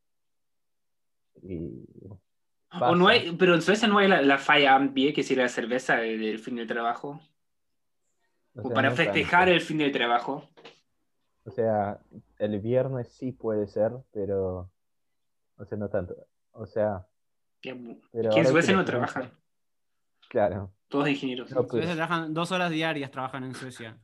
Y 1.43 1.83
O 2.79 2.95
no 2.95 3.07
hay, 3.09 3.35
pero 3.37 3.53
en 3.55 3.61
Suecia 3.61 3.87
no 3.87 3.97
hay 3.97 4.07
la, 4.07 4.21
la 4.21 4.37
falla 4.37 4.75
AMBIE, 4.75 5.13
que 5.13 5.23
sería 5.23 5.43
la 5.43 5.49
cerveza 5.49 5.97
de- 5.97 6.17
del 6.17 6.39
fin 6.39 6.55
del 6.55 6.67
trabajo. 6.67 7.19
o 8.55 8.59
O 8.61 8.63
sea, 8.63 8.73
para 8.73 8.91
festejar 8.91 9.41
tanto. 9.41 9.53
el 9.53 9.61
fin 9.61 9.77
del 9.79 9.91
trabajo. 9.91 10.49
O 11.43 11.51
sea, 11.51 11.99
el 12.37 12.59
viernes 12.59 13.09
sí 13.09 13.31
puede 13.31 13.67
ser, 13.67 13.91
pero, 14.13 14.69
o 15.57 15.65
sea, 15.65 15.77
no 15.77 15.89
tanto. 15.89 16.15
O 16.51 16.65
sea, 16.65 17.05
Pero 17.61 18.29
que 18.31 18.39
en 18.39 18.47
Suecia 18.47 18.75
no 18.75 18.85
trabajan. 18.85 19.31
claro. 20.29 20.71
Todos 20.91 21.07
ingenieros. 21.07 21.49
No, 21.51 21.65
pues, 21.65 21.85
trabajan 21.95 22.33
dos 22.33 22.51
horas 22.51 22.69
diarias, 22.69 23.09
trabajan 23.09 23.45
en 23.45 23.55
Suecia. 23.55 23.97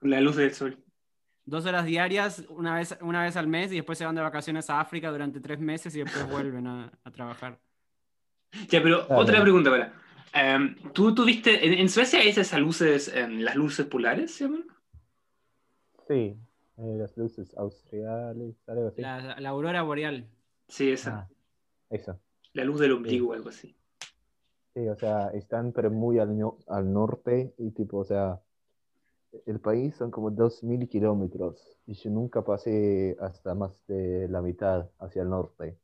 Con 0.00 0.08
la 0.08 0.22
luz 0.22 0.36
del 0.36 0.54
sol. 0.54 0.82
Dos 1.44 1.66
horas 1.66 1.84
diarias, 1.84 2.44
una 2.48 2.76
vez, 2.76 2.96
una 3.02 3.22
vez 3.22 3.36
al 3.36 3.46
mes, 3.46 3.70
y 3.72 3.76
después 3.76 3.98
se 3.98 4.06
van 4.06 4.14
de 4.14 4.22
vacaciones 4.22 4.70
a 4.70 4.80
África 4.80 5.10
durante 5.10 5.38
tres 5.38 5.60
meses 5.60 5.94
y 5.94 5.98
después 6.00 6.28
vuelven 6.30 6.66
a, 6.66 6.90
a 7.04 7.10
trabajar. 7.10 7.58
Ya, 8.68 8.82
pero 8.82 9.06
otra 9.10 9.42
pregunta 9.42 9.70
para. 9.70 9.92
Em, 10.32 10.74
¿Tú 10.94 11.14
tuviste, 11.14 11.66
en, 11.66 11.74
en 11.74 11.88
Suecia 11.90 12.20
hay 12.20 12.28
esas 12.28 12.58
luces, 12.58 13.08
em, 13.14 13.40
las 13.40 13.54
luces 13.54 13.86
polares, 13.86 14.34
se 14.34 14.44
llaman? 14.44 14.64
sí, 16.06 16.36
eh, 16.78 16.96
las 16.96 17.14
luces 17.18 17.54
australiales, 17.54 18.56
algo 18.66 18.88
así. 18.88 19.02
La, 19.02 19.38
la 19.38 19.48
aurora 19.50 19.82
boreal. 19.82 20.26
Sí, 20.68 20.90
esa. 20.90 21.18
Ah, 21.18 21.28
eso. 21.90 22.18
La 22.54 22.64
luz 22.64 22.80
del 22.80 22.92
ombligo 22.92 23.28
o 23.28 23.32
algo 23.34 23.50
así. 23.50 23.77
Sí, 24.74 24.86
o 24.88 24.96
sea, 24.96 25.28
están 25.30 25.72
pero 25.72 25.90
muy 25.90 26.18
al, 26.18 26.36
no- 26.38 26.58
al 26.68 26.92
norte 26.92 27.52
y 27.58 27.70
tipo, 27.72 27.98
o 27.98 28.04
sea, 28.04 28.40
el 29.46 29.60
país 29.60 29.94
son 29.96 30.10
como 30.10 30.30
2.000 30.30 30.88
kilómetros 30.88 31.78
y 31.86 31.94
yo 31.94 32.10
nunca 32.10 32.42
pasé 32.42 33.16
hasta 33.20 33.54
más 33.54 33.72
de 33.86 34.28
la 34.28 34.40
mitad 34.42 34.88
hacia 34.98 35.22
el 35.22 35.30
norte. 35.30 35.76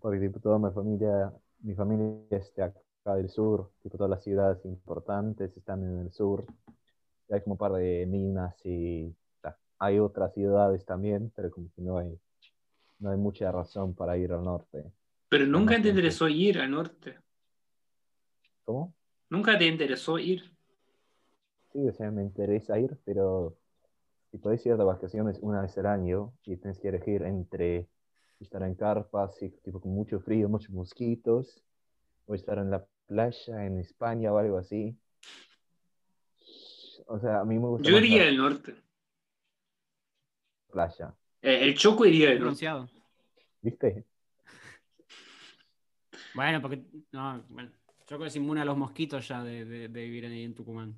Porque 0.00 0.18
tipo 0.20 0.40
toda 0.40 0.58
mi 0.58 0.70
familia, 0.72 1.32
mi 1.60 1.74
familia 1.74 2.16
está 2.30 2.66
acá 2.66 3.14
del 3.16 3.28
sur, 3.28 3.70
tipo 3.82 3.96
todas 3.96 4.10
las 4.10 4.22
ciudades 4.22 4.64
importantes 4.64 5.56
están 5.56 5.82
en 5.82 5.98
el 6.00 6.12
sur. 6.12 6.44
Hay 7.30 7.40
como 7.42 7.54
un 7.54 7.58
par 7.58 7.72
de 7.72 8.06
minas 8.06 8.54
y 8.64 9.14
hay 9.78 9.98
otras 9.98 10.32
ciudades 10.34 10.84
también, 10.84 11.32
pero 11.34 11.50
como 11.50 11.68
que 11.74 11.82
no 11.82 11.98
hay, 11.98 12.18
no 13.00 13.10
hay 13.10 13.18
mucha 13.18 13.50
razón 13.50 13.94
para 13.94 14.16
ir 14.16 14.32
al 14.32 14.44
norte. 14.44 14.84
Pero 15.28 15.46
nunca 15.46 15.80
te 15.80 15.88
interesó 15.88 16.28
ir 16.28 16.58
al 16.58 16.70
norte. 16.70 17.16
¿Cómo? 18.64 18.94
Nunca 19.30 19.58
te 19.58 19.66
interesó 19.66 20.18
ir. 20.18 20.42
Sí, 21.72 21.88
o 21.88 21.92
sea, 21.92 22.10
me 22.10 22.22
interesa 22.22 22.78
ir, 22.78 22.98
pero 23.04 23.56
si 24.30 24.38
podés 24.38 24.64
ir 24.66 24.76
de 24.76 24.84
vacaciones 24.84 25.38
una 25.40 25.62
vez 25.62 25.76
al 25.78 25.86
año 25.86 26.32
y 26.44 26.56
tienes 26.56 26.78
que 26.78 26.88
elegir 26.88 27.22
entre 27.22 27.88
estar 28.40 28.62
en 28.62 28.74
carpas, 28.74 29.40
y, 29.42 29.48
tipo 29.48 29.80
con 29.80 29.94
mucho 29.94 30.20
frío, 30.20 30.48
muchos 30.48 30.70
mosquitos, 30.70 31.62
o 32.26 32.34
estar 32.34 32.58
en 32.58 32.70
la 32.70 32.84
playa 33.06 33.66
en 33.66 33.78
España 33.78 34.32
o 34.32 34.38
algo 34.38 34.58
así. 34.58 34.96
O 37.06 37.18
sea, 37.18 37.40
a 37.40 37.44
mí 37.44 37.58
me 37.58 37.66
gusta 37.66 37.88
Yo 37.88 37.98
iría 37.98 38.24
al 38.24 38.36
norte. 38.36 38.74
playa, 40.70 41.14
Eh, 41.42 41.64
el 41.64 41.74
Choco 41.74 42.06
iría 42.06 42.30
al 42.30 42.40
norte. 42.40 42.66
¿viste? 43.60 44.04
Bueno, 46.34 46.62
porque. 46.62 46.82
No, 47.12 47.42
bueno. 47.48 47.70
Yo 48.12 48.18
creo 48.18 48.24
que 48.26 48.28
es 48.28 48.36
inmune 48.36 48.60
a 48.60 48.66
los 48.66 48.76
mosquitos 48.76 49.26
ya 49.26 49.42
de, 49.42 49.64
de- 49.64 49.88
de 49.88 50.02
vivir 50.02 50.26
ahí 50.26 50.42
en 50.44 50.54
Tucumán. 50.54 50.94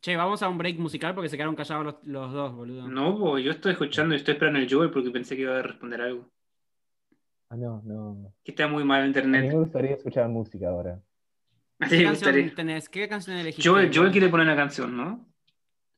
Che, 0.00 0.16
vamos 0.16 0.42
a 0.42 0.48
un 0.48 0.58
break 0.58 0.76
musical 0.80 1.14
porque 1.14 1.28
se 1.28 1.36
quedaron 1.36 1.54
callados 1.54 1.84
los, 1.84 1.94
los 2.02 2.32
dos, 2.32 2.52
boludo. 2.52 2.88
No, 2.88 3.38
yo 3.38 3.52
estoy 3.52 3.72
escuchando 3.72 4.16
y 4.16 4.18
estoy 4.18 4.34
esperando 4.34 4.58
el 4.58 4.68
Joel 4.68 4.90
porque 4.90 5.12
pensé 5.12 5.36
que 5.36 5.42
iba 5.42 5.56
a 5.56 5.62
responder 5.62 6.00
algo. 6.02 6.28
Ah, 7.48 7.56
no, 7.56 7.80
no. 7.84 8.34
Que 8.42 8.50
está 8.50 8.66
muy 8.66 8.82
mal 8.82 9.04
el 9.04 9.16
A 9.16 9.22
mí 9.22 9.28
me 9.28 9.36
internet. 9.38 9.56
gustaría 9.56 9.92
escuchar 9.92 10.28
música 10.28 10.68
ahora. 10.68 11.00
¿A 11.78 11.88
ti 11.88 11.98
¿Qué 11.98 12.02
canción 12.04 12.54
tenés? 12.56 12.88
¿Qué 12.88 13.08
canción 13.08 13.36
elegiste? 13.36 13.68
Joel, 13.68 13.96
Joel 13.96 14.10
quiere 14.10 14.28
poner 14.28 14.48
la 14.48 14.56
canción, 14.56 14.96
¿no? 14.96 15.28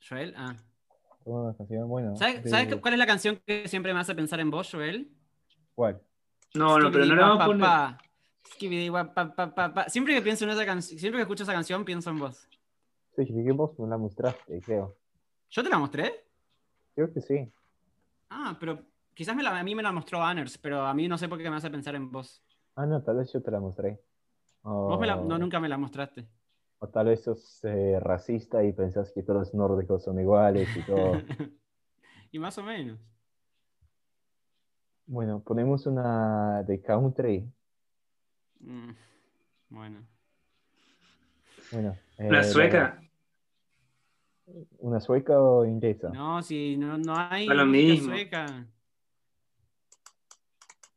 Joel, 0.06 0.34
ah. 0.36 0.54
Como 1.24 1.44
una 1.46 1.56
canción 1.56 1.88
buena. 1.88 2.14
¿Sabes, 2.16 2.44
de- 2.44 2.50
sabes 2.50 2.76
cuál 2.76 2.92
es 2.92 2.98
la 2.98 3.06
canción 3.06 3.40
que 3.46 3.66
siempre 3.66 3.94
me 3.94 4.00
hace 4.00 4.14
pensar 4.14 4.40
en 4.40 4.50
vos, 4.50 4.68
Joel? 4.70 5.10
¿Cuál? 5.74 6.02
No, 6.52 6.78
no, 6.78 6.90
pero 6.90 7.06
no 7.06 7.14
la 7.14 7.22
vamos 7.28 7.40
a 7.40 7.46
poner. 7.46 8.09
Siempre 9.88 10.14
que 10.14 10.22
pienso 10.22 10.44
en 10.44 10.50
esa 10.50 10.66
canción, 10.66 10.98
siempre 10.98 11.18
que 11.18 11.22
escucho 11.22 11.42
esa 11.44 11.52
canción, 11.52 11.84
pienso 11.84 12.10
en 12.10 12.18
vos. 12.18 12.48
Sí, 13.16 13.26
que 13.26 13.52
vos 13.52 13.78
me 13.78 13.88
la 13.88 13.96
mostraste, 13.98 14.62
creo. 14.62 14.96
¿Yo 15.50 15.62
te 15.62 15.68
la 15.68 15.78
mostré? 15.78 16.24
Creo 16.94 17.12
que 17.12 17.20
sí. 17.20 17.52
Ah, 18.30 18.56
pero 18.60 18.80
quizás 19.14 19.34
me 19.34 19.42
la- 19.42 19.58
a 19.58 19.62
mí 19.64 19.74
me 19.74 19.82
la 19.82 19.92
mostró 19.92 20.22
Anners, 20.22 20.58
pero 20.58 20.82
a 20.86 20.94
mí 20.94 21.08
no 21.08 21.18
sé 21.18 21.28
por 21.28 21.38
qué 21.38 21.50
me 21.50 21.56
hace 21.56 21.70
pensar 21.70 21.94
en 21.94 22.10
vos. 22.10 22.42
Ah, 22.76 22.86
no, 22.86 23.02
tal 23.02 23.16
vez 23.16 23.32
yo 23.32 23.42
te 23.42 23.50
la 23.50 23.60
mostré. 23.60 24.00
Vos 24.62 24.98
me 25.00 25.06
la- 25.06 25.16
no, 25.16 25.34
O- 25.34 25.38
nunca 25.38 25.58
me 25.60 25.68
la 25.68 25.76
mostraste. 25.78 26.26
O 26.78 26.88
tal 26.88 27.06
vez 27.06 27.22
sos 27.24 27.62
eh, 27.64 27.98
racista 28.00 28.62
y 28.64 28.72
pensás 28.72 29.12
que 29.12 29.22
todos 29.22 29.40
los 29.40 29.54
nórdicos 29.54 30.02
son 30.04 30.18
iguales 30.18 30.74
y 30.76 30.82
todo. 30.82 31.12
y 32.32 32.38
más 32.38 32.56
o 32.58 32.62
menos. 32.62 32.98
bueno, 35.06 35.42
ponemos 35.42 35.86
una 35.86 36.62
de 36.62 36.80
country. 36.80 37.50
Mm, 38.60 38.90
Bueno. 39.70 40.06
Bueno, 41.70 41.96
eh, 42.18 42.24
¿La 42.30 42.38
la- 42.38 42.44
sueca? 42.44 43.00
¿Una 44.78 44.98
sueca 45.00 45.40
o 45.40 45.64
inglesa? 45.64 46.08
No, 46.10 46.42
si 46.42 46.76
no, 46.76 46.98
no 46.98 47.14
hay 47.16 47.46
lo 47.46 47.64
mismo. 47.66 48.12
sueca. 48.12 48.66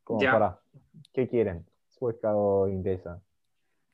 Como 0.02 0.20
Ya. 0.20 0.32
para. 0.32 0.60
¿Qué 1.12 1.28
quieren? 1.28 1.64
¿Sueca 1.90 2.34
o 2.34 2.66
inglesa? 2.68 3.22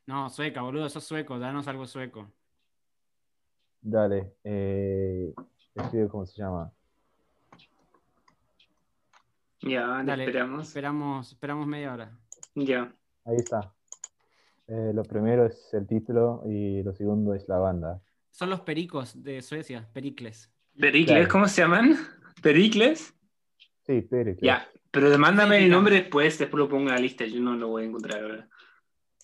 No, 0.06 0.30
sueca, 0.30 0.62
boludo, 0.62 0.88
sos 0.88 1.04
sueco, 1.04 1.38
danos 1.38 1.68
algo 1.68 1.86
sueco. 1.86 2.30
Dale. 3.82 4.34
Eh, 4.42 5.34
escribe 5.74 6.08
cómo 6.08 6.24
se 6.26 6.40
llama. 6.40 6.72
Ya, 9.60 10.02
Dale, 10.02 10.24
esperamos. 10.24 10.66
Esperamos, 10.68 11.32
esperamos 11.32 11.66
media 11.66 11.92
hora. 11.92 12.18
Ya. 12.54 12.94
Ahí 13.30 13.36
está. 13.36 13.72
Eh, 14.66 14.90
lo 14.92 15.04
primero 15.04 15.46
es 15.46 15.72
el 15.72 15.86
título 15.86 16.42
y 16.46 16.82
lo 16.82 16.92
segundo 16.92 17.32
es 17.32 17.48
la 17.48 17.58
banda. 17.58 18.02
Son 18.30 18.50
los 18.50 18.60
pericos 18.60 19.22
de 19.22 19.40
Suecia, 19.40 19.88
pericles. 19.92 20.50
¿Pericles? 20.76 21.16
Claro. 21.16 21.28
¿Cómo 21.30 21.46
se 21.46 21.62
llaman? 21.62 21.96
¿Pericles? 22.42 23.14
Sí, 23.86 24.02
Pericles. 24.02 24.40
Ya. 24.42 24.68
Pero 24.90 25.16
mándame 25.18 25.58
el 25.58 25.70
nombre 25.70 25.94
después, 25.94 26.38
después 26.38 26.58
lo 26.58 26.68
pongo 26.68 26.88
en 26.88 26.94
la 26.96 27.00
lista. 27.00 27.24
Yo 27.24 27.40
no 27.40 27.54
lo 27.54 27.68
voy 27.68 27.84
a 27.84 27.86
encontrar 27.86 28.22
ahora. 28.22 28.48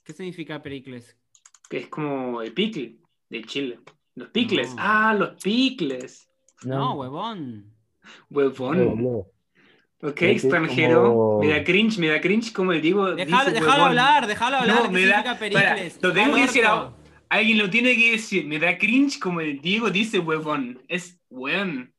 ¿Qué 0.04 0.12
significa 0.12 0.62
pericles? 0.62 1.18
Que 1.68 1.78
es 1.78 1.88
como 1.88 2.42
el 2.42 2.52
picle 2.52 3.00
de 3.28 3.42
Chile. 3.42 3.80
Los 4.14 4.28
picles. 4.28 4.68
No. 4.70 4.76
Ah, 4.78 5.14
los 5.18 5.42
picles. 5.42 6.30
No, 6.64 6.94
huevón. 6.94 7.74
Huevón. 8.30 8.86
boludo. 8.86 9.32
Ok, 10.03 10.22
es 10.22 10.44
extranjero. 10.44 11.03
como- 11.05 11.40
Me 11.40 11.49
da 11.49 11.64
cringe, 11.64 11.99
me 11.99 12.09
da 12.09 12.20
cringe 12.20 12.53
como 12.53 12.72
el 12.72 12.82
digo. 12.82 13.14
Dejalo, 13.14 13.51
dice 13.51 13.61
dejalo 13.61 13.84
hablar, 13.84 14.26
dejalo 14.26 14.57
hablar. 14.59 14.76
No, 14.76 14.82
¿qué 14.84 14.88
me 14.90 15.07
da- 15.07 15.22
significa 15.22 15.38
para, 15.38 15.74
Pericles? 15.74 15.99
lo 16.03 16.12
tengo 16.12 16.34
que 16.34 16.40
decir. 16.42 16.64
Alguien 17.28 17.59
lo 17.59 17.70
tiene 17.70 17.97
que 17.97 18.12
decir. 18.12 18.47
Me 18.47 18.59
da 18.59 18.76
cringe 18.78 19.18
como 19.18 19.40
el 19.40 19.61
Diego 19.61 19.90
dice 19.90 20.18
huevón. 20.18 20.80
Es 20.88 21.18
weón. 21.30 21.92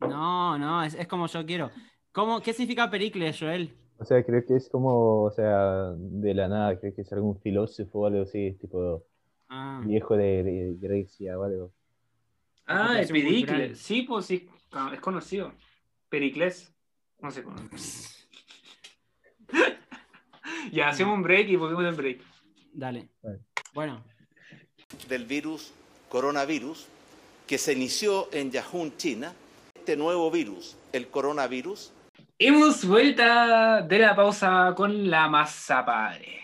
No, 0.00 0.58
no, 0.58 0.82
es, 0.82 0.94
es 0.94 1.06
como 1.06 1.26
yo 1.26 1.44
quiero. 1.44 1.70
¿Cómo, 2.12 2.40
¿Qué 2.40 2.52
significa 2.52 2.90
Pericles, 2.90 3.38
Joel? 3.38 3.76
O 3.98 4.04
sea, 4.04 4.24
creo 4.24 4.42
que 4.46 4.56
es 4.56 4.68
como, 4.70 5.22
o 5.24 5.30
sea, 5.30 5.92
de 5.94 6.34
la 6.34 6.48
nada, 6.48 6.80
creo 6.80 6.94
que 6.94 7.02
es 7.02 7.12
algún 7.12 7.38
filósofo 7.38 8.00
o 8.00 8.06
algo 8.06 8.22
así, 8.22 8.52
tipo 8.60 9.04
Ah, 9.50 9.82
viejo 9.84 10.16
de, 10.16 10.42
de 10.42 10.74
Grecia 10.80 11.38
o 11.38 11.44
algo. 11.44 11.72
Ah, 12.66 12.94
cultural. 12.96 13.08
Pericles. 13.08 13.78
Sí, 13.78 14.02
pues 14.02 14.24
sí, 14.26 14.48
ah, 14.72 14.90
es 14.94 15.00
conocido. 15.00 15.52
Pericles. 16.08 16.72
No 17.22 17.30
sé 17.30 17.42
cómo. 17.42 17.56
ya, 20.72 20.88
hacemos 20.88 21.14
un 21.14 21.22
break 21.22 21.48
y 21.48 21.56
volvemos 21.56 21.84
del 21.84 21.94
break. 21.94 22.20
dale. 22.72 23.08
Vale. 23.22 23.40
Bueno, 23.74 24.02
del 25.08 25.24
virus 25.26 25.72
coronavirus 26.08 26.86
que 27.46 27.58
se 27.58 27.72
inició 27.72 28.28
en 28.32 28.50
Yahoo, 28.50 28.90
China. 28.96 29.32
Este 29.74 29.96
nuevo 29.96 30.30
virus, 30.30 30.76
el 30.92 31.08
coronavirus, 31.08 31.92
Hemos 32.42 32.86
vuelta 32.86 33.82
de 33.82 33.98
la 33.98 34.16
pausa 34.16 34.72
con 34.74 35.10
la 35.10 35.28
masa 35.28 35.84
padre. 35.84 36.40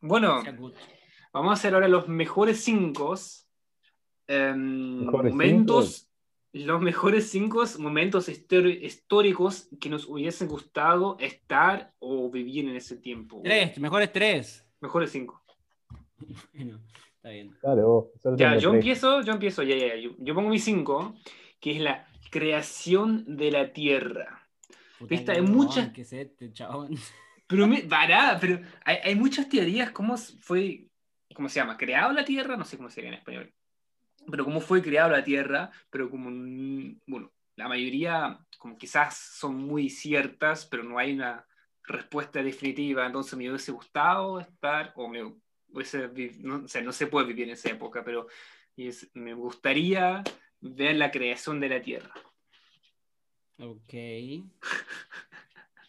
Bueno, 0.00 0.42
vamos 1.32 1.50
a 1.50 1.52
hacer 1.52 1.72
ahora 1.72 1.86
los 1.86 2.08
mejores 2.08 2.64
cinco 2.64 3.14
em, 4.26 5.04
¿Mejores 5.04 5.30
momentos, 5.30 6.08
los 6.54 6.80
mejores 6.80 7.28
cinco 7.30 7.64
momentos 7.78 8.28
históricos 8.28 9.68
que 9.80 9.90
nos 9.90 10.06
hubiesen 10.08 10.48
gustado 10.48 11.16
estar 11.18 11.92
o 11.98 12.30
vivir 12.30 12.68
en 12.68 12.76
ese 12.76 12.96
tiempo. 12.96 13.40
tres, 13.42 13.78
mejores 13.78 14.12
tres. 14.12 14.66
Mejores 14.80 15.10
cinco. 15.10 15.42
Bueno, 16.52 16.80
está 17.16 17.30
bien. 17.30 17.56
Claro, 17.60 18.12
Ya, 18.36 18.56
yo 18.56 18.70
tres. 18.70 18.74
empiezo, 18.80 19.22
yo 19.22 19.32
empiezo, 19.32 19.62
ya, 19.62 19.76
ya, 19.76 19.88
ya. 19.88 19.96
Yo, 19.96 20.10
yo 20.18 20.34
pongo 20.34 20.48
mi 20.50 20.58
cinco, 20.58 21.14
que 21.60 21.72
es 21.72 21.80
la 21.80 22.06
creación 22.30 23.24
de 23.36 23.50
la 23.50 23.72
Tierra. 23.72 24.48
Puta, 24.98 25.10
Viste, 25.10 25.32
el 25.32 25.38
hay 25.38 25.42
muchas- 25.50 25.92
Que 25.92 26.02
este 26.02 26.52
chabón. 26.52 26.90
Pero, 27.46 27.66
me, 27.66 27.82
pero 28.40 28.60
hay, 28.86 28.96
hay 29.04 29.14
muchas 29.14 29.50
teorías 29.50 29.90
cómo 29.90 30.16
fue, 30.16 30.86
¿cómo 31.34 31.50
se 31.50 31.60
llama? 31.60 31.76
¿Creado 31.76 32.10
la 32.14 32.24
Tierra? 32.24 32.56
No 32.56 32.64
sé 32.64 32.78
cómo 32.78 32.88
sería 32.88 33.10
en 33.10 33.16
español. 33.16 33.52
Pero 34.30 34.44
cómo 34.44 34.60
fue 34.60 34.82
creado 34.82 35.10
la 35.10 35.24
Tierra, 35.24 35.70
pero 35.90 36.10
como, 36.10 36.30
bueno, 37.06 37.30
la 37.56 37.68
mayoría 37.68 38.38
como 38.58 38.76
quizás 38.78 39.16
son 39.16 39.56
muy 39.56 39.90
ciertas, 39.90 40.64
pero 40.66 40.82
no 40.82 40.98
hay 40.98 41.12
una 41.12 41.46
respuesta 41.82 42.42
definitiva. 42.42 43.06
Entonces 43.06 43.36
me 43.38 43.48
hubiese 43.50 43.72
gustado 43.72 44.40
estar, 44.40 44.92
o 44.96 45.08
me 45.08 45.22
hubiese, 45.68 46.08
no, 46.40 46.64
o 46.64 46.68
sea, 46.68 46.82
no 46.82 46.92
se 46.92 47.06
puede 47.06 47.26
vivir 47.26 47.44
en 47.44 47.50
esa 47.54 47.70
época, 47.70 48.02
pero 48.04 48.26
es- 48.76 49.10
me 49.14 49.34
gustaría 49.34 50.22
ver 50.60 50.96
la 50.96 51.10
creación 51.10 51.60
de 51.60 51.68
la 51.68 51.82
Tierra. 51.82 52.12
Ok. 53.58 53.94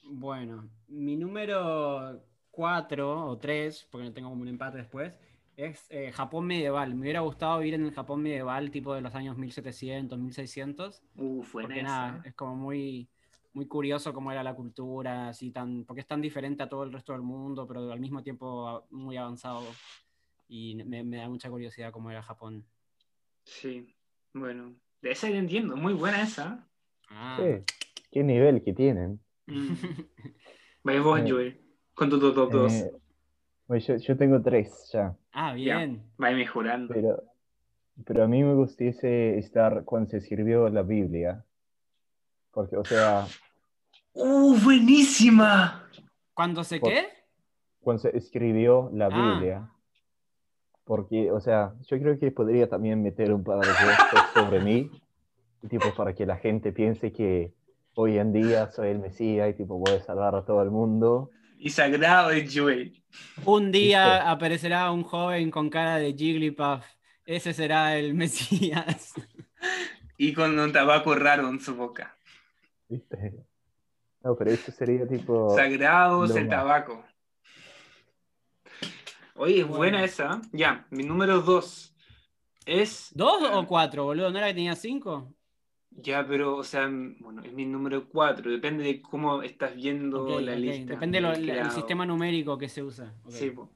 Bueno, 0.04 0.70
mi 0.88 1.16
número 1.16 2.22
4 2.52 3.26
o 3.26 3.38
3, 3.38 3.88
porque 3.90 4.06
no 4.08 4.14
tengo 4.14 4.30
como 4.30 4.42
un 4.44 4.48
empate 4.50 4.78
después, 4.78 5.18
es 5.58 5.86
eh, 5.90 6.12
Japón 6.12 6.48
medieval. 6.48 6.96
Me 6.96 7.02
hubiera 7.02 7.22
gustado 7.22 7.60
vivir 7.60 7.76
en 7.76 7.86
el 7.86 7.92
Japón 7.92 8.22
medieval, 8.22 8.72
tipo 8.72 8.94
de 8.94 9.02
los 9.02 9.14
años 9.16 9.38
1700, 9.38 10.18
1600. 10.20 11.02
Uf, 11.18 11.54
buena 11.54 11.68
Porque 11.68 11.84
nada, 11.84 12.22
es 12.26 12.34
como 12.34 12.56
muy, 12.56 13.08
muy 13.54 13.66
curioso 13.68 14.14
cómo 14.14 14.32
era 14.32 14.44
la 14.44 14.56
cultura, 14.56 15.30
así 15.30 15.52
tan, 15.52 15.86
porque 15.86 16.02
es 16.02 16.08
tan 16.08 16.22
diferente 16.22 16.64
a 16.64 16.70
todo 16.70 16.84
el 16.84 16.92
resto 16.92 17.14
del 17.14 17.22
mundo, 17.22 17.66
pero 17.68 17.92
al 17.92 18.00
mismo 18.00 18.24
tiempo 18.24 18.86
muy 18.92 19.18
avanzado. 19.18 19.64
Y 20.48 20.76
me, 20.76 21.04
me 21.04 21.18
da 21.18 21.30
mucha 21.30 21.50
curiosidad 21.50 21.92
cómo 21.92 22.12
era 22.12 22.22
Japón. 22.22 22.66
Sí, 23.44 23.96
bueno, 24.34 24.76
de 25.02 25.12
esa 25.12 25.30
ya 25.30 25.38
entiendo, 25.38 25.76
muy 25.78 25.94
buena 25.94 26.22
esa. 26.22 26.68
Ah, 27.10 27.38
Sí, 27.40 27.74
qué 28.12 28.24
nivel 28.24 28.64
que 28.64 28.74
tienen. 28.74 29.20
Mm. 29.48 29.74
Vaya 30.84 31.02
vos, 31.02 31.20
Eh, 31.20 31.26
Joel, 31.30 31.62
con 31.94 32.10
tu 32.10 32.20
top 32.20 32.52
2. 32.52 32.74
Eh, 32.74 32.92
bueno, 33.68 33.84
yo, 33.84 33.96
yo 33.98 34.18
tengo 34.18 34.42
tres 34.42 34.90
ya, 34.92 35.16
Ah, 35.38 35.54
bien. 35.54 36.02
Vaya 36.18 36.36
mejorando. 36.38 36.94
pero, 36.94 37.22
pero 38.06 38.24
a 38.24 38.28
mí 38.28 38.42
me 38.44 38.54
gustaría 38.56 38.92
estar 39.38 39.84
cuando 39.84 40.10
se 40.10 40.18
escribió 40.18 40.70
la 40.70 40.82
Biblia. 40.82 41.44
Porque, 42.52 42.78
o 42.78 42.86
sea, 42.86 43.28
¡Uh, 44.14 44.58
buenísima! 44.64 45.90
¿Cuándo 46.34 46.64
se 46.64 46.80
Por- 46.80 46.90
qué? 46.90 47.08
cuando 47.82 48.02
se 48.02 48.18
escribió 48.18 48.90
la 48.94 49.08
Ah. 49.08 49.10
Biblia. 49.10 49.70
Porque, 50.86 51.32
o 51.32 51.40
sea, 51.40 51.74
yo 51.88 52.00
creo 52.00 52.18
que 52.20 52.32
podría 52.32 52.70
también 52.70 53.02
meter 53.04 53.34
un 53.34 53.44
par 53.44 53.60
de 53.60 53.66
gestos 53.74 54.22
sobre 54.34 54.60
mí, 54.62 54.90
y 55.64 55.68
tipo 55.68 55.94
para 55.96 56.14
que 56.14 56.26
la 56.26 56.38
gente 56.38 56.72
piense 56.72 57.12
que 57.12 57.54
hoy 57.96 58.18
en 58.20 58.32
día 58.34 58.72
soy 58.72 58.90
el 58.90 59.00
Mesías 59.00 59.50
y 59.50 59.54
tipo 59.56 59.78
voy 59.80 59.96
a 59.96 60.04
salvar 60.04 60.36
a 60.36 60.46
todo 60.46 60.62
el 60.62 60.70
mundo. 60.72 61.30
Y 61.66 61.72
sagrado 61.72 62.30
es 62.30 62.56
Joel. 62.56 63.02
Un 63.44 63.72
día 63.72 64.06
¿Viste? 64.06 64.30
aparecerá 64.30 64.92
un 64.92 65.02
joven 65.02 65.50
con 65.50 65.68
cara 65.72 65.98
de 65.98 66.14
Jigglypuff. 66.14 66.86
Ese 67.26 67.56
será 67.56 67.98
el 67.98 68.14
Mesías. 68.22 69.16
Y 70.16 70.32
con 70.36 70.60
un 70.60 70.72
tabaco 70.72 71.16
raro 71.16 71.50
en 71.50 71.60
su 71.60 71.76
boca. 71.76 72.16
¿Viste? 72.88 73.34
No, 74.22 74.36
pero 74.36 74.52
eso 74.52 74.72
sería 74.72 75.08
tipo... 75.08 75.56
Sagrado 75.56 76.26
es 76.26 76.30
lo 76.30 76.38
el 76.38 76.50
tabaco. 76.50 77.04
Oye, 79.34 79.62
es 79.62 79.68
Bueno. 79.68 79.78
buena 79.78 80.04
esa. 80.04 80.42
Ya, 80.52 80.86
mi 80.92 81.02
número 81.04 81.42
2 81.42 81.96
es. 82.68 83.10
¿Dos 83.16 83.42
o 83.42 83.66
cuatro, 83.66 84.04
boludo? 84.04 84.30
¿No 84.30 84.38
era 84.38 84.48
que 84.50 84.54
tenía 84.54 84.76
cinco? 84.76 85.34
Ya, 85.98 86.28
pero, 86.28 86.58
o 86.58 86.64
sea, 86.64 86.88
bueno, 87.20 87.42
es 87.44 87.54
mi 87.54 87.66
número 87.66 88.08
4. 88.10 88.52
Depende 88.52 88.84
de 88.84 89.02
cómo 89.02 89.42
estás 89.44 89.76
viendo 89.76 90.24
Ok, 90.26 90.42
la 90.42 90.52
ok, 90.54 90.58
lista. 90.60 90.94
Depende 90.94 91.22
del 91.22 91.46
grado. 91.46 91.72
sistema 91.72 92.06
numérico 92.06 92.58
que 92.58 92.68
se 92.70 92.84
usa. 92.84 93.14
Ok. 93.24 93.32
Sí, 93.32 93.50
po. 93.52 93.72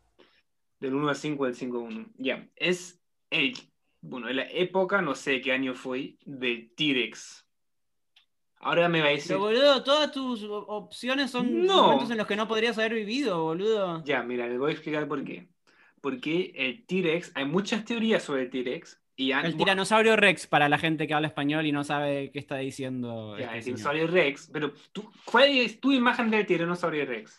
del 0.79 0.95
1 0.95 1.09
al 1.09 1.15
5, 1.15 1.45
del 1.45 1.55
5 1.55 1.77
al 1.77 1.83
1. 1.83 2.05
Ya, 2.17 2.47
es 2.55 3.01
el, 3.29 3.53
bueno, 4.01 4.29
en 4.29 4.35
la 4.37 4.49
época, 4.51 5.01
no 5.01 5.15
sé 5.15 5.41
qué 5.41 5.51
año 5.53 5.73
fue, 5.73 6.17
del 6.25 6.71
T-Rex. 6.75 7.45
Ahora 8.61 8.89
me 8.89 8.99
va 9.01 9.07
a 9.07 9.11
decir, 9.11 9.29
Pero 9.29 9.39
boludo, 9.39 9.83
todas 9.83 10.11
tus 10.11 10.43
op- 10.43 10.65
opciones 10.67 11.31
son 11.31 11.65
No. 11.65 11.83
momentos 11.83 12.11
en 12.11 12.17
los 12.17 12.27
que 12.27 12.35
no 12.35 12.47
podrías 12.47 12.77
haber 12.77 12.93
vivido, 12.93 13.41
boludo. 13.43 14.03
ya, 14.03 14.21
mira, 14.23 14.47
le 14.47 14.57
voy 14.57 14.71
a 14.71 14.73
explicar 14.73 15.07
por 15.07 15.23
qué. 15.23 15.47
Porque 16.01 16.51
el 16.55 16.85
T-Rex, 16.85 17.31
hay 17.35 17.45
muchas 17.45 17.85
teorías 17.85 18.23
sobre 18.23 18.43
el 18.43 18.49
T-Rex. 18.49 18.98
Y 19.19 19.33
han- 19.33 19.45
El 19.45 19.57
tiranosaurio 19.57 20.15
Rex 20.15 20.47
para 20.47 20.69
la 20.69 20.77
gente 20.77 21.05
que 21.05 21.13
habla 21.13 21.27
español 21.27 21.65
y 21.65 21.73
no 21.73 21.83
sabe 21.83 22.31
qué 22.31 22.39
está 22.39 22.55
diciendo. 22.55 23.37
Ya, 23.37 23.47
este 23.47 23.57
el 23.57 23.63
señor. 23.63 23.77
dinosaurio 23.77 24.07
Rex. 24.07 24.49
Pero, 24.53 24.73
tú, 24.93 25.11
¿cuál 25.25 25.49
es 25.49 25.81
tu 25.81 25.91
imagen 25.91 26.29
del 26.31 26.45
tiranosaurio 26.45 27.05
Rex? 27.05 27.37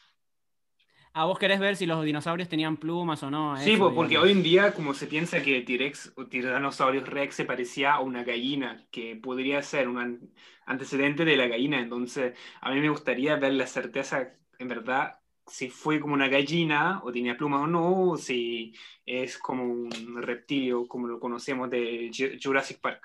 Ah, 1.15 1.25
vos 1.25 1.39
querés 1.39 1.59
ver 1.59 1.77
si 1.77 1.87
los 1.87 2.05
dinosaurios 2.05 2.51
tenían 2.51 2.77
plumas 2.77 3.23
o 3.23 3.31
no. 3.31 3.57
Sí, 3.57 3.73
eso, 3.73 3.89
po, 3.89 3.95
porque 3.95 4.11
digamos. 4.11 4.27
hoy 4.31 4.33
en 4.37 4.43
día, 4.43 4.73
como 4.75 4.93
se 4.93 5.07
piensa 5.07 5.43
que 5.43 5.57
el 5.57 5.65
T-Rex 5.65 6.13
o 6.17 6.27
Tiranosaurio 6.27 7.01
Rex 7.03 7.35
se 7.35 7.47
parecía 7.47 7.95
a 7.95 8.01
una 8.01 8.25
gallina, 8.25 8.85
que 8.91 9.17
podría 9.17 9.63
ser 9.63 9.89
un 9.89 9.99
an- 9.99 10.21
antecedente 10.67 11.25
de 11.25 11.37
la 11.39 11.47
gallina, 11.49 11.81
entonces 11.81 12.35
a 12.61 12.71
mí 12.73 12.81
me 12.81 12.91
gustaría 12.91 13.37
ver 13.37 13.55
la 13.55 13.67
certeza, 13.67 14.35
en 14.59 14.69
verdad, 14.69 15.19
si 15.51 15.69
fue 15.69 16.01
como 16.01 16.15
una 16.15 16.29
gallina, 16.29 17.01
o 17.05 17.13
tenía 17.13 17.37
plumas 17.37 17.63
o 17.65 17.67
no, 17.67 18.11
o 18.11 18.17
si 18.17 18.73
es 19.05 19.37
como 19.37 19.65
un 19.65 20.23
reptilio, 20.23 20.87
como 20.87 21.07
lo 21.09 21.19
conocemos 21.21 21.69
de 21.69 22.09
Ju- 22.11 22.39
Jurassic 22.43 22.81
Park. 22.81 23.03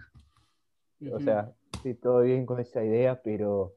O 1.11 1.19
sea, 1.19 1.51
sí, 1.83 1.93
todo 1.95 2.21
bien 2.21 2.45
con 2.45 2.59
esa 2.59 2.83
idea, 2.83 3.21
pero 3.21 3.73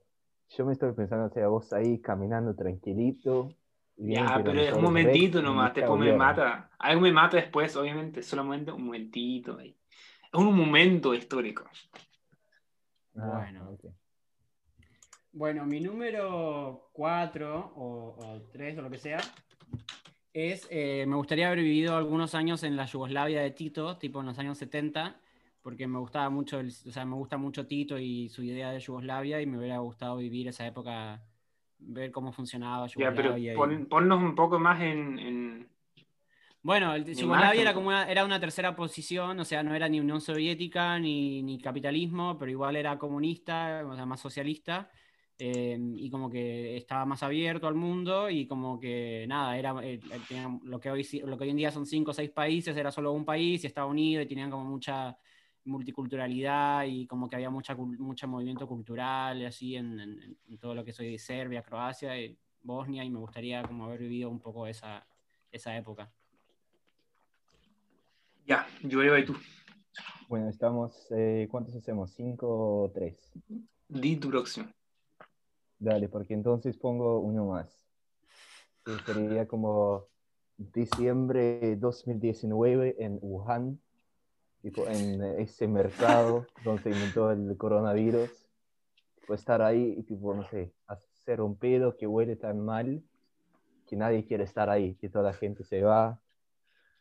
yo 0.56 0.64
me 0.66 0.72
estoy 0.74 0.92
pensando, 0.92 1.26
o 1.26 1.30
sea, 1.30 1.48
vos 1.48 1.72
ahí 1.72 1.98
caminando 2.00 2.54
tranquilito. 2.54 3.50
y 3.96 4.12
Ya, 4.12 4.40
pero 4.44 4.60
es 4.60 4.72
un 4.72 4.82
momentito 4.82 5.42
nomás, 5.42 5.72
te 5.74 5.80
después 5.80 6.00
me 6.00 6.12
mata. 6.12 6.70
Algo 6.78 7.00
me 7.02 7.12
mata 7.12 7.36
después, 7.36 7.74
obviamente, 7.76 8.22
solamente 8.22 8.70
un 8.70 8.84
momentito 8.84 9.58
ahí. 9.58 9.76
Es 10.32 10.38
un 10.38 10.54
momento 10.54 11.14
histórico. 11.14 11.64
Ah, 13.16 13.40
Bueno. 13.42 13.70
ok. 13.72 13.84
Bueno, 15.32 15.66
mi 15.66 15.80
número 15.80 16.88
4 16.92 17.72
o 17.76 18.42
3 18.52 18.78
o 18.78 18.82
lo 18.82 18.90
que 18.90 18.98
sea 18.98 19.18
es, 20.32 20.66
eh, 20.70 21.04
me 21.06 21.16
gustaría 21.16 21.46
haber 21.48 21.60
vivido 21.62 21.96
algunos 21.96 22.34
años 22.34 22.62
en 22.62 22.76
la 22.76 22.86
Yugoslavia 22.86 23.40
de 23.42 23.50
Tito, 23.50 23.96
tipo 23.98 24.20
en 24.20 24.26
los 24.26 24.38
años 24.38 24.56
70, 24.58 25.20
porque 25.62 25.86
me 25.86 25.98
gustaba 25.98 26.30
mucho, 26.30 26.60
el- 26.60 26.68
o 26.68 26.90
sea, 26.92 27.04
me 27.04 27.14
gusta 27.14 27.36
mucho 27.36 27.66
Tito 27.66 27.98
y 27.98 28.28
su 28.28 28.42
idea 28.42 28.70
de 28.70 28.80
Yugoslavia 28.80 29.40
y 29.40 29.46
me 29.46 29.58
hubiera 29.58 29.78
gustado 29.78 30.16
vivir 30.16 30.48
esa 30.48 30.66
época, 30.66 31.22
ver 31.78 32.10
cómo 32.10 32.32
funcionaba 32.32 32.86
Ya, 32.86 32.94
pero 33.10 33.14
Yugoslavia. 33.36 33.52
y- 33.52 33.56
pon- 33.56 33.86
ponnos 33.86 34.22
un 34.22 34.34
poco 34.34 34.58
más 34.58 34.80
en, 34.80 35.18
en- 35.18 35.68
Bueno, 36.62 36.94
el- 36.94 37.04
Yugoslavia 37.14 37.60
era 37.62 37.74
como 37.74 37.88
una, 37.88 38.10
era 38.10 38.24
una 38.24 38.40
tercera 38.40 38.74
posición, 38.74 39.38
o 39.40 39.44
sea, 39.44 39.62
no 39.62 39.74
era 39.74 39.88
ni 39.88 40.00
Unión 40.00 40.20
Soviética 40.20 40.98
ni, 40.98 41.42
ni 41.42 41.58
capitalismo, 41.60 42.36
pero 42.38 42.50
igual 42.50 42.76
era 42.76 42.98
comunista, 42.98 43.84
o 43.86 43.94
sea, 43.94 44.06
más 44.06 44.20
socialista, 44.20 44.90
eh, 45.38 45.78
y 45.96 46.10
como 46.10 46.28
que 46.28 46.76
estaba 46.76 47.04
más 47.06 47.22
abierto 47.22 47.66
al 47.68 47.74
mundo, 47.74 48.28
y 48.28 48.46
como 48.46 48.78
que 48.80 49.24
nada, 49.28 49.56
era 49.58 49.72
eh, 49.84 49.94
eh, 49.94 50.20
tenía 50.28 50.48
lo, 50.64 50.80
que 50.80 50.90
hoy, 50.90 51.06
lo 51.24 51.36
que 51.38 51.44
hoy 51.44 51.50
en 51.50 51.56
día 51.56 51.70
son 51.70 51.86
cinco 51.86 52.10
o 52.10 52.14
seis 52.14 52.30
países, 52.30 52.76
era 52.76 52.90
solo 52.90 53.12
un 53.12 53.24
país, 53.24 53.62
y 53.64 53.66
estaba 53.66 53.86
unido, 53.86 54.20
y 54.22 54.26
tenían 54.26 54.50
como 54.50 54.64
mucha 54.64 55.16
multiculturalidad, 55.64 56.84
y 56.86 57.06
como 57.06 57.28
que 57.28 57.36
había 57.36 57.50
mucha, 57.50 57.74
mucho 57.74 58.26
movimiento 58.28 58.66
cultural, 58.66 59.40
y 59.40 59.44
así, 59.44 59.76
en, 59.76 60.00
en- 60.00 60.38
en 60.48 60.58
todo 60.58 60.74
lo 60.74 60.84
que 60.84 60.92
soy 60.92 61.12
de 61.12 61.18
Serbia, 61.18 61.62
Croacia, 61.62 62.18
y 62.20 62.36
Bosnia, 62.62 63.04
y 63.04 63.10
me 63.10 63.18
gustaría 63.18 63.62
como 63.62 63.84
haber 63.84 64.00
vivido 64.00 64.28
un 64.30 64.40
poco 64.40 64.66
esa, 64.66 65.06
esa 65.52 65.76
época. 65.76 66.10
Ya, 68.46 68.66
yo 68.82 69.02
iba 69.04 69.18
y 69.18 69.24
tú. 69.24 69.36
Bueno, 70.28 70.48
estamos, 70.48 71.06
eh, 71.10 71.46
¿cuántos 71.50 71.74
hacemos? 71.76 72.12
¿Cinco 72.12 72.82
o 72.84 72.90
tres? 72.90 73.32
Di 73.88 74.16
tu 74.16 74.28
próximo. 74.28 74.68
Dale, 75.78 76.08
porque 76.08 76.34
entonces 76.34 76.76
pongo 76.76 77.20
uno 77.20 77.46
más. 77.46 77.68
Que 78.84 78.92
sería 79.06 79.46
como 79.46 80.06
diciembre 80.56 81.76
2019 81.76 82.96
en 82.98 83.18
Wuhan, 83.20 83.80
tipo 84.62 84.86
en 84.88 85.22
ese 85.38 85.68
mercado 85.68 86.46
donde 86.64 86.82
se 86.82 86.90
inventó 86.90 87.30
el 87.30 87.56
coronavirus. 87.56 88.30
Pues 89.26 89.40
estar 89.40 89.60
ahí 89.62 89.94
y 89.98 90.02
tipo, 90.04 90.34
no 90.34 90.42
sé, 90.44 90.72
hacer 90.86 91.42
un 91.42 91.56
pedo 91.56 91.96
que 91.96 92.06
huele 92.06 92.36
tan 92.36 92.60
mal 92.60 93.02
que 93.86 93.96
nadie 93.96 94.24
quiere 94.24 94.44
estar 94.44 94.68
ahí, 94.68 94.94
que 94.96 95.08
toda 95.08 95.24
la 95.24 95.32
gente 95.32 95.64
se 95.64 95.82
va 95.82 96.20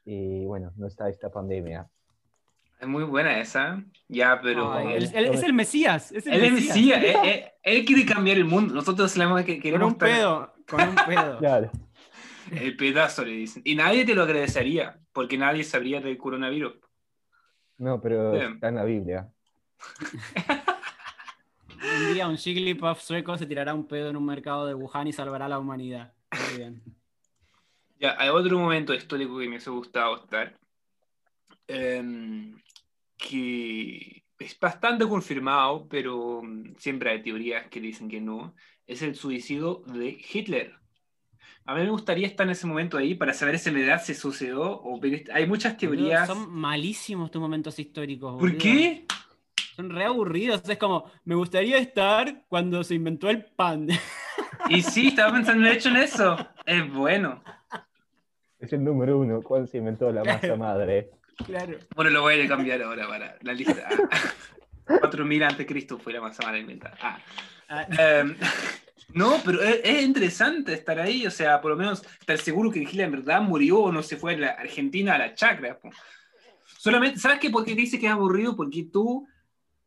y 0.06 0.46
bueno, 0.46 0.72
no 0.78 0.88
está 0.88 1.10
esta 1.10 1.30
pandemia. 1.30 1.90
Es 2.80 2.88
muy 2.88 3.04
buena 3.04 3.40
esa. 3.40 3.84
Ya, 4.08 4.40
pero. 4.42 4.72
Ay, 4.72 4.94
él- 4.94 5.04
él- 5.14 5.26
él 5.26 5.34
es 5.34 5.44
el 5.44 5.54
Mesías. 5.54 6.12
Es 6.12 6.28
el 6.28 6.34
Él 6.34 6.44
es 6.46 6.52
Mesías. 6.54 6.76
Mesías, 6.76 7.04
él, 7.04 7.16
él- 7.30 7.44
él 7.64 7.86
quiere 7.86 8.06
cambiar 8.06 8.38
el 8.38 8.46
mundo. 8.46 8.74
Nosotros 8.74 9.12
sabemos 9.12 9.44
que 9.44 9.54
Con 9.56 9.62
queremos 9.62 9.88
un 9.88 9.94
estar- 9.94 10.10
pedo. 10.10 10.54
Con 10.70 10.82
un 10.90 10.96
pedo. 10.96 11.38
Claro. 11.40 11.72
El 12.52 12.78
pedazo 12.78 13.26
le 13.26 13.32
dicen. 13.32 13.62
Y 13.66 13.76
nadie 13.76 14.06
te 14.06 14.16
lo 14.16 14.24
agradecería, 14.24 14.98
porque 15.12 15.38
nadie 15.38 15.64
sabría 15.66 16.00
del 16.00 16.18
coronavirus. 16.18 16.76
No, 17.78 18.00
pero 18.00 18.32
Bien. 18.32 18.54
está 18.54 18.70
en 18.70 18.76
la 18.76 18.84
Biblia. 18.86 19.30
Un 22.00 22.14
día 22.14 22.28
un 22.28 22.38
Jigglypuff 22.38 23.02
sueco 23.02 23.38
se 23.38 23.46
tirará 23.46 23.74
un 23.74 23.88
pedo 23.88 24.10
en 24.10 24.18
un 24.18 24.26
mercado 24.26 24.66
de 24.66 24.74
Wuhan 24.74 25.08
y 25.08 25.14
salvará 25.14 25.46
a 25.46 25.50
la 25.50 25.60
humanidad. 25.60 26.14
Muy 26.32 26.58
bien. 26.58 26.82
Ya, 28.00 28.16
hay 28.18 28.30
otro 28.30 28.58
momento 28.58 28.94
histórico 28.94 29.34
que 29.38 29.44
me 29.44 29.50
hubiese 29.50 29.70
gustado 29.70 30.16
estar. 30.18 30.54
em, 31.68 32.58
que 33.18 34.24
es 34.40 34.60
bastante 34.60 35.08
confirmado, 35.08 35.88
pero 35.88 36.42
mm, 36.44 36.76
siempre 36.78 37.12
hay 37.12 37.22
teorías 37.22 37.68
que 37.68 37.82
dicen 37.82 38.10
que 38.10 38.22
no. 38.22 38.56
Es 38.86 39.02
el 39.02 39.16
suicidio 39.16 39.84
de 39.88 40.18
Hitler. 40.32 40.74
A 41.66 41.76
mí 41.76 41.82
me 41.82 41.90
gustaría 41.90 42.28
estar 42.28 42.46
en 42.46 42.52
ese 42.52 42.66
momento 42.66 42.98
ahí 42.98 43.16
para 43.16 43.34
saber 43.34 43.60
si 43.60 43.70
en 43.70 43.76
verdad 43.76 44.02
se 44.02 44.14
sucedió 44.14 44.62
o 44.62 45.02
hay 45.34 45.48
muchas 45.48 45.76
teorías. 45.76 46.28
Son 46.28 46.50
malísimos 46.50 47.30
tus 47.30 47.42
momentos 47.42 47.78
históricos. 47.78 48.34
¿Por 48.34 48.52
boludo. 48.52 48.58
qué? 48.58 49.06
Son 49.76 49.90
re 49.90 50.06
aburridos. 50.06 50.62
Es 50.68 50.78
como, 50.78 51.12
me 51.26 51.36
gustaría 51.36 51.78
estar 51.78 52.46
cuando 52.48 52.84
se 52.84 52.96
inventó 52.96 53.30
el 53.30 53.44
pan. 53.46 53.88
Y 54.70 54.82
sí, 54.82 55.08
estaba 55.08 55.32
pensando 55.32 55.66
de 55.66 55.74
hecho 55.74 55.88
en 55.90 55.98
eso. 55.98 56.36
Es 56.66 56.92
bueno. 56.92 57.42
Es 58.60 58.74
el 58.74 58.84
número 58.84 59.20
uno. 59.20 59.42
¿Cuál 59.42 59.68
se 59.68 59.78
inventó 59.78 60.12
la 60.12 60.24
masa 60.24 60.56
madre? 60.58 61.12
Claro. 61.46 61.78
Bueno, 61.96 62.12
lo 62.12 62.22
voy 62.22 62.42
a 62.42 62.48
cambiar 62.48 62.82
ahora 62.82 63.08
para 63.08 63.38
la 63.42 63.54
lista. 63.54 63.88
Ah. 64.12 64.34
4000 65.00 65.44
antes 65.44 65.58
de 65.60 65.66
Cristo 65.66 66.00
fue 66.00 66.14
la 66.14 66.22
masa 66.22 66.44
madre 66.44 66.60
inventada. 66.60 66.98
Ah. 67.02 67.20
Ah, 67.70 67.86
Em, 67.98 68.36
no, 69.14 69.42
pero 69.44 69.62
es, 69.62 69.82
es 69.84 70.04
interesante 70.04 70.74
estar 70.74 71.00
ahí, 71.00 71.28
o 71.28 71.32
sea, 71.32 71.60
por 71.60 71.72
lo 71.72 71.78
menos 71.78 72.04
estar 72.20 72.38
seguro 72.38 72.72
que 72.72 72.80
Hitler 72.80 73.06
en 73.06 73.12
verdad 73.12 73.42
murió 73.42 73.80
o 73.80 73.92
no 73.92 74.02
se 74.02 74.18
fue 74.18 74.36
a 74.36 74.38
la 74.38 74.48
Argentina 74.52 75.16
a 75.16 75.18
la 75.18 75.36
chacra. 75.36 75.78
Solamente, 76.78 77.20
¿sabes 77.20 77.40
qué? 77.40 77.50
¿Por 77.50 77.66
qué 77.66 77.76
dice 77.76 78.00
que 78.00 78.06
es 78.06 78.12
aburrido? 78.12 78.56
Porque 78.56 78.88
tú, 78.92 79.28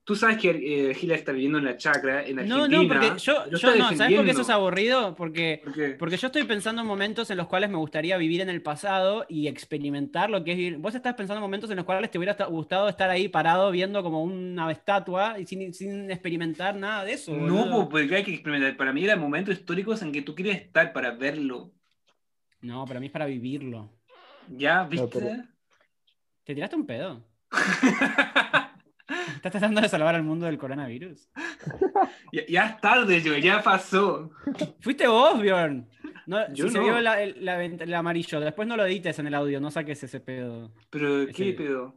tú 0.05 0.17
sabes 0.17 0.39
que 0.39 0.51
eh, 0.51 0.97
Hitler 1.01 1.19
está 1.19 1.33
viviendo 1.33 1.59
en 1.59 1.65
la 1.67 1.77
chacra, 1.77 2.25
en 2.27 2.37
no, 2.37 2.43
Argentina. 2.65 2.83
no, 2.83 2.89
porque 2.89 3.19
yo, 3.21 3.47
yo 3.51 3.77
no. 3.77 3.97
¿Sabes 3.97 4.17
por 4.17 4.25
qué 4.25 4.31
eso 4.33 4.41
es 4.43 4.51
aburrido? 4.51 5.15
Porque. 5.15 5.63
Porque 5.99 6.17
yo 6.17 6.27
estoy 6.27 6.45
pensando 6.45 6.83
en 6.83 6.89
momentos 6.89 7.31
en 7.31 7.37
los 7.37 7.47
cuales 7.47 7.71
me 7.71 7.77
gustaría 7.77 8.17
vivir 8.17 8.41
en 8.41 8.49
el 8.49 8.63
pasado 8.63 9.25
y 9.29 9.47
experimentar 9.47 10.31
lo 10.31 10.43
que 10.43 10.53
es 10.53 10.57
vivir. 10.57 10.79
Vos 10.79 10.95
estás 10.95 11.15
pensando 11.15 11.37
en 11.39 11.43
momentos 11.43 11.71
en 11.71 11.77
los 11.77 11.85
cuales 11.85 12.11
te 12.11 12.19
hubiera 12.19 12.35
gustado 12.47 12.89
estar 12.89 13.09
ahí 13.11 13.29
parado 13.29 13.71
viendo 13.71 14.03
como 14.03 14.23
una 14.23 14.71
estatua 14.73 15.39
y 15.39 15.47
sin, 15.47 15.73
sin 15.75 16.11
experimentar 16.11 16.75
nada 16.77 17.05
de 17.05 17.13
eso. 17.13 17.33
No, 17.37 17.55
boludo. 17.55 17.71
po, 17.85 17.89
porque 17.91 18.17
hay 18.17 18.25
que 18.25 18.35
experimentar. 18.35 18.77
Para 18.77 18.93
mí 18.93 19.05
eran 19.05 19.21
momentos 19.21 19.55
históricos 19.55 20.03
en 20.03 20.13
que 20.13 20.23
tú 20.23 20.35
quieres 20.35 20.57
estar 20.63 20.93
para 20.93 21.13
verlo. 21.13 21.73
No, 22.63 22.85
para 22.85 23.01
mí 23.01 23.07
es 23.07 23.13
para 23.13 23.27
vivirlo. 23.27 23.93
¿Ya? 24.49 24.85
¿Viste? 24.85 25.07
pero- 25.13 25.45
¿Te 26.45 26.55
tiraste 26.55 26.75
un 26.77 26.87
pedo? 26.87 27.25
¿Estás 29.37 29.53
tratando 29.53 29.81
de 29.81 29.89
salvar 29.89 30.15
al 30.15 30.23
mundo 30.23 30.47
del 30.47 30.59
coronavirus? 30.59 31.29
ya, 32.33 32.43
ya 32.49 32.67
es 32.67 32.81
tarde, 32.81 33.21
yo, 33.21 33.37
ya 33.37 33.63
pasó. 33.63 34.31
Fuiste 34.81 35.07
vos, 35.07 35.41
Bjorn. 35.41 35.89
No, 36.27 36.47
Yo 36.53 36.67
si 36.67 36.73
se 36.73 36.79
no. 36.79 36.85
vio 36.85 37.01
la- 37.01 37.23
el, 37.23 37.45
la 37.45 37.65
el 37.65 37.95
amarillo, 37.95 38.39
después 38.41 38.69
no 38.69 38.77
lo 38.77 38.87
edites 38.87 39.19
en 39.19 39.27
el 39.27 39.35
audio, 39.35 39.61
no 39.61 39.71
saques 39.71 40.03
ese 40.05 40.21
pedo. 40.21 40.71
Pero, 40.91 41.23
Ese- 41.23 41.33
¿qué 41.33 41.53
pedo? 41.55 41.95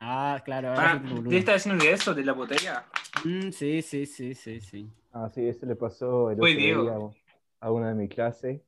Ah, 0.00 0.42
claro. 0.44 0.74
Ah. 0.76 1.00
¿Te 1.28 1.38
estás 1.38 1.56
diciendo 1.64 1.84
de 1.84 1.92
eso, 1.92 2.12
de 2.12 2.24
la 2.24 2.32
botella? 2.32 2.84
Mm, 3.24 3.50
sí, 3.50 3.80
sí, 3.82 4.04
sí, 4.04 4.34
sí, 4.34 4.60
sí. 4.60 4.90
Ah, 5.12 5.30
sí, 5.32 5.46
eso 5.46 5.64
le 5.64 5.76
pasó 5.76 6.30
el 6.30 6.38
otro 6.40 6.46
Diego. 6.46 6.82
día 6.82 7.20
a 7.60 7.70
una 7.70 7.88
de 7.88 7.94
mi 7.94 8.08
clase. 8.08 8.62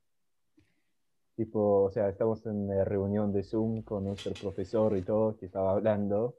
Tipo, 1.35 1.83
o 1.83 1.91
sea, 1.91 2.07
estamos 2.07 2.45
en 2.45 2.67
la 2.67 2.85
reunión 2.85 3.33
de 3.33 3.43
Zoom 3.43 3.81
con 3.81 4.05
nuestro 4.05 4.31
profesor 4.33 4.95
y 4.97 5.01
todo, 5.01 5.35
que 5.37 5.45
estaba 5.47 5.71
hablando, 5.71 6.35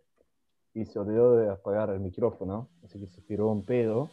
y 0.77 0.85
se 0.85 0.99
olvidó 0.99 1.39
de 1.39 1.49
apagar 1.49 1.89
el 1.89 2.01
micrófono, 2.01 2.68
así 2.85 3.01
que 3.01 3.07
se 3.07 3.22
tiró 3.22 3.49
un 3.49 3.64
pedo, 3.64 4.11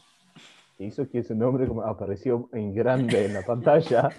que 0.77 0.85
hizo 0.85 1.09
que 1.09 1.21
su 1.21 1.35
nombre 1.35 1.67
como 1.67 1.83
apareció 1.83 2.49
en 2.53 2.73
grande 2.73 3.25
en 3.25 3.33
la 3.33 3.41
pantalla. 3.41 4.09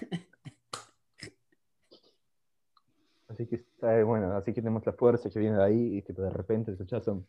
Así 3.27 3.47
que 3.47 3.55
está 3.55 4.03
bueno, 4.03 4.31
así 4.37 4.53
que 4.53 4.61
tenemos 4.61 4.85
la 4.85 4.93
fuerza 4.93 5.27
que 5.31 5.39
viene 5.39 5.57
de 5.57 5.63
ahí 5.63 5.97
y 5.97 6.01
tipo, 6.03 6.21
de 6.21 6.29
repente 6.29 6.71
escuchas 6.71 7.07
un... 7.07 7.27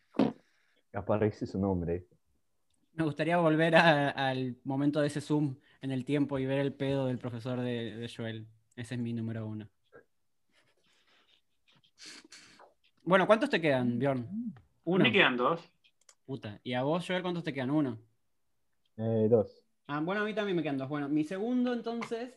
aparece 0.93 1.47
su 1.47 1.59
nombre. 1.59 2.05
Me 2.93 3.03
gustaría 3.03 3.37
volver 3.39 3.75
al 3.75 4.55
momento 4.65 5.01
de 5.01 5.07
ese 5.07 5.19
zoom 5.19 5.55
en 5.81 5.91
el 5.91 6.05
tiempo 6.05 6.37
y 6.37 6.45
ver 6.45 6.59
el 6.59 6.73
pedo 6.73 7.07
del 7.07 7.17
profesor 7.17 7.59
de, 7.59 7.95
de 7.95 8.07
Joel. 8.15 8.47
Ese 8.75 8.93
es 8.93 9.01
mi 9.01 9.13
número 9.13 9.47
uno. 9.47 9.67
Bueno, 13.03 13.25
¿cuántos 13.25 13.49
te 13.49 13.59
quedan, 13.59 13.97
Bjorn? 13.97 14.53
Uno. 14.87 15.03
Me 15.03 15.11
quedan 15.11 15.35
dos. 15.35 15.59
Puta. 16.25 16.61
¿Y 16.63 16.73
a 16.73 16.83
vos, 16.83 17.05
Joel, 17.05 17.21
cuántos 17.21 17.43
te 17.43 17.53
quedan? 17.53 17.71
Uno. 17.71 17.99
Eh, 18.95 19.27
dos. 19.29 19.61
Ah, 19.87 19.99
bueno, 19.99 20.21
a 20.21 20.23
mí 20.23 20.33
también 20.33 20.55
me 20.55 20.63
quedan 20.63 20.77
dos. 20.77 20.87
Bueno, 20.87 21.09
mi 21.09 21.25
segundo 21.25 21.73
entonces 21.73 22.33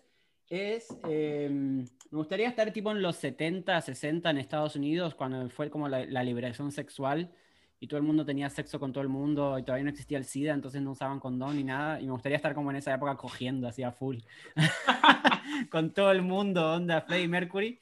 es, 0.48 0.88
eh, 1.09 1.48
me 1.48 1.86
gustaría 2.11 2.48
estar 2.48 2.72
tipo 2.72 2.90
en 2.90 3.03
los 3.03 3.14
70, 3.16 3.80
60 3.80 4.30
en 4.30 4.38
Estados 4.38 4.74
Unidos, 4.74 5.14
cuando 5.14 5.48
fue 5.48 5.70
como 5.70 5.88
la, 5.88 6.05
la 6.07 6.24
liberación 6.24 6.72
sexual 6.72 7.30
y 7.78 7.86
todo 7.86 7.98
el 7.98 8.05
mundo 8.05 8.24
tenía 8.24 8.51
sexo 8.51 8.80
con 8.80 8.92
todo 8.92 9.03
el 9.03 9.09
mundo 9.09 9.57
y 9.57 9.62
todavía 9.62 9.84
no 9.84 9.90
existía 9.90 10.18
el 10.18 10.24
SIDA, 10.24 10.53
entonces 10.53 10.82
no 10.82 10.90
usaban 10.90 11.20
condón 11.20 11.57
ni 11.57 11.62
nada. 11.62 12.01
Y 12.01 12.07
me 12.07 12.12
gustaría 12.12 12.36
estar 12.36 12.53
como 12.53 12.70
en 12.70 12.78
esa 12.78 12.92
época 12.92 13.16
cogiendo 13.16 13.68
así 13.68 13.84
a 13.84 13.92
full. 13.92 14.18
con 15.70 15.92
todo 15.92 16.11
el 16.11 16.22
mundo, 16.22 16.74
onda 16.74 17.01
Freddie 17.03 17.28
Mercury. 17.28 17.80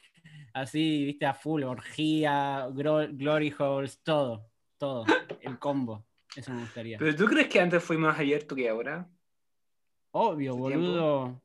Así, 0.53 1.05
viste, 1.07 1.25
a 1.25 1.35
full, 1.35 1.63
orgía, 1.63 2.69
glory 2.73 3.55
holes, 3.59 4.03
todo, 4.03 4.48
todo, 4.79 5.05
el 5.41 5.59
combo. 5.59 6.05
Eso 6.37 6.53
me 6.53 6.61
gustaría. 6.61 6.99
¿Pero 6.99 7.17
tú 7.17 7.27
crees 7.27 7.49
que 7.49 7.61
antes 7.61 7.83
fue 7.83 7.99
más 7.99 8.19
abierto 8.19 8.55
que 8.55 8.69
ahora? 8.69 9.09
Obvio, 10.13 10.57
boludo. 10.57 11.43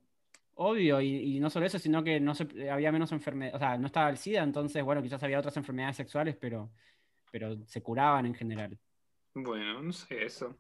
Obvio, 0.56 1.02
y, 1.02 1.36
y 1.36 1.40
no 1.40 1.50
solo 1.50 1.66
eso, 1.66 1.80
sino 1.80 2.04
que 2.04 2.20
no 2.20 2.36
se, 2.36 2.70
había 2.70 2.92
menos 2.92 3.12
enfermedades, 3.12 3.56
o 3.56 3.60
sea, 3.60 3.76
no 3.78 3.88
estaba 3.88 4.10
el 4.12 4.18
SIDA, 4.18 4.44
entonces, 4.44 4.84
bueno, 4.84 5.02
quizás 5.02 5.24
había 5.24 5.40
otras 5.40 5.58
enfermedades 5.58 5.98
sexuales, 5.98 6.38
pero, 6.40 6.70
pero 7.32 7.58
se 7.66 7.82
curaban 7.82 8.28
en 8.28 8.36
general. 8.36 8.78
Bueno, 9.34 9.82
no 9.82 9.92
sé 9.92 10.26
eso. 10.26 10.56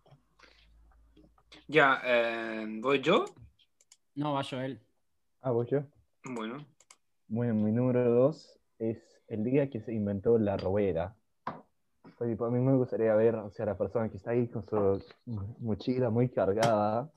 Ya, 1.67 2.01
eh, 2.03 2.65
¿voy 2.81 3.01
yo? 3.01 3.25
No, 4.15 4.33
va 4.33 4.43
Joel. 4.43 4.81
Ah, 5.41 5.51
¿voy 5.51 5.67
yo? 5.69 5.83
Bueno. 6.23 6.65
Bueno, 7.27 7.53
mi 7.53 7.71
número 7.71 8.09
dos 8.09 8.59
es 8.79 9.21
el 9.27 9.43
día 9.43 9.69
que 9.69 9.79
se 9.79 9.93
inventó 9.93 10.39
la 10.39 10.57
robera. 12.23 12.27
Pues, 12.27 12.29
tipo, 12.31 12.45
a 12.45 12.49
mí 12.51 12.59
me 12.59 12.75
gustaría 12.77 13.15
ver, 13.15 13.35
o 13.35 13.51
sea, 13.51 13.65
la 13.65 13.77
persona 13.77 14.09
que 14.09 14.17
está 14.17 14.31
ahí 14.31 14.47
con 14.47 14.65
su 14.65 15.03
mochila 15.59 16.09
muy 16.09 16.29
cargada 16.29 17.11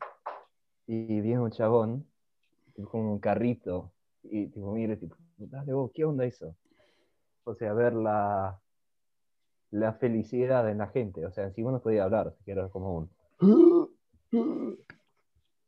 y 0.87 1.21
viene 1.21 1.41
un 1.41 1.51
chabón 1.51 2.07
con 2.91 3.01
un 3.01 3.19
carrito 3.19 3.93
y 4.23 4.49
tipo, 4.49 4.73
mire, 4.73 4.97
tipo, 4.97 5.17
dale 5.39 5.73
vos, 5.73 5.91
¿qué 5.95 6.05
onda 6.05 6.25
eso? 6.25 6.55
o 7.49 7.55
sea, 7.55 7.73
ver 7.73 7.95
la, 7.95 8.61
la 9.71 9.93
felicidad 9.95 10.69
en 10.69 10.79
la 10.79 10.89
gente. 10.89 11.25
O 11.25 11.31
sea, 11.31 11.51
si 11.53 11.63
uno 11.63 11.81
podía 11.81 12.03
hablar, 12.05 12.35
si 12.45 12.51
era 12.51 12.69
como 12.69 12.97
un... 12.97 13.11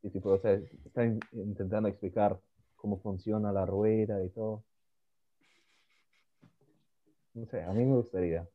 Y 0.03 0.11
tipo, 0.11 0.30
o 0.30 0.39
sea, 0.41 0.53
está 0.55 1.05
in- 1.05 1.20
intentando 1.32 1.89
explicar 1.89 2.41
cómo 2.76 2.99
funciona 2.99 3.53
la 3.53 3.64
rueda 3.64 4.24
y 4.24 4.30
todo. 4.30 4.64
No 7.34 7.47
sé, 7.47 7.62
a 7.62 7.72
mí 7.72 7.84
me 7.84 7.95
gustaría. 7.95 8.47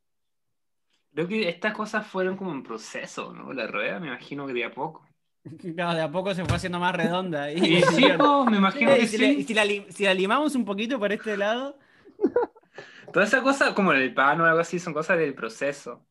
Creo 1.14 1.28
que 1.28 1.48
estas 1.50 1.74
cosas 1.74 2.06
fueron 2.08 2.36
como 2.38 2.52
en 2.52 2.64
proceso, 2.64 3.34
¿no? 3.34 3.54
La 3.54 3.68
rueda, 3.68 4.00
me 4.00 4.08
imagino 4.08 4.48
que 4.48 4.54
de 4.54 4.66
a 4.66 4.72
poco. 4.74 5.06
Claro, 5.76 5.94
de 5.96 6.02
a 6.02 6.12
poco 6.12 6.34
se 6.34 6.46
fue 6.46 6.56
haciendo 6.56 6.80
más 6.80 6.96
redonda. 6.96 7.52
Y, 7.52 7.82
sí, 7.84 8.06
me 8.50 8.58
imagino 8.58 8.92
Eh, 8.92 9.00
que 9.00 9.08
si, 9.08 9.18
la, 9.18 9.28
sí. 9.28 9.44
si 9.44 9.54
la 9.54 9.64
si 9.92 10.04
la 10.06 10.14
limamos 10.14 10.56
un 10.56 10.66
poquito 10.66 10.98
por 11.00 11.12
este 11.12 11.38
lado, 11.38 11.78
Todas 13.14 13.30
esas 13.30 13.42
cosas, 13.44 13.74
como 13.74 13.92
el 13.94 14.14
pan 14.14 14.42
o 14.42 14.46
algo 14.46 14.60
así, 14.60 14.80
son 14.80 14.94
cosas 14.94 15.18
del 15.20 15.36
proceso. 15.36 16.06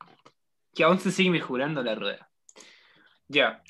Que 0.75 0.85
aún 0.85 1.01
se 1.01 1.11
sigue 1.11 1.31
mejorando 1.31 1.83
la 1.83 1.95
rueda. 1.97 2.31
Ya. 3.27 3.63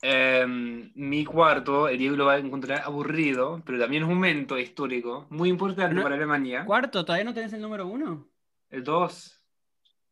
Em, 0.00 0.92
mi 0.94 1.24
cuarto, 1.24 1.88
el 1.88 1.98
Diego 1.98 2.14
lo 2.16 2.26
va 2.26 2.34
a 2.34 2.38
encontrar 2.38 2.82
aburrido, 2.84 3.60
pero 3.66 3.80
también 3.80 4.04
es 4.04 4.08
un 4.08 4.14
momento 4.14 4.56
histórico 4.58 5.26
muy 5.30 5.48
importante 5.48 5.94
No- 5.94 6.02
para 6.04 6.14
Alemania. 6.14 6.64
cuarto, 6.64 7.04
¿todavía 7.04 7.24
no 7.24 7.34
tenés 7.34 7.52
el 7.52 7.60
número 7.62 7.86
uno? 7.88 8.28
El 8.70 8.84
2. 8.84 9.42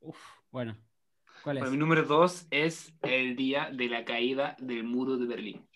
Uf, 0.00 0.18
bueno. 0.56 0.74
¿Cuál 1.42 1.58
Para 1.58 1.70
mi 1.70 1.76
es? 1.76 1.80
número 1.80 2.02
2 2.04 2.46
es 2.50 2.94
el 3.02 3.36
día 3.36 3.68
de 3.70 3.90
la 3.90 4.06
caída 4.06 4.56
del 4.58 4.84
muro 4.84 5.18
de 5.18 5.26
Berlín. 5.26 5.68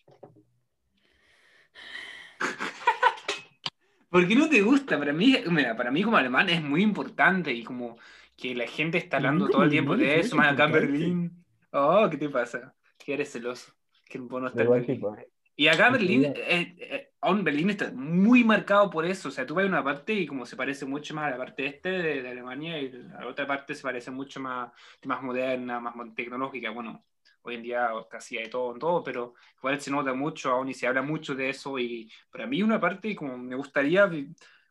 ¿Por 4.09 4.26
qué 4.26 4.35
no 4.35 4.49
te 4.49 4.62
gusta? 4.62 4.99
Para 4.99 5.12
mí, 5.12 5.37
mira, 5.51 5.76
para 5.76 5.91
mí 5.91 6.03
como 6.03 6.16
alemán 6.16 6.49
es 6.49 6.62
muy 6.62 6.83
importante 6.83 7.53
y 7.53 7.62
como 7.62 7.99
que 8.35 8.55
la 8.55 8.66
gente 8.66 8.97
está 8.97 9.18
hablando 9.18 9.51
todo 9.51 9.64
el 9.64 9.70
tiempo 9.70 9.99
de 9.99 10.18
es 10.18 10.28
eso, 10.28 10.37
más 10.37 10.55
acá 10.55 10.64
en. 10.64 10.72
Berlín. 10.72 11.45
Oh, 11.72 12.09
¿qué 12.11 12.16
te 12.16 12.31
pasa? 12.31 12.74
Que 12.97 13.12
eres 13.12 13.31
celoso. 13.31 13.74
Que 14.07 14.18
no 14.18 14.47
estás 14.47 14.61
en 14.61 14.64
Igual, 14.64 14.81
Berlín. 14.81 14.97
tipo, 14.97 15.16
Y 15.57 15.66
acá 15.68 15.89
en 15.89 15.93
Berlín, 15.93 16.24
eh, 16.24 16.74
eh, 16.78 17.09
aún 17.20 17.44
Berlín 17.44 17.70
está 17.70 17.90
muy 17.92 18.44
marcado 18.44 18.90
por 18.90 19.04
eso. 19.04 19.28
O 19.28 19.32
sea, 19.32 19.46
tú 19.46 19.54
vas 19.54 19.64
a 19.64 19.68
una 19.68 19.84
parte 19.84 20.12
y 20.14 20.26
como 20.26 20.46
se 20.46 20.56
parece 20.56 20.86
mucho 20.86 21.14
más 21.14 21.26
a 21.26 21.30
la 21.30 21.38
parte 21.38 21.66
este 21.66 21.90
de, 21.90 22.22
de 22.22 22.28
Alemania 22.30 22.78
y 22.78 22.90
la 22.90 23.26
otra 23.26 23.46
parte 23.46 23.74
se 23.74 23.82
parece 23.82 24.10
mucho 24.10 24.40
más, 24.40 24.70
más 25.04 25.22
moderna, 25.22 25.80
más 25.80 25.94
tecnológica. 26.14 26.70
Bueno, 26.70 27.04
hoy 27.42 27.56
en 27.56 27.62
día 27.62 27.90
casi 28.10 28.38
hay 28.38 28.50
todo 28.50 28.72
en 28.72 28.78
todo, 28.78 29.02
pero 29.02 29.34
igual 29.58 29.80
se 29.80 29.90
nota 29.90 30.14
mucho 30.14 30.50
aún 30.50 30.68
y 30.68 30.74
se 30.74 30.86
habla 30.86 31.02
mucho 31.02 31.34
de 31.34 31.50
eso. 31.50 31.78
Y 31.78 32.10
para 32.30 32.46
mí 32.46 32.62
una 32.62 32.80
parte 32.80 33.14
como 33.14 33.36
me 33.36 33.56
gustaría 33.56 34.10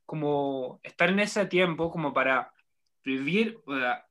como 0.05 0.79
estar 0.83 1.09
en 1.09 1.19
ese 1.19 1.45
tiempo 1.45 1.91
como 1.91 2.13
para 2.13 2.51
vivir, 3.03 3.59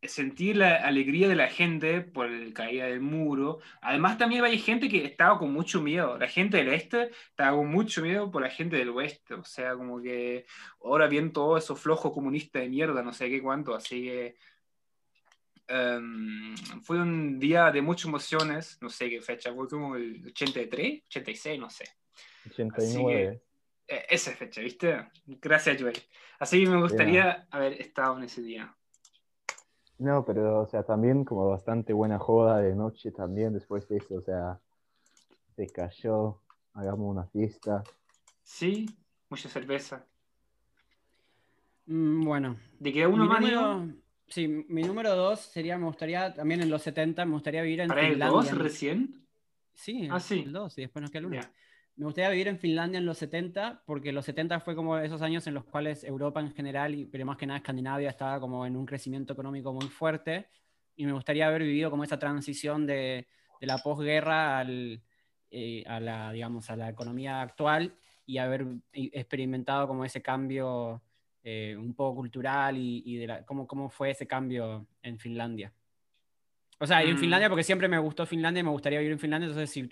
sentir 0.02 0.56
la 0.56 0.76
alegría 0.76 1.28
de 1.28 1.34
la 1.34 1.48
gente 1.48 2.00
por 2.00 2.30
la 2.30 2.52
caída 2.52 2.86
del 2.86 3.00
muro. 3.00 3.60
Además, 3.82 4.18
también 4.18 4.44
hay 4.44 4.58
gente 4.58 4.88
que 4.88 5.04
estaba 5.04 5.38
con 5.38 5.52
mucho 5.52 5.80
miedo. 5.80 6.18
La 6.18 6.28
gente 6.28 6.56
del 6.56 6.68
este 6.68 7.10
estaba 7.28 7.56
con 7.56 7.68
mucho 7.68 8.02
miedo 8.02 8.30
por 8.30 8.42
la 8.42 8.50
gente 8.50 8.76
del 8.76 8.90
oeste. 8.90 9.34
O 9.34 9.44
sea, 9.44 9.74
como 9.74 10.00
que 10.00 10.46
ahora 10.82 11.06
bien 11.06 11.32
todo 11.32 11.56
eso 11.56 11.76
flojo 11.76 12.12
comunista 12.12 12.58
de 12.58 12.68
mierda, 12.68 13.02
no 13.02 13.12
sé 13.12 13.28
qué 13.28 13.42
cuánto. 13.42 13.74
Así 13.74 14.02
que 14.04 14.36
em, 15.68 16.56
fue 16.82 17.00
un 17.00 17.38
día 17.38 17.70
de 17.70 17.82
muchas 17.82 18.06
emociones. 18.06 18.78
No 18.80 18.88
sé 18.88 19.10
qué 19.10 19.20
fecha, 19.20 19.52
fue 19.54 19.68
como 19.68 19.96
el 19.96 20.26
83, 20.26 21.04
86, 21.06 21.60
no 21.60 21.70
sé. 21.70 21.84
89. 22.50 23.42
Eh, 23.88 24.04
esa 24.10 24.32
fecha, 24.32 24.60
¿viste? 24.60 25.08
Gracias, 25.26 25.80
Joel. 25.80 25.96
Así 26.38 26.62
que 26.62 26.70
me 26.70 26.80
gustaría 26.80 27.46
haber 27.50 27.72
estado 27.80 28.18
en 28.18 28.24
ese 28.24 28.42
día. 28.42 28.74
No, 29.98 30.24
pero, 30.24 30.60
o 30.60 30.66
sea, 30.66 30.84
también 30.84 31.24
como 31.24 31.48
bastante 31.48 31.92
buena 31.92 32.18
joda 32.18 32.58
de 32.60 32.74
noche 32.76 33.10
también 33.10 33.52
después 33.54 33.88
de 33.88 33.96
eso, 33.96 34.14
o 34.16 34.22
sea, 34.22 34.60
se 35.56 35.66
cayó, 35.66 36.40
hagamos 36.74 37.10
una 37.10 37.24
fiesta. 37.26 37.82
Sí, 38.44 38.86
mucha 39.28 39.48
cerveza. 39.48 40.06
Mm, 41.86 42.24
bueno. 42.24 42.56
¿De 42.78 42.92
queda 42.92 43.08
uno 43.08 43.24
mi 43.24 43.28
más, 43.28 43.40
número, 43.40 43.88
sí, 44.28 44.46
mi 44.68 44.82
número 44.82 45.16
dos 45.16 45.40
sería, 45.40 45.78
me 45.78 45.86
gustaría, 45.86 46.32
también 46.32 46.60
en 46.60 46.70
los 46.70 46.82
70, 46.82 47.24
me 47.24 47.32
gustaría 47.32 47.62
vivir 47.62 47.80
en 47.80 47.88
¿Para 47.88 48.02
el 48.02 48.10
Finlandia. 48.12 48.52
2 48.52 48.58
recién? 48.58 49.26
Sí, 49.74 50.08
Ah, 50.10 50.20
sí. 50.20 50.44
el 50.46 50.52
2 50.52 50.78
y 50.78 50.82
después 50.82 51.00
nos 51.00 51.10
queda 51.10 51.20
el 51.20 51.26
1. 51.26 51.40
Ya. 51.40 51.52
Me 51.98 52.04
gustaría 52.04 52.30
vivir 52.30 52.46
en 52.46 52.58
Finlandia 52.60 52.98
en 52.98 53.06
los 53.06 53.18
70, 53.18 53.82
porque 53.84 54.12
los 54.12 54.24
70 54.24 54.60
fue 54.60 54.76
como 54.76 54.96
esos 54.98 55.20
años 55.20 55.48
en 55.48 55.54
los 55.54 55.64
cuales 55.64 56.04
Europa 56.04 56.38
en 56.40 56.54
general, 56.54 56.94
y, 56.94 57.06
pero 57.06 57.26
más 57.26 57.36
que 57.36 57.44
nada 57.44 57.58
Escandinavia, 57.58 58.08
estaba 58.08 58.38
como 58.38 58.64
en 58.64 58.76
un 58.76 58.86
crecimiento 58.86 59.32
económico 59.32 59.72
muy 59.72 59.88
fuerte. 59.88 60.46
Y 60.94 61.06
me 61.06 61.12
gustaría 61.12 61.48
haber 61.48 61.62
vivido 61.62 61.90
como 61.90 62.04
esa 62.04 62.16
transición 62.16 62.86
de, 62.86 63.26
de 63.60 63.66
la 63.66 63.78
posguerra 63.78 64.60
al, 64.60 65.02
eh, 65.50 65.82
a, 65.88 65.98
la, 65.98 66.30
digamos, 66.30 66.70
a 66.70 66.76
la 66.76 66.88
economía 66.88 67.42
actual 67.42 67.92
y 68.26 68.38
haber 68.38 68.64
i- 68.92 69.10
experimentado 69.12 69.88
como 69.88 70.04
ese 70.04 70.22
cambio 70.22 71.02
eh, 71.42 71.74
un 71.76 71.94
poco 71.94 72.14
cultural 72.16 72.76
y, 72.76 73.02
y 73.06 73.16
de 73.16 73.26
la, 73.26 73.44
cómo, 73.44 73.66
cómo 73.66 73.90
fue 73.90 74.10
ese 74.10 74.28
cambio 74.28 74.86
en 75.02 75.18
Finlandia. 75.18 75.72
O 76.78 76.86
sea, 76.86 77.04
y 77.04 77.08
en 77.08 77.16
Mm. 77.16 77.18
Finlandia, 77.18 77.48
porque 77.48 77.64
siempre 77.64 77.88
me 77.88 77.98
gustó 77.98 78.24
Finlandia 78.24 78.60
y 78.60 78.64
me 78.64 78.70
gustaría 78.70 79.00
vivir 79.00 79.12
en 79.14 79.18
Finlandia, 79.18 79.48
entonces 79.48 79.70
si 79.70 79.88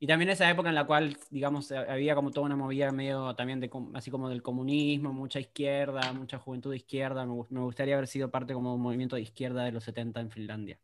y 0.00 0.06
también 0.06 0.30
esa 0.30 0.50
época 0.50 0.70
en 0.70 0.74
la 0.74 0.86
cual, 0.86 1.16
digamos, 1.30 1.70
había 1.72 2.14
como 2.14 2.30
toda 2.30 2.46
una 2.46 2.56
movida 2.56 2.90
medio 2.90 3.34
también 3.36 3.60
de, 3.60 3.70
así 3.94 4.10
como 4.10 4.28
del 4.30 4.42
comunismo, 4.42 5.12
mucha 5.12 5.38
izquierda, 5.38 6.12
mucha 6.14 6.38
juventud 6.38 6.70
de 6.70 6.78
izquierda. 6.78 7.24
Me, 7.26 7.32
gu- 7.34 7.46
me 7.50 7.60
gustaría 7.60 7.94
haber 7.94 8.06
sido 8.08 8.30
parte 8.30 8.54
como 8.54 8.74
un 8.74 8.80
movimiento 8.80 9.16
de 9.16 9.22
izquierda 9.22 9.62
de 9.64 9.72
los 9.72 9.84
70 9.84 10.20
en 10.20 10.30
Finlandia. 10.30 10.78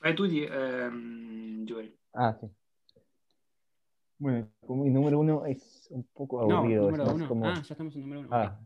Ahí 0.00 0.14
tú, 0.14 0.24
em, 0.26 1.66
Joel. 1.68 1.94
Ah, 2.14 2.36
sí. 2.40 2.46
Bueno, 4.18 4.48
como 4.66 4.84
mi 4.84 4.90
número 4.90 5.18
uno 5.18 5.46
es 5.46 5.88
un 5.90 6.04
poco 6.04 6.46
No, 6.46 6.58
aburrido. 6.58 6.82
es 6.84 6.90
número 6.92 7.04
más 7.06 7.14
uno. 7.14 7.28
como... 7.28 7.46
Ah, 7.46 7.54
ya 7.54 7.72
estamos 7.74 7.94
en 7.94 8.00
número 8.02 8.20
uno. 8.20 8.28
Ah, 8.32 8.58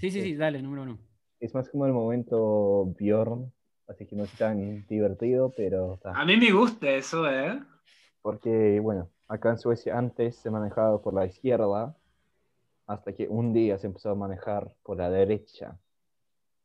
Sí, 0.00 0.10
sí, 0.10 0.22
sí, 0.22 0.34
dale, 0.34 0.62
número 0.62 0.82
uno. 0.82 0.98
Es 1.40 1.54
más 1.54 1.68
como 1.68 1.86
el 1.86 1.92
momento 1.92 2.86
Bjorn, 2.98 3.52
así 3.88 4.06
que 4.06 4.14
no 4.14 4.24
es 4.24 4.32
tan 4.36 4.86
divertido, 4.86 5.52
pero 5.56 5.94
está. 5.94 6.12
A 6.12 6.24
mí 6.24 6.36
me 6.36 6.52
gusta 6.52 6.88
eso, 6.90 7.28
¿eh? 7.28 7.60
Porque, 8.22 8.78
bueno, 8.80 9.08
acá 9.26 9.50
en 9.50 9.58
Suecia 9.58 9.98
antes 9.98 10.36
se 10.36 10.50
manejaba 10.50 11.00
por 11.00 11.14
la 11.14 11.26
izquierda, 11.26 11.96
hasta 12.86 13.12
que 13.12 13.28
un 13.28 13.52
día 13.52 13.78
se 13.78 13.86
empezó 13.86 14.10
a 14.10 14.14
manejar 14.14 14.72
por 14.82 14.96
la 14.96 15.10
derecha. 15.10 15.78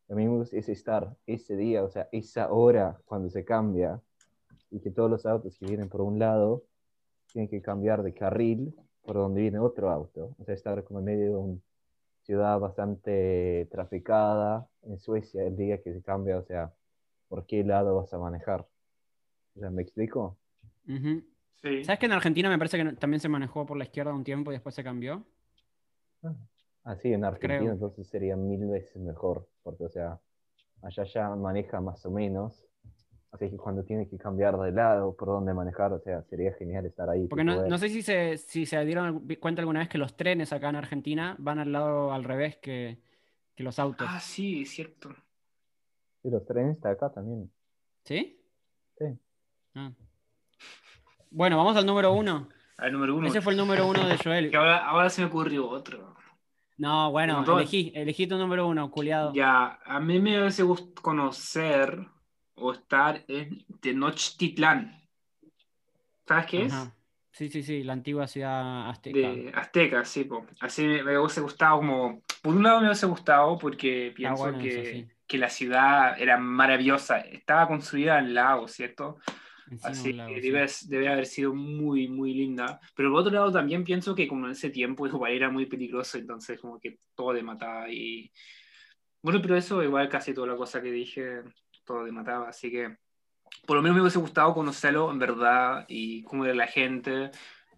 A 0.10 0.16
mí 0.16 0.26
me 0.26 0.38
gusta 0.38 0.58
es 0.58 0.70
estar 0.70 1.16
ese 1.26 1.56
día, 1.56 1.84
o 1.84 1.90
sea, 1.90 2.08
esa 2.12 2.52
hora 2.52 2.98
cuando 3.06 3.30
se 3.30 3.44
cambia, 3.44 4.00
y 4.70 4.80
que 4.80 4.92
todos 4.92 5.10
los 5.10 5.26
autos 5.26 5.58
que 5.58 5.66
vienen 5.66 5.90
por 5.90 6.02
un 6.02 6.20
lado 6.20 6.64
tienen 7.32 7.50
que 7.50 7.62
cambiar 7.62 8.04
de 8.04 8.14
carril 8.14 8.76
por 9.04 9.16
donde 9.16 9.42
viene 9.42 9.60
otro 9.60 9.90
auto. 9.90 10.36
O 10.40 10.46
sea, 10.46 10.56
estar 10.56 10.84
como 10.84 11.00
en 11.00 11.06
medio 11.06 11.32
de 11.32 11.38
una 11.38 11.60
ciudad 12.24 12.60
bastante 12.60 13.68
traficada 13.70 14.68
en 14.84 14.98
Suecia 15.00 15.44
el 15.44 15.56
día 15.56 15.82
que 15.82 15.94
se 15.94 16.02
cambia, 16.02 16.38
o 16.38 16.44
sea, 16.44 16.74
¿por 17.28 17.46
qué 17.46 17.64
lado 17.64 17.96
vas 17.96 18.14
a 18.14 18.18
manejar? 18.18 18.68
Sea, 19.60 19.70
¿me 19.70 19.82
explico? 19.82 20.38
Sí. 20.86 21.84
¿Sabes 21.84 22.00
que 22.00 22.06
en 22.08 22.12
Argentina 22.12 22.50
me 22.50 22.58
parece 22.58 22.78
que 22.78 22.94
también 22.94 23.20
se 23.20 23.30
manejó 23.30 23.66
por 23.66 23.78
la 23.78 23.86
izquierda 23.86 24.14
un 24.14 24.24
tiempo 24.24 24.52
y 24.52 24.56
después 24.56 24.76
se 24.76 24.84
cambió? 24.84 25.26
Así 26.84 27.14
en 27.14 27.24
Argentina 27.24 27.60
Creo. 27.60 27.74
entonces 27.74 28.08
sería 28.08 28.36
mil 28.36 28.66
veces 28.68 28.98
mejor, 28.98 29.48
porque 29.62 29.86
o 29.86 29.90
sea, 29.90 30.20
allá 30.82 31.04
ya 31.06 31.30
maneja 31.30 31.80
más 31.80 32.06
o 32.06 32.12
menos, 32.12 32.66
así 33.32 33.50
que 33.50 33.58
cuando 33.58 33.84
tiene 33.84 34.08
que 34.08 34.18
cambiar 34.18 34.58
de 34.58 34.72
lado 34.72 35.16
por 35.16 35.30
dónde 35.30 35.54
manejar, 35.54 35.94
o 35.94 36.00
sea, 36.00 36.24
sería 36.24 36.54
genial 36.54 36.86
estar 36.86 37.10
ahí. 37.10 37.28
Porque 37.28 37.46
no, 37.46 37.66
no 37.66 37.78
sé 37.78 37.88
si 37.90 38.02
se, 38.02 38.38
si 38.38 38.66
se 38.66 38.84
dieron 38.84 39.26
cuenta 39.40 39.62
alguna 39.62 39.80
vez 39.80 39.90
que 39.90 39.98
los 39.98 40.18
trenes 40.18 40.52
acá 40.52 40.70
en 40.70 40.76
Argentina 40.76 41.36
van 41.40 41.60
al 41.60 41.72
lado 41.72 42.12
al 42.12 42.26
revés 42.26 42.58
que, 42.58 43.00
que 43.56 43.64
los 43.64 43.80
autos. 43.80 44.08
Ah, 44.10 44.20
sí, 44.20 44.64
es 44.64 44.72
cierto. 44.72 45.16
Sí, 46.24 46.30
los 46.32 46.46
trenes 46.46 46.78
está 46.78 46.92
acá 46.92 47.12
también. 47.12 47.52
¿Sí? 48.06 48.40
Sí. 48.98 49.06
Ah. 49.76 49.92
Bueno, 51.30 51.58
vamos 51.58 51.76
al 51.76 51.86
número 51.86 52.14
uno. 52.14 52.48
Al 52.78 52.94
número 52.94 53.16
uno. 53.18 53.28
Ese 53.28 53.42
fue 53.42 53.54
el 53.54 53.58
número 53.58 53.86
uno 53.88 54.08
de 54.08 54.18
Joel. 54.18 54.50
Que 54.50 54.58
ahora, 54.58 54.86
ahora 54.88 55.10
se 55.10 55.22
me 55.22 55.28
ocurrió 55.28 55.70
otro. 55.70 56.16
No, 56.78 57.12
bueno, 57.12 57.44
elegí, 57.58 57.92
elegí 57.94 58.26
tu 58.26 58.38
número 58.38 58.68
uno, 58.68 58.90
culiado. 58.90 59.34
Ya, 59.34 59.80
a 59.86 60.00
mí 60.00 60.20
me 60.20 60.40
hubiese 60.40 60.64
gustado 60.64 61.02
conocer 61.02 62.08
o 62.56 62.72
estar 62.72 63.24
en 63.28 63.66
Tenochtitlán. 63.80 65.02
¿Sabes 66.26 66.46
qué 66.48 66.66
es? 66.66 66.74
Sí, 67.32 67.50
sí, 67.50 67.64
sí, 67.64 67.84
la 67.84 67.94
antigua 67.94 68.28
ciudad 68.28 68.90
azteca. 68.90 69.18
De 69.18 69.52
Azteca, 69.56 70.06
sí, 70.06 70.24
po. 70.24 70.46
Así 70.62 70.86
me, 70.86 71.04
me 71.04 71.18
hubiese 71.18 71.42
gustado 71.42 71.78
como... 71.78 72.22
Por 72.42 72.56
un 72.56 72.64
lado 72.64 72.80
me 72.80 72.88
hubiese 72.88 73.08
gustado 73.08 73.58
porque 73.58 74.14
pienso 74.16 74.44
bueno 74.44 74.60
que, 74.60 74.68
eso, 74.70 74.92
sí. 74.92 75.08
Que 75.34 75.40
la 75.40 75.50
ciudad 75.50 76.22
era 76.22 76.38
maravillosa. 76.38 77.18
Estaba 77.22 77.68
construida 77.68 78.20
en 78.20 78.36
lago, 78.36 78.68
¿cierto? 78.68 79.18
encima 79.68 79.90
de 79.90 79.92
Así 79.92 80.14
lago, 80.14 80.30
que 80.36 80.42
sí. 80.42 80.52
debe, 80.52 80.68
debe 80.90 81.08
haber 81.08 81.26
sido 81.26 81.56
muy, 81.56 82.08
muy 82.08 82.36
linda. 82.36 82.80
Pero 82.96 83.10
por 83.10 83.22
otro 83.22 83.34
lado 83.34 83.52
también 83.52 83.84
pienso 83.84 84.14
que 84.14 84.28
como 84.28 84.46
en 84.46 84.52
ese 84.52 84.70
tiempo 84.70 85.08
igual 85.08 85.32
era 85.32 85.50
muy 85.50 85.66
peligroso, 85.66 86.20
entonces 86.20 86.60
como 86.62 86.80
que 86.80 87.00
todo 87.16 87.34
te 87.34 87.42
mataba 87.42 87.90
y... 87.90 88.32
Bueno, 89.24 89.42
pero 89.42 89.58
eso 89.58 89.82
igual 89.82 90.08
casi 90.08 90.36
toda 90.36 90.46
la 90.48 90.56
cosa 90.56 90.84
que 90.84 90.92
dije, 90.92 91.42
todo 91.84 92.06
te 92.06 92.12
mataba, 92.12 92.50
así 92.50 92.70
que 92.70 92.96
por 93.66 93.78
lo 93.78 93.82
menos 93.82 93.96
me 93.96 94.02
hubiese 94.02 94.20
gustado 94.20 94.54
conocerlo 94.54 95.10
en 95.10 95.18
verdad 95.18 95.86
y 95.88 96.22
cómo 96.24 96.46
era 96.46 96.54
la 96.54 96.68
gente. 96.68 97.32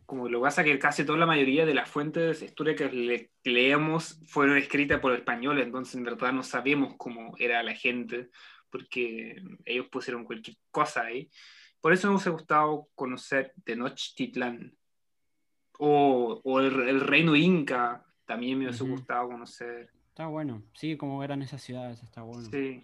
Como 0.06 0.30
lo 0.30 0.40
que 0.40 0.44
pasa 0.44 0.64
que 0.64 0.78
casi 0.78 1.04
toda 1.06 1.18
la 1.18 1.26
mayoría 1.26 1.66
de 1.66 1.74
las 1.74 1.90
fuentes 1.90 2.42
históricas 2.42 2.94
le- 2.94 3.32
que 3.44 3.50
leemos 3.50 4.20
fueron 4.28 4.58
escritas 4.58 5.00
por 5.00 5.14
españoles, 5.14 5.66
entonces 5.66 5.96
en 5.96 6.04
verdad 6.04 6.32
no 6.32 6.44
sabemos 6.44 6.94
cómo 6.98 7.36
era 7.40 7.64
la 7.64 7.74
gente, 7.74 8.30
porque 8.70 9.42
ellos 9.66 9.88
pusieron 9.92 10.24
cualquier 10.26 10.58
cosa 10.70 11.04
ahí. 11.06 11.30
Por 11.82 11.92
eso 11.94 12.08
me 12.08 12.16
hubiese 12.16 12.30
gustado 12.30 12.88
conocer 12.96 13.54
Tenochtitlán. 13.64 14.76
O, 15.78 16.40
o 16.44 16.60
el, 16.60 16.88
el 16.88 17.02
reino 17.02 17.36
Inca, 17.36 18.06
también 18.26 18.58
me 18.58 18.66
hubiese 18.66 18.84
Ujú. 18.84 18.94
gustado 18.94 19.28
conocer. 19.28 19.90
Está 20.10 20.28
bueno. 20.28 20.64
Sí, 20.74 20.96
como 20.98 21.22
eran 21.24 21.42
esas 21.42 21.62
ciudades, 21.62 22.02
está 22.02 22.22
bueno. 22.22 22.48
Sí. 22.50 22.84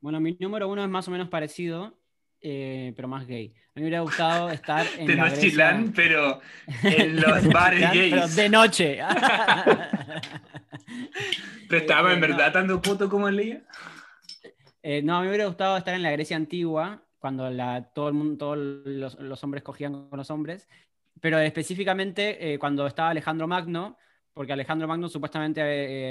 Bueno, 0.00 0.18
mi 0.20 0.34
número 0.40 0.68
uno 0.68 0.82
es 0.82 0.88
más 0.88 1.06
o 1.08 1.10
menos 1.10 1.28
parecido, 1.28 1.99
eh, 2.40 2.92
pero 2.96 3.08
más 3.08 3.26
gay. 3.26 3.46
A 3.48 3.50
mí 3.78 3.82
me 3.82 3.82
hubiera 3.82 4.00
gustado 4.00 4.50
estar 4.50 4.86
en 4.98 5.06
Tenochtitlán, 5.06 5.92
pero 5.94 6.40
en 6.82 7.20
los 7.20 7.46
bares 7.52 7.92
gays. 7.92 8.12
Pero 8.14 8.28
de 8.28 8.48
noche. 8.48 8.98
Pero 11.68 11.82
estaba 11.82 12.12
en 12.12 12.18
Eh, 12.18 12.20
no. 12.20 12.26
verdad 12.26 12.52
tanto 12.52 12.82
puto 12.82 13.08
como 13.08 13.30
leía. 13.30 13.62
Eh, 14.82 15.02
no, 15.02 15.16
a 15.16 15.20
mí 15.20 15.24
me 15.26 15.30
hubiera 15.30 15.46
gustado 15.46 15.76
estar 15.76 15.94
en 15.94 16.02
la 16.02 16.10
Grecia 16.10 16.36
antigua, 16.36 17.02
cuando 17.18 17.48
la, 17.50 17.84
todo 17.94 18.08
el 18.08 18.14
mundo, 18.14 18.36
todos 18.38 18.58
los, 18.86 19.18
los 19.20 19.44
hombres 19.44 19.62
cogían 19.62 20.08
con 20.08 20.16
los 20.16 20.30
hombres, 20.30 20.68
pero 21.20 21.38
específicamente 21.38 22.54
eh, 22.54 22.58
cuando 22.58 22.86
estaba 22.86 23.10
Alejandro 23.10 23.46
Magno, 23.46 23.96
porque 24.32 24.52
Alejandro 24.54 24.88
Magno 24.88 25.08
supuestamente 25.08 25.60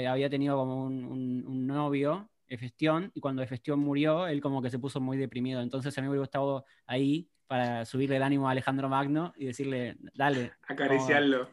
eh, 0.02 0.06
había 0.06 0.30
tenido 0.30 0.56
como 0.56 0.84
un, 0.84 1.04
un- 1.04 1.44
un 1.46 1.66
novio, 1.66 2.29
Hefestión, 2.50 3.10
y 3.14 3.20
cuando 3.20 3.42
Hefestión 3.42 3.78
murió, 3.80 4.26
él 4.26 4.40
como 4.42 4.60
que 4.60 4.68
se 4.70 4.78
puso 4.78 5.00
muy 5.00 5.16
deprimido. 5.16 5.62
Entonces 5.62 5.96
a 5.96 6.00
mí 6.02 6.06
me 6.06 6.10
hubiera 6.10 6.22
gustado 6.22 6.64
ahí 6.86 7.28
para 7.46 7.84
subirle 7.84 8.16
el 8.16 8.22
ánimo 8.22 8.48
a 8.48 8.50
Alejandro 8.50 8.88
Magno 8.88 9.32
y 9.36 9.46
decirle, 9.46 9.96
dale. 10.14 10.52
Acariciarlo. 10.68 11.48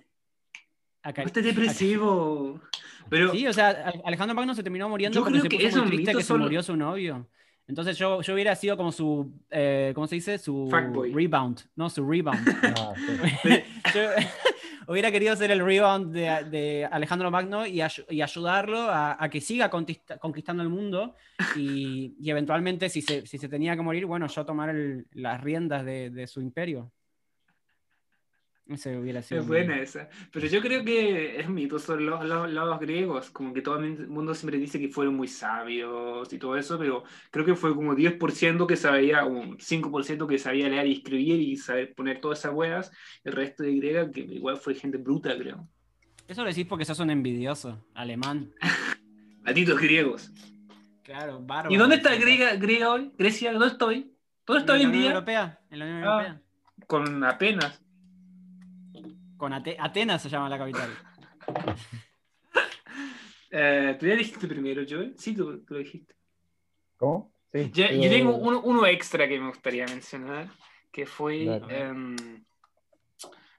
acá- 1.03 1.23
No 1.23 1.41
depresivo. 1.41 2.59
Pero 3.09 3.31
Sí, 3.31 3.47
o 3.47 3.53
sea, 3.53 3.69
Ale- 3.69 4.01
Alejandro 4.03 4.35
Magno 4.35 4.53
se 4.53 4.63
terminó 4.63 4.89
muriendo 4.89 5.15
Yo 5.15 5.21
porque 5.23 5.39
creo 5.39 5.43
se 5.43 5.49
que 5.49 5.55
puso 5.57 5.67
esos 5.69 5.81
muy 5.81 5.87
triste 5.91 6.11
mitos 6.11 6.19
que 6.19 6.23
se 6.23 6.27
son- 6.27 6.41
murió 6.41 6.61
su 6.63 6.75
novio. 6.75 7.27
Entonces 7.67 7.97
yo, 7.97 8.21
yo 8.21 8.33
hubiera 8.33 8.55
sido 8.55 8.75
como 8.77 8.91
su, 8.91 9.31
eh, 9.49 9.91
¿cómo 9.93 10.07
se 10.07 10.15
dice? 10.15 10.37
Su 10.37 10.67
Fuckboy. 10.69 11.13
rebound. 11.13 11.61
No, 11.75 11.89
su 11.89 12.05
rebound. 12.09 12.39
Ah, 12.79 12.93
sí. 13.43 13.49
yo 13.95 14.01
hubiera 14.87 15.11
querido 15.11 15.35
ser 15.35 15.51
el 15.51 15.63
rebound 15.63 16.13
de, 16.13 16.87
Alejandro 16.91 17.29
Magno 17.29 17.65
y, 17.65 17.77
ayu- 17.77 18.05
y 18.09 18.21
ayudarlo 18.21 18.87
a, 18.89 19.27
que 19.29 19.41
siga 19.41 19.69
conquistando 19.69 20.63
el 20.63 20.69
mundo 20.69 21.15
y, 21.55 22.15
eventualmente 22.29 22.89
si 22.89 23.01
se, 23.01 23.21
tenía 23.49 23.75
que 23.75 23.81
morir, 23.81 24.05
bueno, 24.05 24.27
yo 24.27 24.45
tomar 24.45 24.73
las 25.11 25.41
riendas 25.41 25.85
de 25.85 26.27
su 26.27 26.41
imperio. 26.41 26.91
Ese 28.69 28.97
hubiera 28.97 29.21
sido. 29.21 29.41
es 29.41 29.47
buena 29.47 29.79
esa. 29.79 30.09
Pero 30.31 30.47
yo 30.47 30.61
creo 30.61 30.83
que 30.83 31.39
es 31.39 31.47
mito 31.49 31.79
sobre 31.79 32.03
los, 32.03 32.25
los, 32.25 32.51
los 32.51 32.79
griegos. 32.79 33.29
Como 33.29 33.53
que 33.53 33.61
todo 33.61 33.77
el 33.79 34.07
mundo 34.09 34.35
siempre 34.35 34.57
dice 34.59 34.79
que 34.79 34.89
fueron 34.89 35.15
muy 35.15 35.27
sabios 35.29 36.31
y 36.33 36.37
todo 36.37 36.57
eso, 36.57 36.77
pero 36.77 37.03
creo 37.31 37.45
que 37.45 37.55
fue 37.55 37.73
como 37.73 37.95
10% 37.95 38.67
que 38.67 38.75
sabía, 38.75 39.23
un 39.25 39.57
5% 39.57 40.27
que 40.27 40.37
sabía 40.37 40.67
leer 40.67 40.87
y 40.87 40.93
escribir 40.93 41.39
y 41.39 41.55
saber 41.55 41.93
poner 41.95 42.19
todas 42.19 42.39
esas 42.39 42.53
weas. 42.53 42.91
El 43.23 43.33
resto 43.33 43.63
de 43.63 43.75
griega, 43.75 44.11
que 44.11 44.19
igual 44.21 44.57
fue 44.57 44.75
gente 44.75 44.97
bruta, 44.97 45.37
creo. 45.37 45.67
Eso 46.27 46.43
lo 46.43 46.49
decís 46.49 46.65
porque 46.65 46.83
sos 46.83 46.99
un 46.99 47.09
envidioso, 47.09 47.85
alemán. 47.93 48.51
Malditos 49.43 49.79
griegos. 49.79 50.31
Claro, 51.03 51.39
bárbaro. 51.41 51.73
¿Y 51.73 51.77
dónde 51.77 51.95
está 51.95 52.13
Griega, 52.15 52.55
Griega 52.57 52.91
hoy? 52.91 53.13
Grecia, 53.17 53.53
¿dónde 53.53 53.67
estoy? 53.67 54.11
¿Dónde 54.45 54.59
estoy 54.59 54.79
hoy 54.79 54.83
en 54.83 54.87
en 54.87 54.91
la 54.91 54.97
Unión 54.97 55.01
día? 55.03 55.11
Europea, 55.13 55.59
en 55.71 55.79
la 55.79 55.85
Unión 55.85 56.03
Ah. 56.03 56.11
Europea. 56.11 56.41
Con 56.85 57.23
apenas. 57.23 57.81
Con 59.37 59.53
Ate- 59.53 59.77
Atenas 59.79 60.21
se 60.21 60.29
llama 60.29 60.49
la 60.49 60.57
capital. 60.57 60.89
Eh, 63.49 63.95
¿Tú 63.97 64.05
ya 64.05 64.15
dijiste 64.15 64.45
primero, 64.47 64.83
Joel? 64.87 65.13
Sí, 65.17 65.33
tú, 65.33 65.63
tú 65.63 65.75
lo 65.75 65.79
dijiste. 65.79 66.13
¿Cómo? 66.97 67.31
Sí. 67.53 67.71
Digo- 67.73 68.03
Yo 68.03 68.09
tengo 68.09 68.35
uno, 68.35 68.59
uno 68.61 68.85
extra 68.85 69.25
que 69.27 69.39
me 69.39 69.47
gustaría 69.47 69.85
mencionar, 69.85 70.49
que 70.91 71.05
fue... 71.05 71.45
Dale. 71.45 71.79
em, 71.79 72.15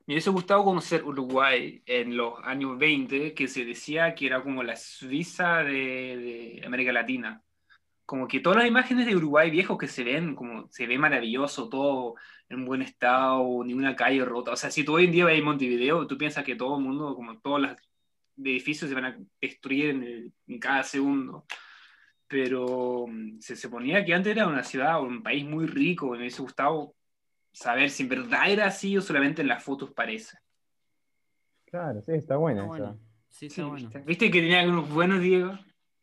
me 0.07 0.15
hubiese 0.15 0.29
gustado 0.31 0.63
conocer 0.65 1.03
Uruguay 1.05 1.83
en 1.87 2.17
los 2.19 2.35
años 2.45 2.79
20, 2.79 3.33
que 3.35 3.49
se 3.49 3.65
decía 3.65 4.15
que 4.15 4.27
era 4.27 4.43
como 4.43 4.63
la 4.63 4.77
Suiza 4.77 5.63
de, 5.65 6.59
de 6.61 6.63
América 6.67 6.93
Latina. 6.93 7.43
Como 8.09 8.27
que 8.27 8.41
todas 8.41 8.57
las 8.61 8.67
imágenes 8.67 9.05
de 9.05 9.15
Uruguay 9.15 9.51
viejos 9.51 9.77
que 9.77 9.87
se 9.87 10.03
ven, 10.03 10.35
como 10.35 10.67
se 10.73 10.87
ve 10.87 10.97
maravilloso, 10.99 11.69
todo 11.69 12.15
en 12.49 12.65
buen 12.65 12.81
estado, 12.81 13.63
ni 13.65 13.75
una 13.75 13.95
calle 13.95 14.25
rota. 14.25 14.53
O 14.53 14.57
sea, 14.57 14.71
si 14.71 14.83
tú 14.83 14.95
hoy 14.95 15.05
en 15.05 15.13
día 15.13 15.27
ves 15.27 15.43
Montevideo, 15.45 16.07
tú 16.07 16.17
piensas 16.17 16.43
que 16.43 16.57
todo 16.57 16.79
el 16.79 16.85
mundo, 16.85 17.15
como 17.15 17.39
todos 17.39 17.61
los 17.61 17.73
edificios 18.39 18.89
se 18.89 18.95
van 18.95 19.05
a 19.05 19.19
destruir 19.43 19.91
en, 19.91 20.03
el- 20.03 20.33
en 20.47 20.59
cada 20.59 20.83
segundo 20.83 21.45
pero 22.27 23.07
mm, 23.09 23.41
se 23.41 23.57
suponía 23.57 24.05
que 24.05 24.15
antes 24.15 24.33
era 24.35 24.47
una 24.47 24.63
ciudad 24.63 24.99
o 25.01 25.03
un 25.05 25.23
país 25.23 25.45
muy 25.47 25.67
rico, 25.67 26.07
y 26.09 26.11
me 26.13 26.19
hubiese 26.19 26.43
gustado 26.43 26.95
saber 27.53 27.89
si 27.91 28.03
en 28.05 28.09
verdad 28.11 28.51
era 28.51 28.67
así 28.67 28.97
o 28.97 29.01
solamente 29.03 29.41
en 29.43 29.49
las 29.49 29.63
fotos 29.65 29.93
parece. 29.93 30.37
Claro, 31.67 32.01
sí, 32.03 32.13
está 32.13 32.37
buena 32.37 32.63
Está 32.65 32.75
esa. 32.75 32.85
bueno. 32.87 33.01
Sí, 33.29 33.47
está 33.47 33.63
Sí, 33.63 33.63
bueno. 33.69 33.77
¿viste? 33.89 33.99
¿Viste 34.07 34.31
que 34.31 34.41
tenía 34.41 34.61
algunos 34.61 34.91
buenos, 34.91 35.21
Diego? 35.21 35.59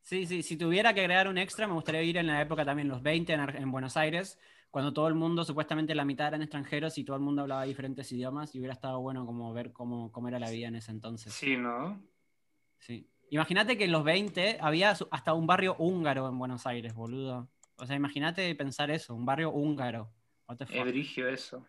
Sí, 0.05 0.27
sí, 0.27 0.43
si 0.43 0.55
tuviera 0.55 0.93
que 0.93 0.99
agregar 0.99 1.27
un 1.27 1.39
extra, 1.39 1.65
me 1.65 1.73
gustaría 1.73 2.03
ir 2.03 2.17
en 2.17 2.27
la 2.27 2.39
época 2.39 2.63
también, 2.63 2.87
los 2.87 3.01
20, 3.01 3.33
en, 3.33 3.71
Buenos 3.71 3.97
Aires, 3.97 4.37
cuando 4.69 4.93
todo 4.93 5.07
el 5.07 5.15
mundo, 5.15 5.43
supuestamente 5.43 5.95
la 5.95 6.05
mitad 6.05 6.27
eran 6.27 6.43
extranjeros 6.43 6.99
y 6.99 7.03
todo 7.03 7.15
el 7.15 7.23
mundo 7.23 7.41
hablaba 7.41 7.63
diferentes 7.63 8.11
idiomas 8.11 8.53
y 8.53 8.59
hubiera 8.59 8.75
estado 8.75 9.01
bueno 9.01 9.25
como 9.25 9.51
ver 9.51 9.73
cómo, 9.73 10.11
cómo 10.11 10.27
era 10.27 10.37
la 10.37 10.51
vida 10.51 10.67
en 10.67 10.75
ese 10.75 10.91
entonces. 10.91 11.33
Sí, 11.33 11.57
¿no? 11.57 11.99
Sí. 12.77 13.09
Imagínate 13.31 13.79
que 13.79 13.85
en 13.85 13.91
los 13.91 14.03
20 14.03 14.59
había 14.61 14.91
hasta 14.91 15.33
un 15.33 15.47
barrio 15.47 15.75
húngaro 15.79 16.29
en 16.29 16.37
Buenos 16.37 16.67
Aires, 16.67 16.93
boludo. 16.93 17.49
O 17.77 17.87
sea, 17.87 17.95
imagínate 17.95 18.53
pensar 18.53 18.91
eso, 18.91 19.15
un 19.15 19.25
barrio 19.25 19.49
húngaro. 19.49 20.11
Es 20.69 20.85
brigio 20.85 21.27
eso. 21.27 21.65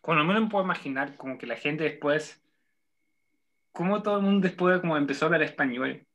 Cuando 0.00 0.24
me 0.24 0.32
lo 0.32 0.48
puedo 0.48 0.64
imaginar, 0.64 1.18
como 1.18 1.36
que 1.36 1.46
la 1.46 1.56
gente 1.56 1.84
después, 1.84 2.42
como 3.72 4.02
todo 4.02 4.16
el 4.16 4.22
mundo 4.22 4.48
después 4.48 4.80
como 4.80 4.96
empezó 4.96 5.26
a 5.26 5.28
hablar 5.28 5.42
español. 5.42 6.07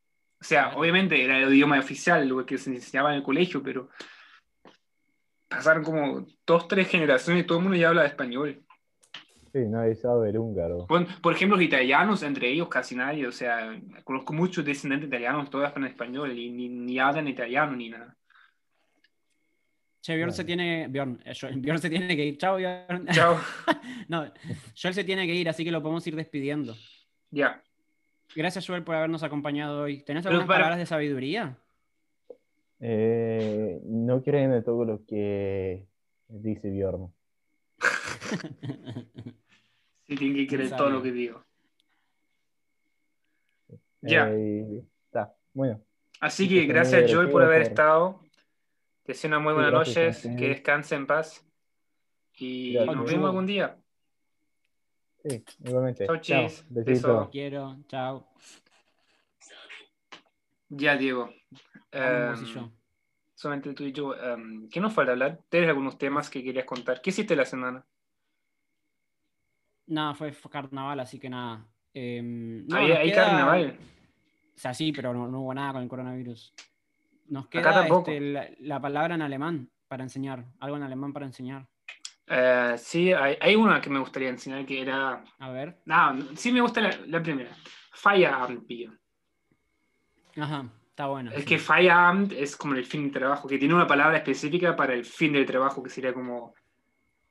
O 0.43 0.45
sea, 0.45 0.75
obviamente 0.75 1.23
era 1.23 1.39
el 1.39 1.53
idioma 1.53 1.79
oficial, 1.79 2.27
lo 2.27 2.45
que 2.45 2.57
se 2.57 2.69
enseñaba 2.69 3.11
en 3.11 3.19
el 3.19 3.23
colegio, 3.23 3.63
pero 3.63 3.87
pasaron 5.47 5.85
como 5.85 6.27
dos, 6.45 6.67
tres 6.67 6.89
generaciones 6.89 7.45
y 7.45 7.47
todo 7.47 7.59
el 7.59 7.63
mundo 7.63 7.77
ya 7.77 7.87
habla 7.87 8.05
español. 8.05 8.61
Sí, 9.53 9.59
nadie 9.69 9.95
sabe 9.95 10.31
el 10.31 10.37
húngaro. 10.37 10.85
Por, 10.85 11.07
por 11.21 11.31
ejemplo, 11.31 11.55
los 11.55 11.65
italianos, 11.65 12.23
entre 12.23 12.49
ellos 12.49 12.67
casi 12.67 12.93
nadie, 12.93 13.25
o 13.25 13.31
sea, 13.31 13.79
conozco 14.03 14.33
muchos 14.33 14.65
descendientes 14.65 15.07
italianos, 15.07 15.49
todos 15.49 15.65
hablan 15.65 15.89
español 15.89 16.37
y 16.37 16.51
ni, 16.51 16.67
ni 16.67 16.99
hablan 16.99 17.29
italiano 17.29 17.73
ni 17.73 17.87
nada. 17.87 18.13
Che, 20.01 20.17
Bjorn 20.17 20.33
se 20.33 20.43
tiene. 20.43 20.89
Bjorn, 20.89 21.21
eh, 21.23 21.33
Bjorn 21.55 21.79
se 21.79 21.89
tiene 21.89 22.17
que 22.17 22.25
ir. 22.25 22.37
Chao, 22.37 22.57
Bjorn. 22.57 23.07
Chao. 23.13 23.39
no, 24.09 24.29
Joel 24.75 24.93
se 24.93 25.05
tiene 25.05 25.25
que 25.25 25.35
ir, 25.35 25.47
así 25.47 25.63
que 25.63 25.71
lo 25.71 25.81
podemos 25.81 26.05
ir 26.05 26.17
despidiendo. 26.17 26.75
ya. 27.31 27.63
Gracias, 28.36 28.65
Joel, 28.67 28.84
por 28.84 28.95
habernos 28.95 29.23
acompañado 29.23 29.84
hoy. 29.84 30.03
¿Tenés 30.03 30.25
algunas 30.25 30.47
para- 30.47 30.59
palabras 30.59 30.79
de 30.79 30.86
sabiduría? 30.86 31.57
Eh, 32.79 33.79
no 33.86 34.21
creen 34.23 34.51
en 34.53 34.63
todo 34.63 34.84
lo 34.86 35.05
que 35.05 35.86
dice 36.27 36.69
Bjorn. 36.69 37.13
Sí, 40.05 40.15
tienen 40.17 40.36
que 40.36 40.47
creer 40.53 40.75
todo 40.75 40.89
lo 40.89 41.01
que 41.01 41.13
digo. 41.13 41.41
Ya. 44.01 44.29
Eh, 44.31 44.84
está, 45.05 45.34
bueno. 45.53 45.81
Así 46.19 46.43
Sí, 46.45 46.49
que 46.53 46.65
gracias, 46.65 47.09
Joel, 47.11 47.29
por 47.29 47.41
haber 47.41 47.61
estado. 47.61 48.19
Te 49.03 49.13
deseo 49.13 49.29
una 49.29 49.39
muy 49.39 49.51
Sí, 49.51 49.55
buena 49.55 49.69
gracias 49.69 50.25
a 50.25 50.29
noche, 50.29 50.39
que 50.41 50.49
descanse 50.49 50.95
en 50.95 51.07
paz. 51.07 51.45
Y 52.36 52.73
Gracias. 52.73 52.95
nos 52.97 53.05
vemos 53.11 53.25
algún 53.29 53.45
día. 53.45 53.77
Sí, 55.24 55.43
igualmente. 55.63 56.05
Chau, 56.05 56.17
Chao, 56.17 56.47
chis. 56.47 56.65
besito. 56.69 57.07
Beso. 57.07 57.30
Quiero, 57.32 57.78
chao. 57.88 58.28
Ya, 60.69 60.97
Diego. 60.97 61.30
Yo. 61.91 62.71
solamente 63.36 63.74
tú 63.74 63.84
y 63.84 63.91
yo. 63.91 64.15
em, 64.15 64.67
¿Qué 64.69 64.80
nos 64.80 64.93
falta 64.93 65.11
hablar? 65.11 65.39
¿Tienes 65.49 65.69
algunos 65.69 65.97
temas 65.97 66.30
que 66.30 66.43
querías 66.43 66.65
contar? 66.65 67.01
¿Qué 67.01 67.11
hiciste 67.11 67.36
la 67.36 67.45
semana? 67.45 67.86
Nada, 69.88 70.15
fue, 70.15 70.34
carnaval, 70.49 70.99
así 70.99 71.19
que 71.19 71.30
nada. 71.30 71.65
Em, 71.93 72.65
no, 72.67 72.78
hay 72.78 72.91
hay 72.91 73.11
queda- 73.11 73.26
carnaval. 73.26 73.78
O 74.55 74.59
sea, 74.59 74.74
sí, 74.74 74.91
pero 74.91 75.13
no, 75.13 75.28
no 75.28 75.41
hubo 75.41 75.53
nada 75.53 75.74
con 75.74 75.84
el 75.84 75.89
coronavirus. 75.89 76.53
Nos 77.28 77.45
Acá 77.45 77.59
queda 77.61 77.74
tampoco. 77.74 78.11
este, 78.11 78.19
la, 78.21 78.49
la 78.59 78.80
palabra 78.82 79.15
en 79.15 79.21
alemán 79.21 79.69
para 79.88 80.03
enseñar. 80.03 80.45
Algo 80.59 80.78
en 80.78 80.84
alemán 80.84 81.13
para 81.13 81.26
enseñar. 81.26 81.67
Eh, 82.28 82.76
sí, 82.78 83.11
hay, 83.11 83.38
hay 83.39 83.55
una 83.55 83.82
que 83.82 83.89
me 83.89 83.99
gustaría 83.99 84.30
enseñar 84.30 84.65
que 84.65 84.82
era. 84.82 85.24
A 85.39 85.51
ver. 85.51 85.78
No, 85.86 86.17
sí 86.36 86.51
me 86.51 86.61
gusta 86.61 86.82
la, 86.82 86.97
la 87.07 87.21
primera. 87.21 87.55
Feierabend 87.91 88.65
Bier. 88.65 88.91
Ajá, 90.38 90.65
está 90.89 91.07
bueno. 91.07 91.32
Es 91.32 91.41
sí. 91.41 91.45
que 91.45 91.59
Feierabend 91.59 92.34
es 92.34 92.55
como 92.57 92.76
el 92.76 92.86
fin 92.86 93.03
del 93.03 93.11
trabajo, 93.11 93.47
que 93.47 93.57
tiene 93.57 93.74
una 93.76 93.88
palabra 93.88 94.17
específica 94.17 94.76
para 94.76 94.93
el 94.93 95.05
fin 95.05 95.34
del 95.34 95.45
trabajo, 95.45 95.84
que 95.84 95.89
sería 95.89 96.13
como. 96.13 96.53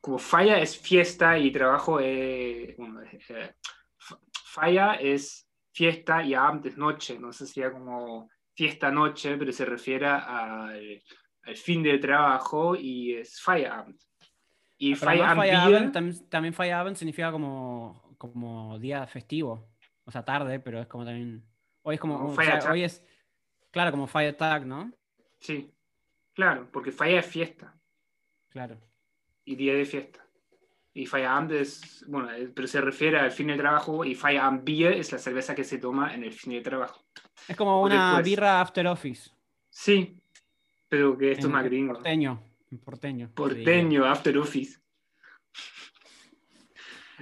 Como 0.00 0.18
Feier 0.18 0.58
es 0.58 0.76
fiesta 0.76 1.38
y 1.38 1.52
trabajo 1.52 2.00
es. 2.00 2.76
Bueno, 2.76 3.02
eh, 3.02 3.18
F- 3.20 3.54
Feier 4.46 4.98
es 5.00 5.48
fiesta 5.72 6.24
y 6.24 6.34
Abend 6.34 6.66
es 6.66 6.76
noche. 6.76 7.18
No 7.20 7.32
sé, 7.32 7.46
sería 7.46 7.70
como 7.70 8.28
fiesta-noche, 8.54 9.36
pero 9.38 9.52
se 9.52 9.64
refiere 9.64 10.06
al, 10.06 11.02
al 11.44 11.56
fin 11.56 11.82
del 11.84 12.00
trabajo 12.00 12.74
y 12.74 13.14
es 13.14 13.40
Feierabend. 13.40 13.98
Y 14.84 14.96
Feierabend 14.96 15.40
Bier- 15.42 15.92
tam- 15.92 16.28
también 16.28 16.54
Feierabend 16.54 16.96
significa 16.96 17.30
como, 17.30 18.16
como 18.18 18.78
día 18.80 19.06
festivo. 19.06 19.68
O 20.04 20.10
sea, 20.10 20.24
tarde, 20.24 20.58
pero 20.58 20.80
es 20.80 20.88
como 20.88 21.04
también. 21.04 21.44
Hoy 21.82 21.94
es 21.94 22.00
como. 22.00 22.18
Como 22.18 22.30
o 22.32 22.34
sea, 22.34 22.58
hoy 22.70 22.82
es. 22.82 23.04
Claro, 23.70 23.92
como 23.92 24.08
Feiertag, 24.08 24.66
¿no? 24.66 24.90
Sí, 25.38 25.72
claro, 26.34 26.68
porque 26.72 26.90
Feier 26.90 27.18
es 27.20 27.26
fiesta. 27.26 27.74
Claro. 28.48 28.76
y 29.44 29.54
día 29.56 29.74
de 29.74 29.84
fiesta. 29.84 30.18
Y 30.94 31.06
Feierabend 31.06 31.52
es, 31.52 32.04
bueno, 32.08 32.30
eh, 32.32 32.50
pero 32.54 32.66
se 32.68 32.80
refiere 32.80 33.18
al 33.18 33.30
fin 33.32 33.46
del 33.46 33.56
trabajo 33.58 34.04
y 34.04 34.14
Feierabend 34.16 34.64
Bier 34.64 34.92
es 34.94 35.10
la 35.12 35.18
cerveza 35.18 35.54
que 35.54 35.64
se 35.64 35.78
toma 35.78 36.12
en 36.14 36.22
el 36.24 36.32
fin 36.32 36.52
del 36.54 36.62
trabajo. 36.62 37.02
Es 37.48 37.56
como 37.56 37.80
una 37.82 38.08
después. 38.08 38.24
birra 38.26 38.60
after 38.60 38.86
office. 38.88 39.30
Sí, 39.70 40.20
pero 40.88 41.16
que 41.16 41.30
esto 41.32 41.40
es 41.42 41.46
en- 41.46 41.52
más 41.52 41.64
en 41.64 41.70
gringo. 41.70 41.94
Porteño. 41.94 42.42
Porteño. 42.78 43.30
Porteño, 43.34 44.04
after 44.04 44.36
office. 44.38 44.80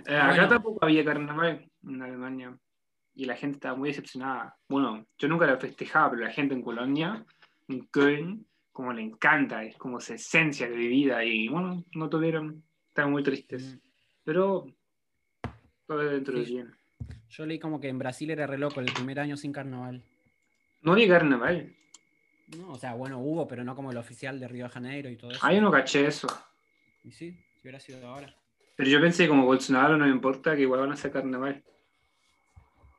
Eh, 0.07 0.17
acá 0.17 0.29
Bueno. 0.29 0.49
tampoco 0.49 0.85
había 0.85 1.05
carnaval 1.05 1.69
en 1.87 2.03
Alemania 2.03 2.57
y 3.15 3.25
la 3.25 3.37
gente 3.37 3.57
estaba 3.57 3.77
muy 3.77 3.91
decepcionada. 3.91 4.57
Bueno, 4.69 5.07
yo 5.19 5.29
nunca 5.29 5.47
la 5.47 5.59
festejaba, 5.59 6.11
pero 6.11 6.23
la 6.25 6.31
gente 6.33 6.55
en 6.55 6.63
Colonia, 6.63 7.25
en 7.69 7.87
Köln, 7.87 8.47
como 8.73 8.93
le 8.93 9.03
encanta, 9.03 9.63
es 9.65 9.77
como 9.77 10.01
su 10.01 10.15
esencia 10.15 10.69
de 10.69 10.77
vida 10.77 11.25
y 11.25 11.49
bueno, 11.49 11.85
no 11.95 12.09
tuvieron, 12.09 12.63
estaban 12.89 13.11
muy 13.11 13.23
tristes. 13.23 13.75
Mm. 13.75 13.79
Pero 14.25 14.67
todo 15.87 15.99
dentro 15.99 16.39
de 16.39 16.47
Sí. 16.47 16.53
bien. 16.55 16.73
Yo 17.29 17.47
leí 17.47 17.59
como 17.59 17.81
que 17.81 17.89
en 17.89 17.99
Brasil 17.99 18.31
era 18.31 18.47
re 18.47 18.59
loco 18.59 18.81
el 18.81 18.93
primer 18.93 19.21
año 19.21 19.37
sin 19.37 19.53
carnaval. 19.53 20.03
No 20.83 20.93
había 20.93 21.09
carnaval. 21.09 21.75
No, 22.59 22.71
o 22.73 22.79
sea, 22.79 22.95
bueno, 22.95 23.19
hubo, 23.19 23.47
pero 23.47 23.63
no 23.65 23.75
como 23.77 23.91
el 23.91 23.97
oficial 23.97 24.41
de 24.41 24.49
Río 24.49 24.65
de 24.65 24.71
Janeiro 24.71 25.09
y 25.09 25.17
todo 25.17 25.31
eso. 25.31 25.41
Ah, 25.43 25.53
yo 25.53 25.61
no 25.61 25.71
caché 25.71 26.07
eso. 26.07 26.27
Y 27.05 27.13
sí, 27.13 27.33
si 27.55 27.61
hubiera 27.63 27.79
sido 27.81 28.07
ahora. 28.09 28.35
Pero 28.77 28.91
yo 28.91 29.01
pensé, 29.01 29.29
como 29.29 29.45
Bolsonaro 29.47 29.97
no 29.97 30.05
me 30.07 30.11
importa, 30.11 30.57
que 30.57 30.63
igual 30.63 30.81
van 30.81 30.91
a 30.91 30.95
hacer 30.95 31.13
carnaval. 31.13 31.63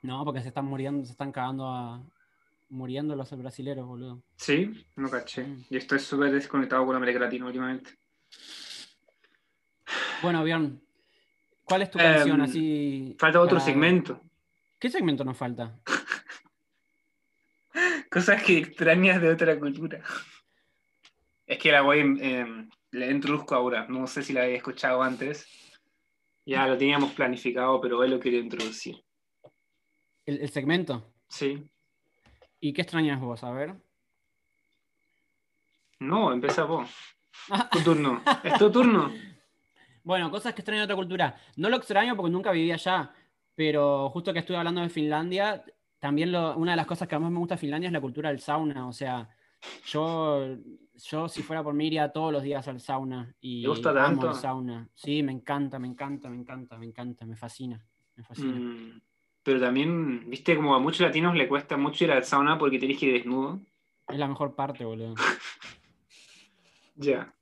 No, 0.04 0.24
porque 0.26 0.42
se 0.42 0.48
están 0.50 0.66
muriendo, 0.66 1.06
se 1.06 1.12
están 1.12 1.32
cagando 1.32 1.68
a. 1.68 2.02
muriendo 2.70 3.16
los 3.16 3.36
brasileros, 3.38 3.86
boludo. 3.86 4.22
Sí, 4.36 4.86
no 4.96 5.10
caché. 5.10 5.44
Mm. 5.44 5.66
Y 5.70 5.78
estoy 5.78 6.00
súper 6.00 6.32
desconectado 6.32 6.86
con 6.86 6.96
América 6.96 7.20
Latina 7.20 7.46
últimamente. 7.46 7.92
Bueno, 10.22 10.44
Bjorn, 10.44 10.80
¿cuál 11.66 11.82
es 11.82 11.92
tu 11.92 12.00
Em, 12.00 12.06
canción 12.14 12.42
así? 12.42 13.16
Falta 13.20 13.42
otro 13.42 13.60
segmento. 13.60 14.22
¿Qué 14.80 14.90
segmento 14.90 15.24
nos 15.24 15.38
falta? 15.38 15.80
Cosas 18.12 18.44
que 18.44 18.58
extrañas 18.58 19.22
de 19.22 19.30
otra 19.30 19.58
cultura. 19.58 20.04
Es 21.48 21.58
que 21.58 21.72
la 21.72 21.82
voy, 21.82 22.20
eh, 22.22 22.68
la 22.92 23.10
introduzco 23.10 23.56
ahora. 23.56 23.88
No 23.88 24.06
sé 24.06 24.22
si 24.22 24.34
la 24.34 24.44
había 24.44 24.58
escuchado 24.58 25.02
antes. 25.02 25.48
Ya 26.46 26.68
lo 26.68 26.78
teníamos 26.78 27.14
planificado, 27.14 27.80
pero 27.80 28.00
hoy 28.00 28.10
lo 28.10 28.20
quería 28.20 28.40
introducir. 28.40 29.02
¿El, 30.26 30.42
el 30.42 30.50
segmento? 30.50 31.14
Sí. 31.30 31.64
¿Y 32.60 32.74
qué 32.74 32.82
extrañas 32.82 33.22
vos? 33.22 33.46
A 33.46 33.52
ver. 33.52 33.76
No, 36.00 36.34
empieza 36.34 36.66
vos. 36.66 36.90
Tu 37.72 37.80
turno. 37.80 38.22
Es 38.44 38.58
tu 38.58 38.72
turno. 38.72 39.12
Bueno, 40.04 40.32
cosas 40.32 40.56
que 40.56 40.62
extraño 40.62 40.80
de 40.80 40.86
otra 40.86 40.96
cultura. 40.96 41.40
No 41.58 41.70
lo 41.70 41.78
extraño 41.78 42.16
porque 42.16 42.32
nunca 42.32 42.52
viví 42.52 42.72
allá, 42.72 43.14
pero 43.54 44.10
justo 44.10 44.34
que 44.34 44.40
estuve 44.40 44.58
hablando 44.58 44.82
de 44.82 44.90
Finlandia, 44.90 45.64
también 46.02 46.32
lo- 46.32 46.58
una 46.58 46.72
de 46.72 46.78
las 46.78 46.88
cosas 46.88 47.08
que 47.08 47.18
más 47.18 47.32
me 47.32 47.38
gusta 47.38 47.54
de 47.56 47.60
Finlandia 47.60 47.88
es 47.88 47.94
la 47.94 48.02
cultura 48.02 48.30
del 48.30 48.40
sauna. 48.40 48.88
O 48.88 48.92
sea, 48.92 49.30
yo, 49.86 50.58
yo 50.96 51.30
si 51.30 51.44
fuera 51.44 51.64
por 51.64 51.76
mí 51.76 51.86
iría 51.88 52.12
todos 52.12 52.34
los 52.34 52.42
días 52.42 52.68
al 52.68 52.80
sauna 52.82 53.34
y 53.40 53.62
¿Te 53.62 53.68
gusta 53.70 53.90
amo 53.92 54.00
tanto? 54.22 54.30
el 54.30 54.36
sauna. 54.36 54.90
Sí, 54.96 55.22
me 55.22 55.32
encanta, 55.32 55.78
me 55.78 55.88
encanta, 55.88 56.28
me 56.28 56.38
encanta, 56.38 56.78
me 56.80 56.88
encanta, 56.88 57.26
me 57.28 57.36
fascina, 57.38 57.86
me 58.16 58.24
fascina. 58.24 58.58
Mm, 58.60 59.00
pero 59.44 59.60
también, 59.60 60.28
viste, 60.28 60.56
como 60.56 60.74
a 60.74 60.80
muchos 60.80 61.02
latinos 61.02 61.36
le 61.36 61.48
cuesta 61.48 61.78
mucho 61.78 62.04
ir 62.04 62.12
al 62.12 62.24
sauna 62.26 62.58
porque 62.58 62.80
tenés 62.80 62.98
que 62.98 63.06
ir 63.06 63.14
desnudo. 63.14 63.62
Es 64.08 64.18
la 64.18 64.28
mejor 64.28 64.56
parte, 64.56 64.84
boludo. 64.84 65.14
Ya. 66.96 67.34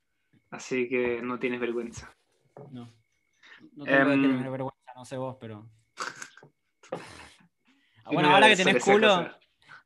Así 0.50 0.88
que 0.88 1.20
no 1.22 1.38
tienes 1.38 1.60
vergüenza. 1.60 2.14
No. 2.70 2.88
No 3.74 3.84
tengo 3.84 4.04
que 4.10 4.16
tener 4.16 4.50
vergüenza, 4.50 4.92
no 4.94 5.04
sé 5.04 5.16
vos, 5.16 5.36
pero. 5.40 5.68
Bueno, 8.12 8.28
no 8.28 8.34
ahora 8.34 8.48
que 8.48 8.56
tenés 8.56 8.84
culo, 8.84 9.08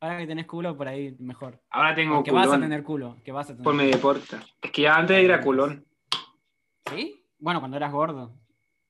ahora 0.01 0.19
que 0.19 0.27
tenés 0.27 0.47
culo, 0.47 0.77
por 0.77 0.89
ahí 0.89 1.15
mejor. 1.19 1.61
Ahora 1.71 1.95
tengo 1.95 2.23
Que 2.23 2.31
vas 2.31 2.53
a 2.53 2.61
tener 2.61 2.83
culo, 2.83 3.17
que 3.25 3.33
vas 3.33 3.47
a 3.47 3.53
tener. 3.53 3.65
por 3.65 3.75
mi 3.75 3.87
deporte. 3.87 4.37
Es 4.63 4.71
que 4.71 4.83
ya 4.83 4.97
antes 4.97 5.17
era 5.17 5.41
culón. 5.41 5.85
¿Sí? 6.91 7.25
Bueno, 7.39 7.61
cuando 7.61 7.77
eras 7.77 7.93
gordo. 7.93 8.35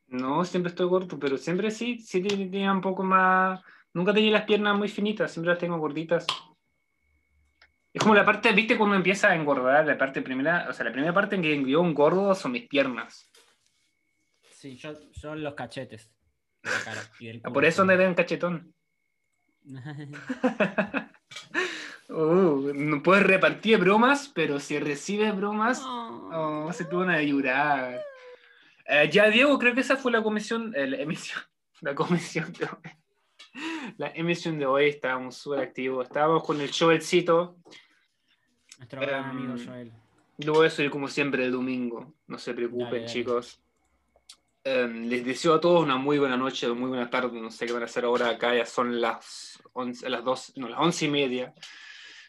No, 0.06 0.44
siempre 0.44 0.70
estoy 0.70 0.86
gordo, 0.86 1.18
pero 1.18 1.36
siempre 1.38 1.70
sí, 1.70 1.98
sí 1.98 2.22
tenía 2.22 2.72
un 2.72 2.80
poco 2.80 3.02
más. 3.02 3.60
Nunca 3.92 4.12
tenía 4.12 4.30
las 4.32 4.44
piernas 4.44 4.76
muy 4.76 4.88
finitas, 4.88 5.30
siempre 5.32 5.50
las 5.52 5.58
tengo 5.58 5.78
gorditas. 5.78 6.26
Es 7.92 8.02
como 8.02 8.14
la 8.14 8.24
parte, 8.24 8.52
viste, 8.52 8.76
cuando 8.76 8.96
empieza 8.96 9.28
a 9.30 9.36
engordar, 9.36 9.86
la 9.86 9.96
parte 9.96 10.20
primera, 10.20 10.66
o 10.68 10.72
sea, 10.72 10.84
la 10.84 10.92
primera 10.92 11.14
parte 11.14 11.36
en 11.36 11.42
que 11.42 11.70
yo 11.70 11.84
engordo 11.84 12.34
son 12.34 12.50
mis 12.52 12.66
piernas. 12.68 13.30
Sí, 14.50 14.76
yo, 14.76 14.92
yo 15.12 15.34
los 15.36 15.54
cachetes. 15.54 16.10
de 16.62 16.70
la 16.70 16.80
cara 16.84 17.00
y 17.20 17.26
del 17.26 17.36
Ah, 17.36 17.40
culo 17.44 17.52
Por 17.54 17.64
eso 17.64 17.84
me 17.84 17.96
ven 17.96 18.14
cachetón. 18.14 18.73
Uh, 22.08 22.72
no 22.74 23.02
puedes 23.02 23.24
repartir 23.26 23.78
bromas, 23.78 24.30
pero 24.34 24.60
si 24.60 24.78
recibes 24.78 25.34
bromas, 25.34 25.80
oh, 25.84 26.70
se 26.72 26.84
te 26.84 26.94
van 26.94 27.10
a 27.10 27.22
llorar. 27.22 28.00
Eh, 28.86 29.08
ya, 29.10 29.30
Diego, 29.30 29.58
creo 29.58 29.74
que 29.74 29.80
esa 29.80 29.96
fue 29.96 30.12
la 30.12 30.22
comisión, 30.22 30.72
eh, 30.76 30.86
la 30.86 30.98
emisión, 30.98 31.40
la 31.80 31.94
comisión 31.94 32.52
de 32.52 32.66
hoy. 32.66 33.92
La 33.96 34.08
emisión 34.14 34.58
de 34.58 34.66
hoy, 34.66 34.88
estábamos 34.90 35.36
súper 35.36 35.60
activos, 35.60 36.06
estábamos 36.06 36.44
con 36.44 36.60
el 36.60 36.70
Joelcito, 36.70 37.56
Nuestro 38.78 39.00
gran 39.00 39.24
Em, 39.24 39.30
amigo 39.30 39.54
Joel. 39.64 39.92
lo 40.38 40.52
voy 40.54 40.66
a 40.66 40.70
subir 40.70 40.90
como 40.90 41.08
siempre 41.08 41.44
el 41.46 41.52
domingo, 41.52 42.12
no 42.26 42.36
se 42.38 42.52
preocupen 42.52 42.86
Dale, 42.86 43.00
dale. 43.00 43.12
chicos. 43.12 43.60
Em, 44.66 45.04
les 45.10 45.22
deseo 45.24 45.54
a 45.54 45.60
todos 45.60 45.82
una 45.82 45.96
muy 45.98 46.18
buena 46.18 46.38
noche, 46.38 46.66
muy 46.68 46.88
buena 46.88 47.10
tarde, 47.10 47.38
no 47.38 47.50
sé 47.50 47.66
qué 47.66 47.72
van 47.74 47.82
a 47.82 47.84
hacer 47.84 48.04
ahora 48.06 48.30
acá, 48.30 48.54
ya 48.54 48.64
son 48.64 48.98
las 48.98 49.62
11, 49.74 50.08
las 50.08 50.24
dos, 50.24 50.52
no, 50.56 50.68
las 50.70 50.80
once 50.80 51.04
y 51.04 51.10
media. 51.10 51.52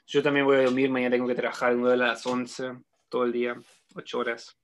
Yo 0.07 0.21
también 0.21 0.45
voy 0.45 0.57
a 0.57 0.63
dormir, 0.63 0.89
mañana 0.89 1.15
tengo 1.15 1.27
que 1.27 1.36
trabajar 1.36 1.75
de 1.77 1.95
las 1.97 2.25
11 2.25 2.73
todo 3.07 3.23
el 3.23 3.31
día, 3.31 3.55
8 3.95 4.19
horas. 4.19 4.57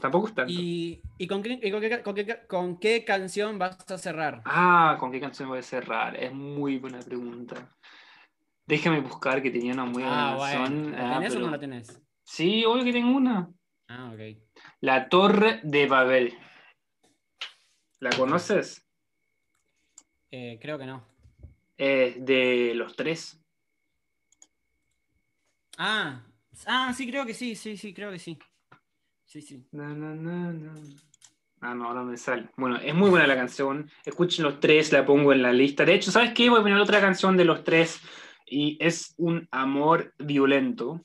Tampoco 0.00 0.28
es 0.28 0.34
tanto. 0.34 0.52
¿Y, 0.52 1.02
y 1.18 1.26
con, 1.26 1.42
qué, 1.42 1.58
y 1.60 1.70
con 1.72 1.80
qué- 1.80 2.00
con 2.02 2.14
qué- 2.14 2.46
con 2.46 2.78
qué 2.78 3.04
canción 3.04 3.58
vas 3.58 3.90
a 3.90 3.98
cerrar? 3.98 4.42
Ah, 4.44 4.96
¿con 5.00 5.10
qué 5.10 5.20
canción 5.20 5.48
voy 5.48 5.58
a 5.58 5.62
cerrar? 5.62 6.16
Es 6.16 6.32
muy 6.32 6.78
buena 6.78 7.00
pregunta. 7.00 7.76
Déjame 8.66 9.00
buscar 9.00 9.42
que 9.42 9.50
tenía 9.50 9.72
una 9.72 9.84
muy 9.84 10.02
buena 10.02 10.32
Ah, 10.32 10.36
bueno. 10.36 10.64
canción. 10.64 10.92
¿La 10.92 11.10
Ah, 11.10 11.14
tenés 11.18 11.30
o 11.30 11.34
pero- 11.34 11.46
no 11.46 11.50
la 11.52 11.58
tenés? 11.58 12.02
Sí, 12.22 12.64
obvio 12.64 12.84
que 12.84 12.92
tengo 12.92 13.16
una. 13.16 13.48
Ah, 13.88 14.12
ok. 14.14 14.20
La 14.80 15.08
Torre 15.08 15.58
de 15.64 15.86
Babel. 15.86 16.34
¿La 18.04 18.10
conoces? 18.10 18.86
Eh, 20.30 20.58
creo 20.60 20.76
que 20.76 20.84
no. 20.84 21.06
Es 21.78 22.22
de 22.22 22.72
los 22.74 22.94
tres. 22.94 23.42
Ah, 25.78 26.22
ah, 26.66 26.92
sí, 26.94 27.08
creo 27.08 27.24
que 27.24 27.32
sí, 27.32 27.54
sí, 27.54 27.78
sí, 27.78 27.94
creo 27.94 28.10
que 28.10 28.18
sí. 28.18 28.38
Sí, 29.24 29.40
sí. 29.40 29.66
Na, 29.72 29.94
na, 29.94 30.14
na, 30.14 30.52
na. 30.52 30.74
Ah, 31.62 31.74
no, 31.74 31.94
no 31.94 32.04
me 32.04 32.18
sale. 32.18 32.50
Bueno, 32.58 32.76
es 32.76 32.94
muy 32.94 33.08
buena 33.08 33.26
la 33.26 33.36
canción. 33.36 33.90
Escuchen 34.04 34.44
los 34.44 34.60
tres, 34.60 34.92
la 34.92 35.06
pongo 35.06 35.32
en 35.32 35.40
la 35.40 35.54
lista. 35.54 35.86
De 35.86 35.94
hecho, 35.94 36.10
¿sabes 36.10 36.34
qué? 36.34 36.50
Voy 36.50 36.60
a 36.60 36.62
poner 36.62 36.78
otra 36.78 37.00
canción 37.00 37.38
de 37.38 37.46
los 37.46 37.64
tres. 37.64 38.02
Y 38.44 38.76
es 38.84 39.14
un 39.16 39.48
amor 39.50 40.12
violento. 40.18 41.00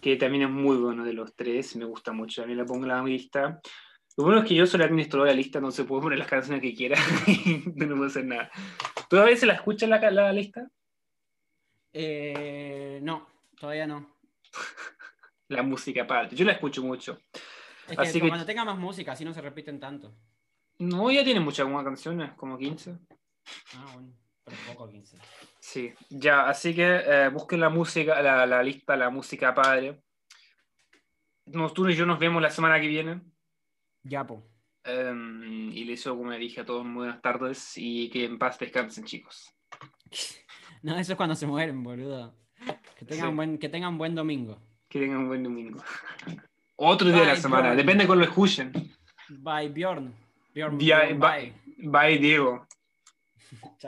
Que 0.00 0.14
también 0.14 0.44
es 0.44 0.50
muy 0.50 0.76
bueno 0.76 1.02
de 1.02 1.14
los 1.14 1.34
tres. 1.34 1.74
Me 1.74 1.86
gusta 1.86 2.12
mucho. 2.12 2.42
También 2.42 2.58
la 2.58 2.66
pongo 2.66 2.84
en 2.84 2.88
la 2.88 3.02
lista. 3.02 3.60
Lo 4.18 4.24
bueno 4.24 4.40
es 4.40 4.48
que 4.48 4.56
yo 4.56 4.66
soy 4.66 4.80
el 4.80 4.86
administrador 4.86 5.28
de 5.28 5.32
la 5.32 5.36
lista, 5.36 5.60
no 5.60 5.70
se 5.70 5.84
puede 5.84 6.02
poner 6.02 6.18
las 6.18 6.26
canciones 6.26 6.60
que 6.60 6.74
quiera 6.74 6.98
y 7.28 7.62
no 7.76 7.94
puedo 7.94 8.06
hacer 8.06 8.24
nada. 8.24 8.50
¿Tú 9.08 9.16
a 9.16 9.22
veces 9.22 9.46
la 9.46 9.54
escuchas 9.54 9.88
la, 9.88 10.10
la 10.10 10.32
lista? 10.32 10.68
Eh, 11.92 12.98
no, 13.00 13.28
todavía 13.56 13.86
no. 13.86 14.18
La 15.50 15.62
música 15.62 16.02
aparte. 16.02 16.34
Yo 16.34 16.44
la 16.44 16.52
escucho 16.52 16.82
mucho. 16.82 17.20
Es 17.88 17.96
que 17.96 18.02
Así 18.02 18.20
que- 18.20 18.28
cuando 18.28 18.44
tenga 18.44 18.64
más 18.64 18.76
música, 18.76 19.12
así 19.12 19.24
no 19.24 19.32
se 19.32 19.40
repiten 19.40 19.78
tanto. 19.78 20.12
No, 20.80 21.10
ya 21.12 21.22
tiene 21.24 21.38
muchas 21.40 21.66
canciones, 21.84 22.32
como 22.32 22.58
15. 22.58 22.98
Ah, 23.76 23.86
bueno. 23.94 24.12
Pero 24.44 24.56
poco 24.66 24.88
15. 24.90 25.16
Sí, 25.60 25.94
ya, 26.10 26.48
así 26.48 26.74
que 26.74 27.02
eh, 27.06 27.28
busquen 27.32 27.60
la 27.60 27.68
música, 27.70 28.20
la, 28.20 28.44
la 28.46 28.62
lista, 28.64 28.96
la 28.96 29.10
música 29.10 29.54
padre. 29.54 30.02
Nos, 31.46 31.72
tú 31.72 31.88
y 31.88 31.94
yo 31.94 32.04
nos 32.04 32.18
vemos 32.18 32.42
la 32.42 32.50
semana 32.50 32.80
que 32.80 32.88
viene. 32.88 33.22
Ya, 34.08 34.26
po. 34.26 34.42
Em, 34.84 35.70
y 35.72 35.84
les 35.84 35.98
deseo, 35.98 36.16
como 36.16 36.30
le 36.30 36.38
dije 36.38 36.60
a 36.62 36.64
todos, 36.64 36.84
muy 36.84 37.04
buenas 37.04 37.20
tardes 37.20 37.74
y 37.76 38.08
que 38.10 38.24
en 38.24 38.38
paz 38.38 38.58
descansen, 38.58 39.04
chicos. 39.04 39.52
No, 40.80 40.96
eso 40.96 41.12
es 41.12 41.16
cuando 41.16 41.34
se 41.34 41.44
mueren, 41.44 41.82
boludo. 41.82 42.32
Que 42.96 43.04
tengan, 43.04 43.30
Sí. 43.30 43.34
buen, 43.34 43.58
que 43.58 43.68
tengan 43.68 43.98
buen 43.98 44.14
domingo. 44.14 44.60
Que 44.88 45.00
tengan 45.00 45.18
un 45.22 45.26
buen 45.28 45.42
domingo. 45.42 45.82
Otro 46.76 47.08
día 47.08 47.18
de 47.22 47.26
la 47.26 47.36
semana, 47.36 47.62
Bjorn. 47.70 47.76
depende 47.78 48.06
con 48.06 48.18
lo 48.18 48.24
escuchen. 48.24 48.72
Bye, 49.28 49.70
Bjorn. 49.70 50.14
Bjorn, 50.54 50.78
Bye, 50.78 50.86
Bjorn, 50.86 51.18
bye. 51.18 51.52
Bye, 51.78 52.18
Diego. 52.18 52.64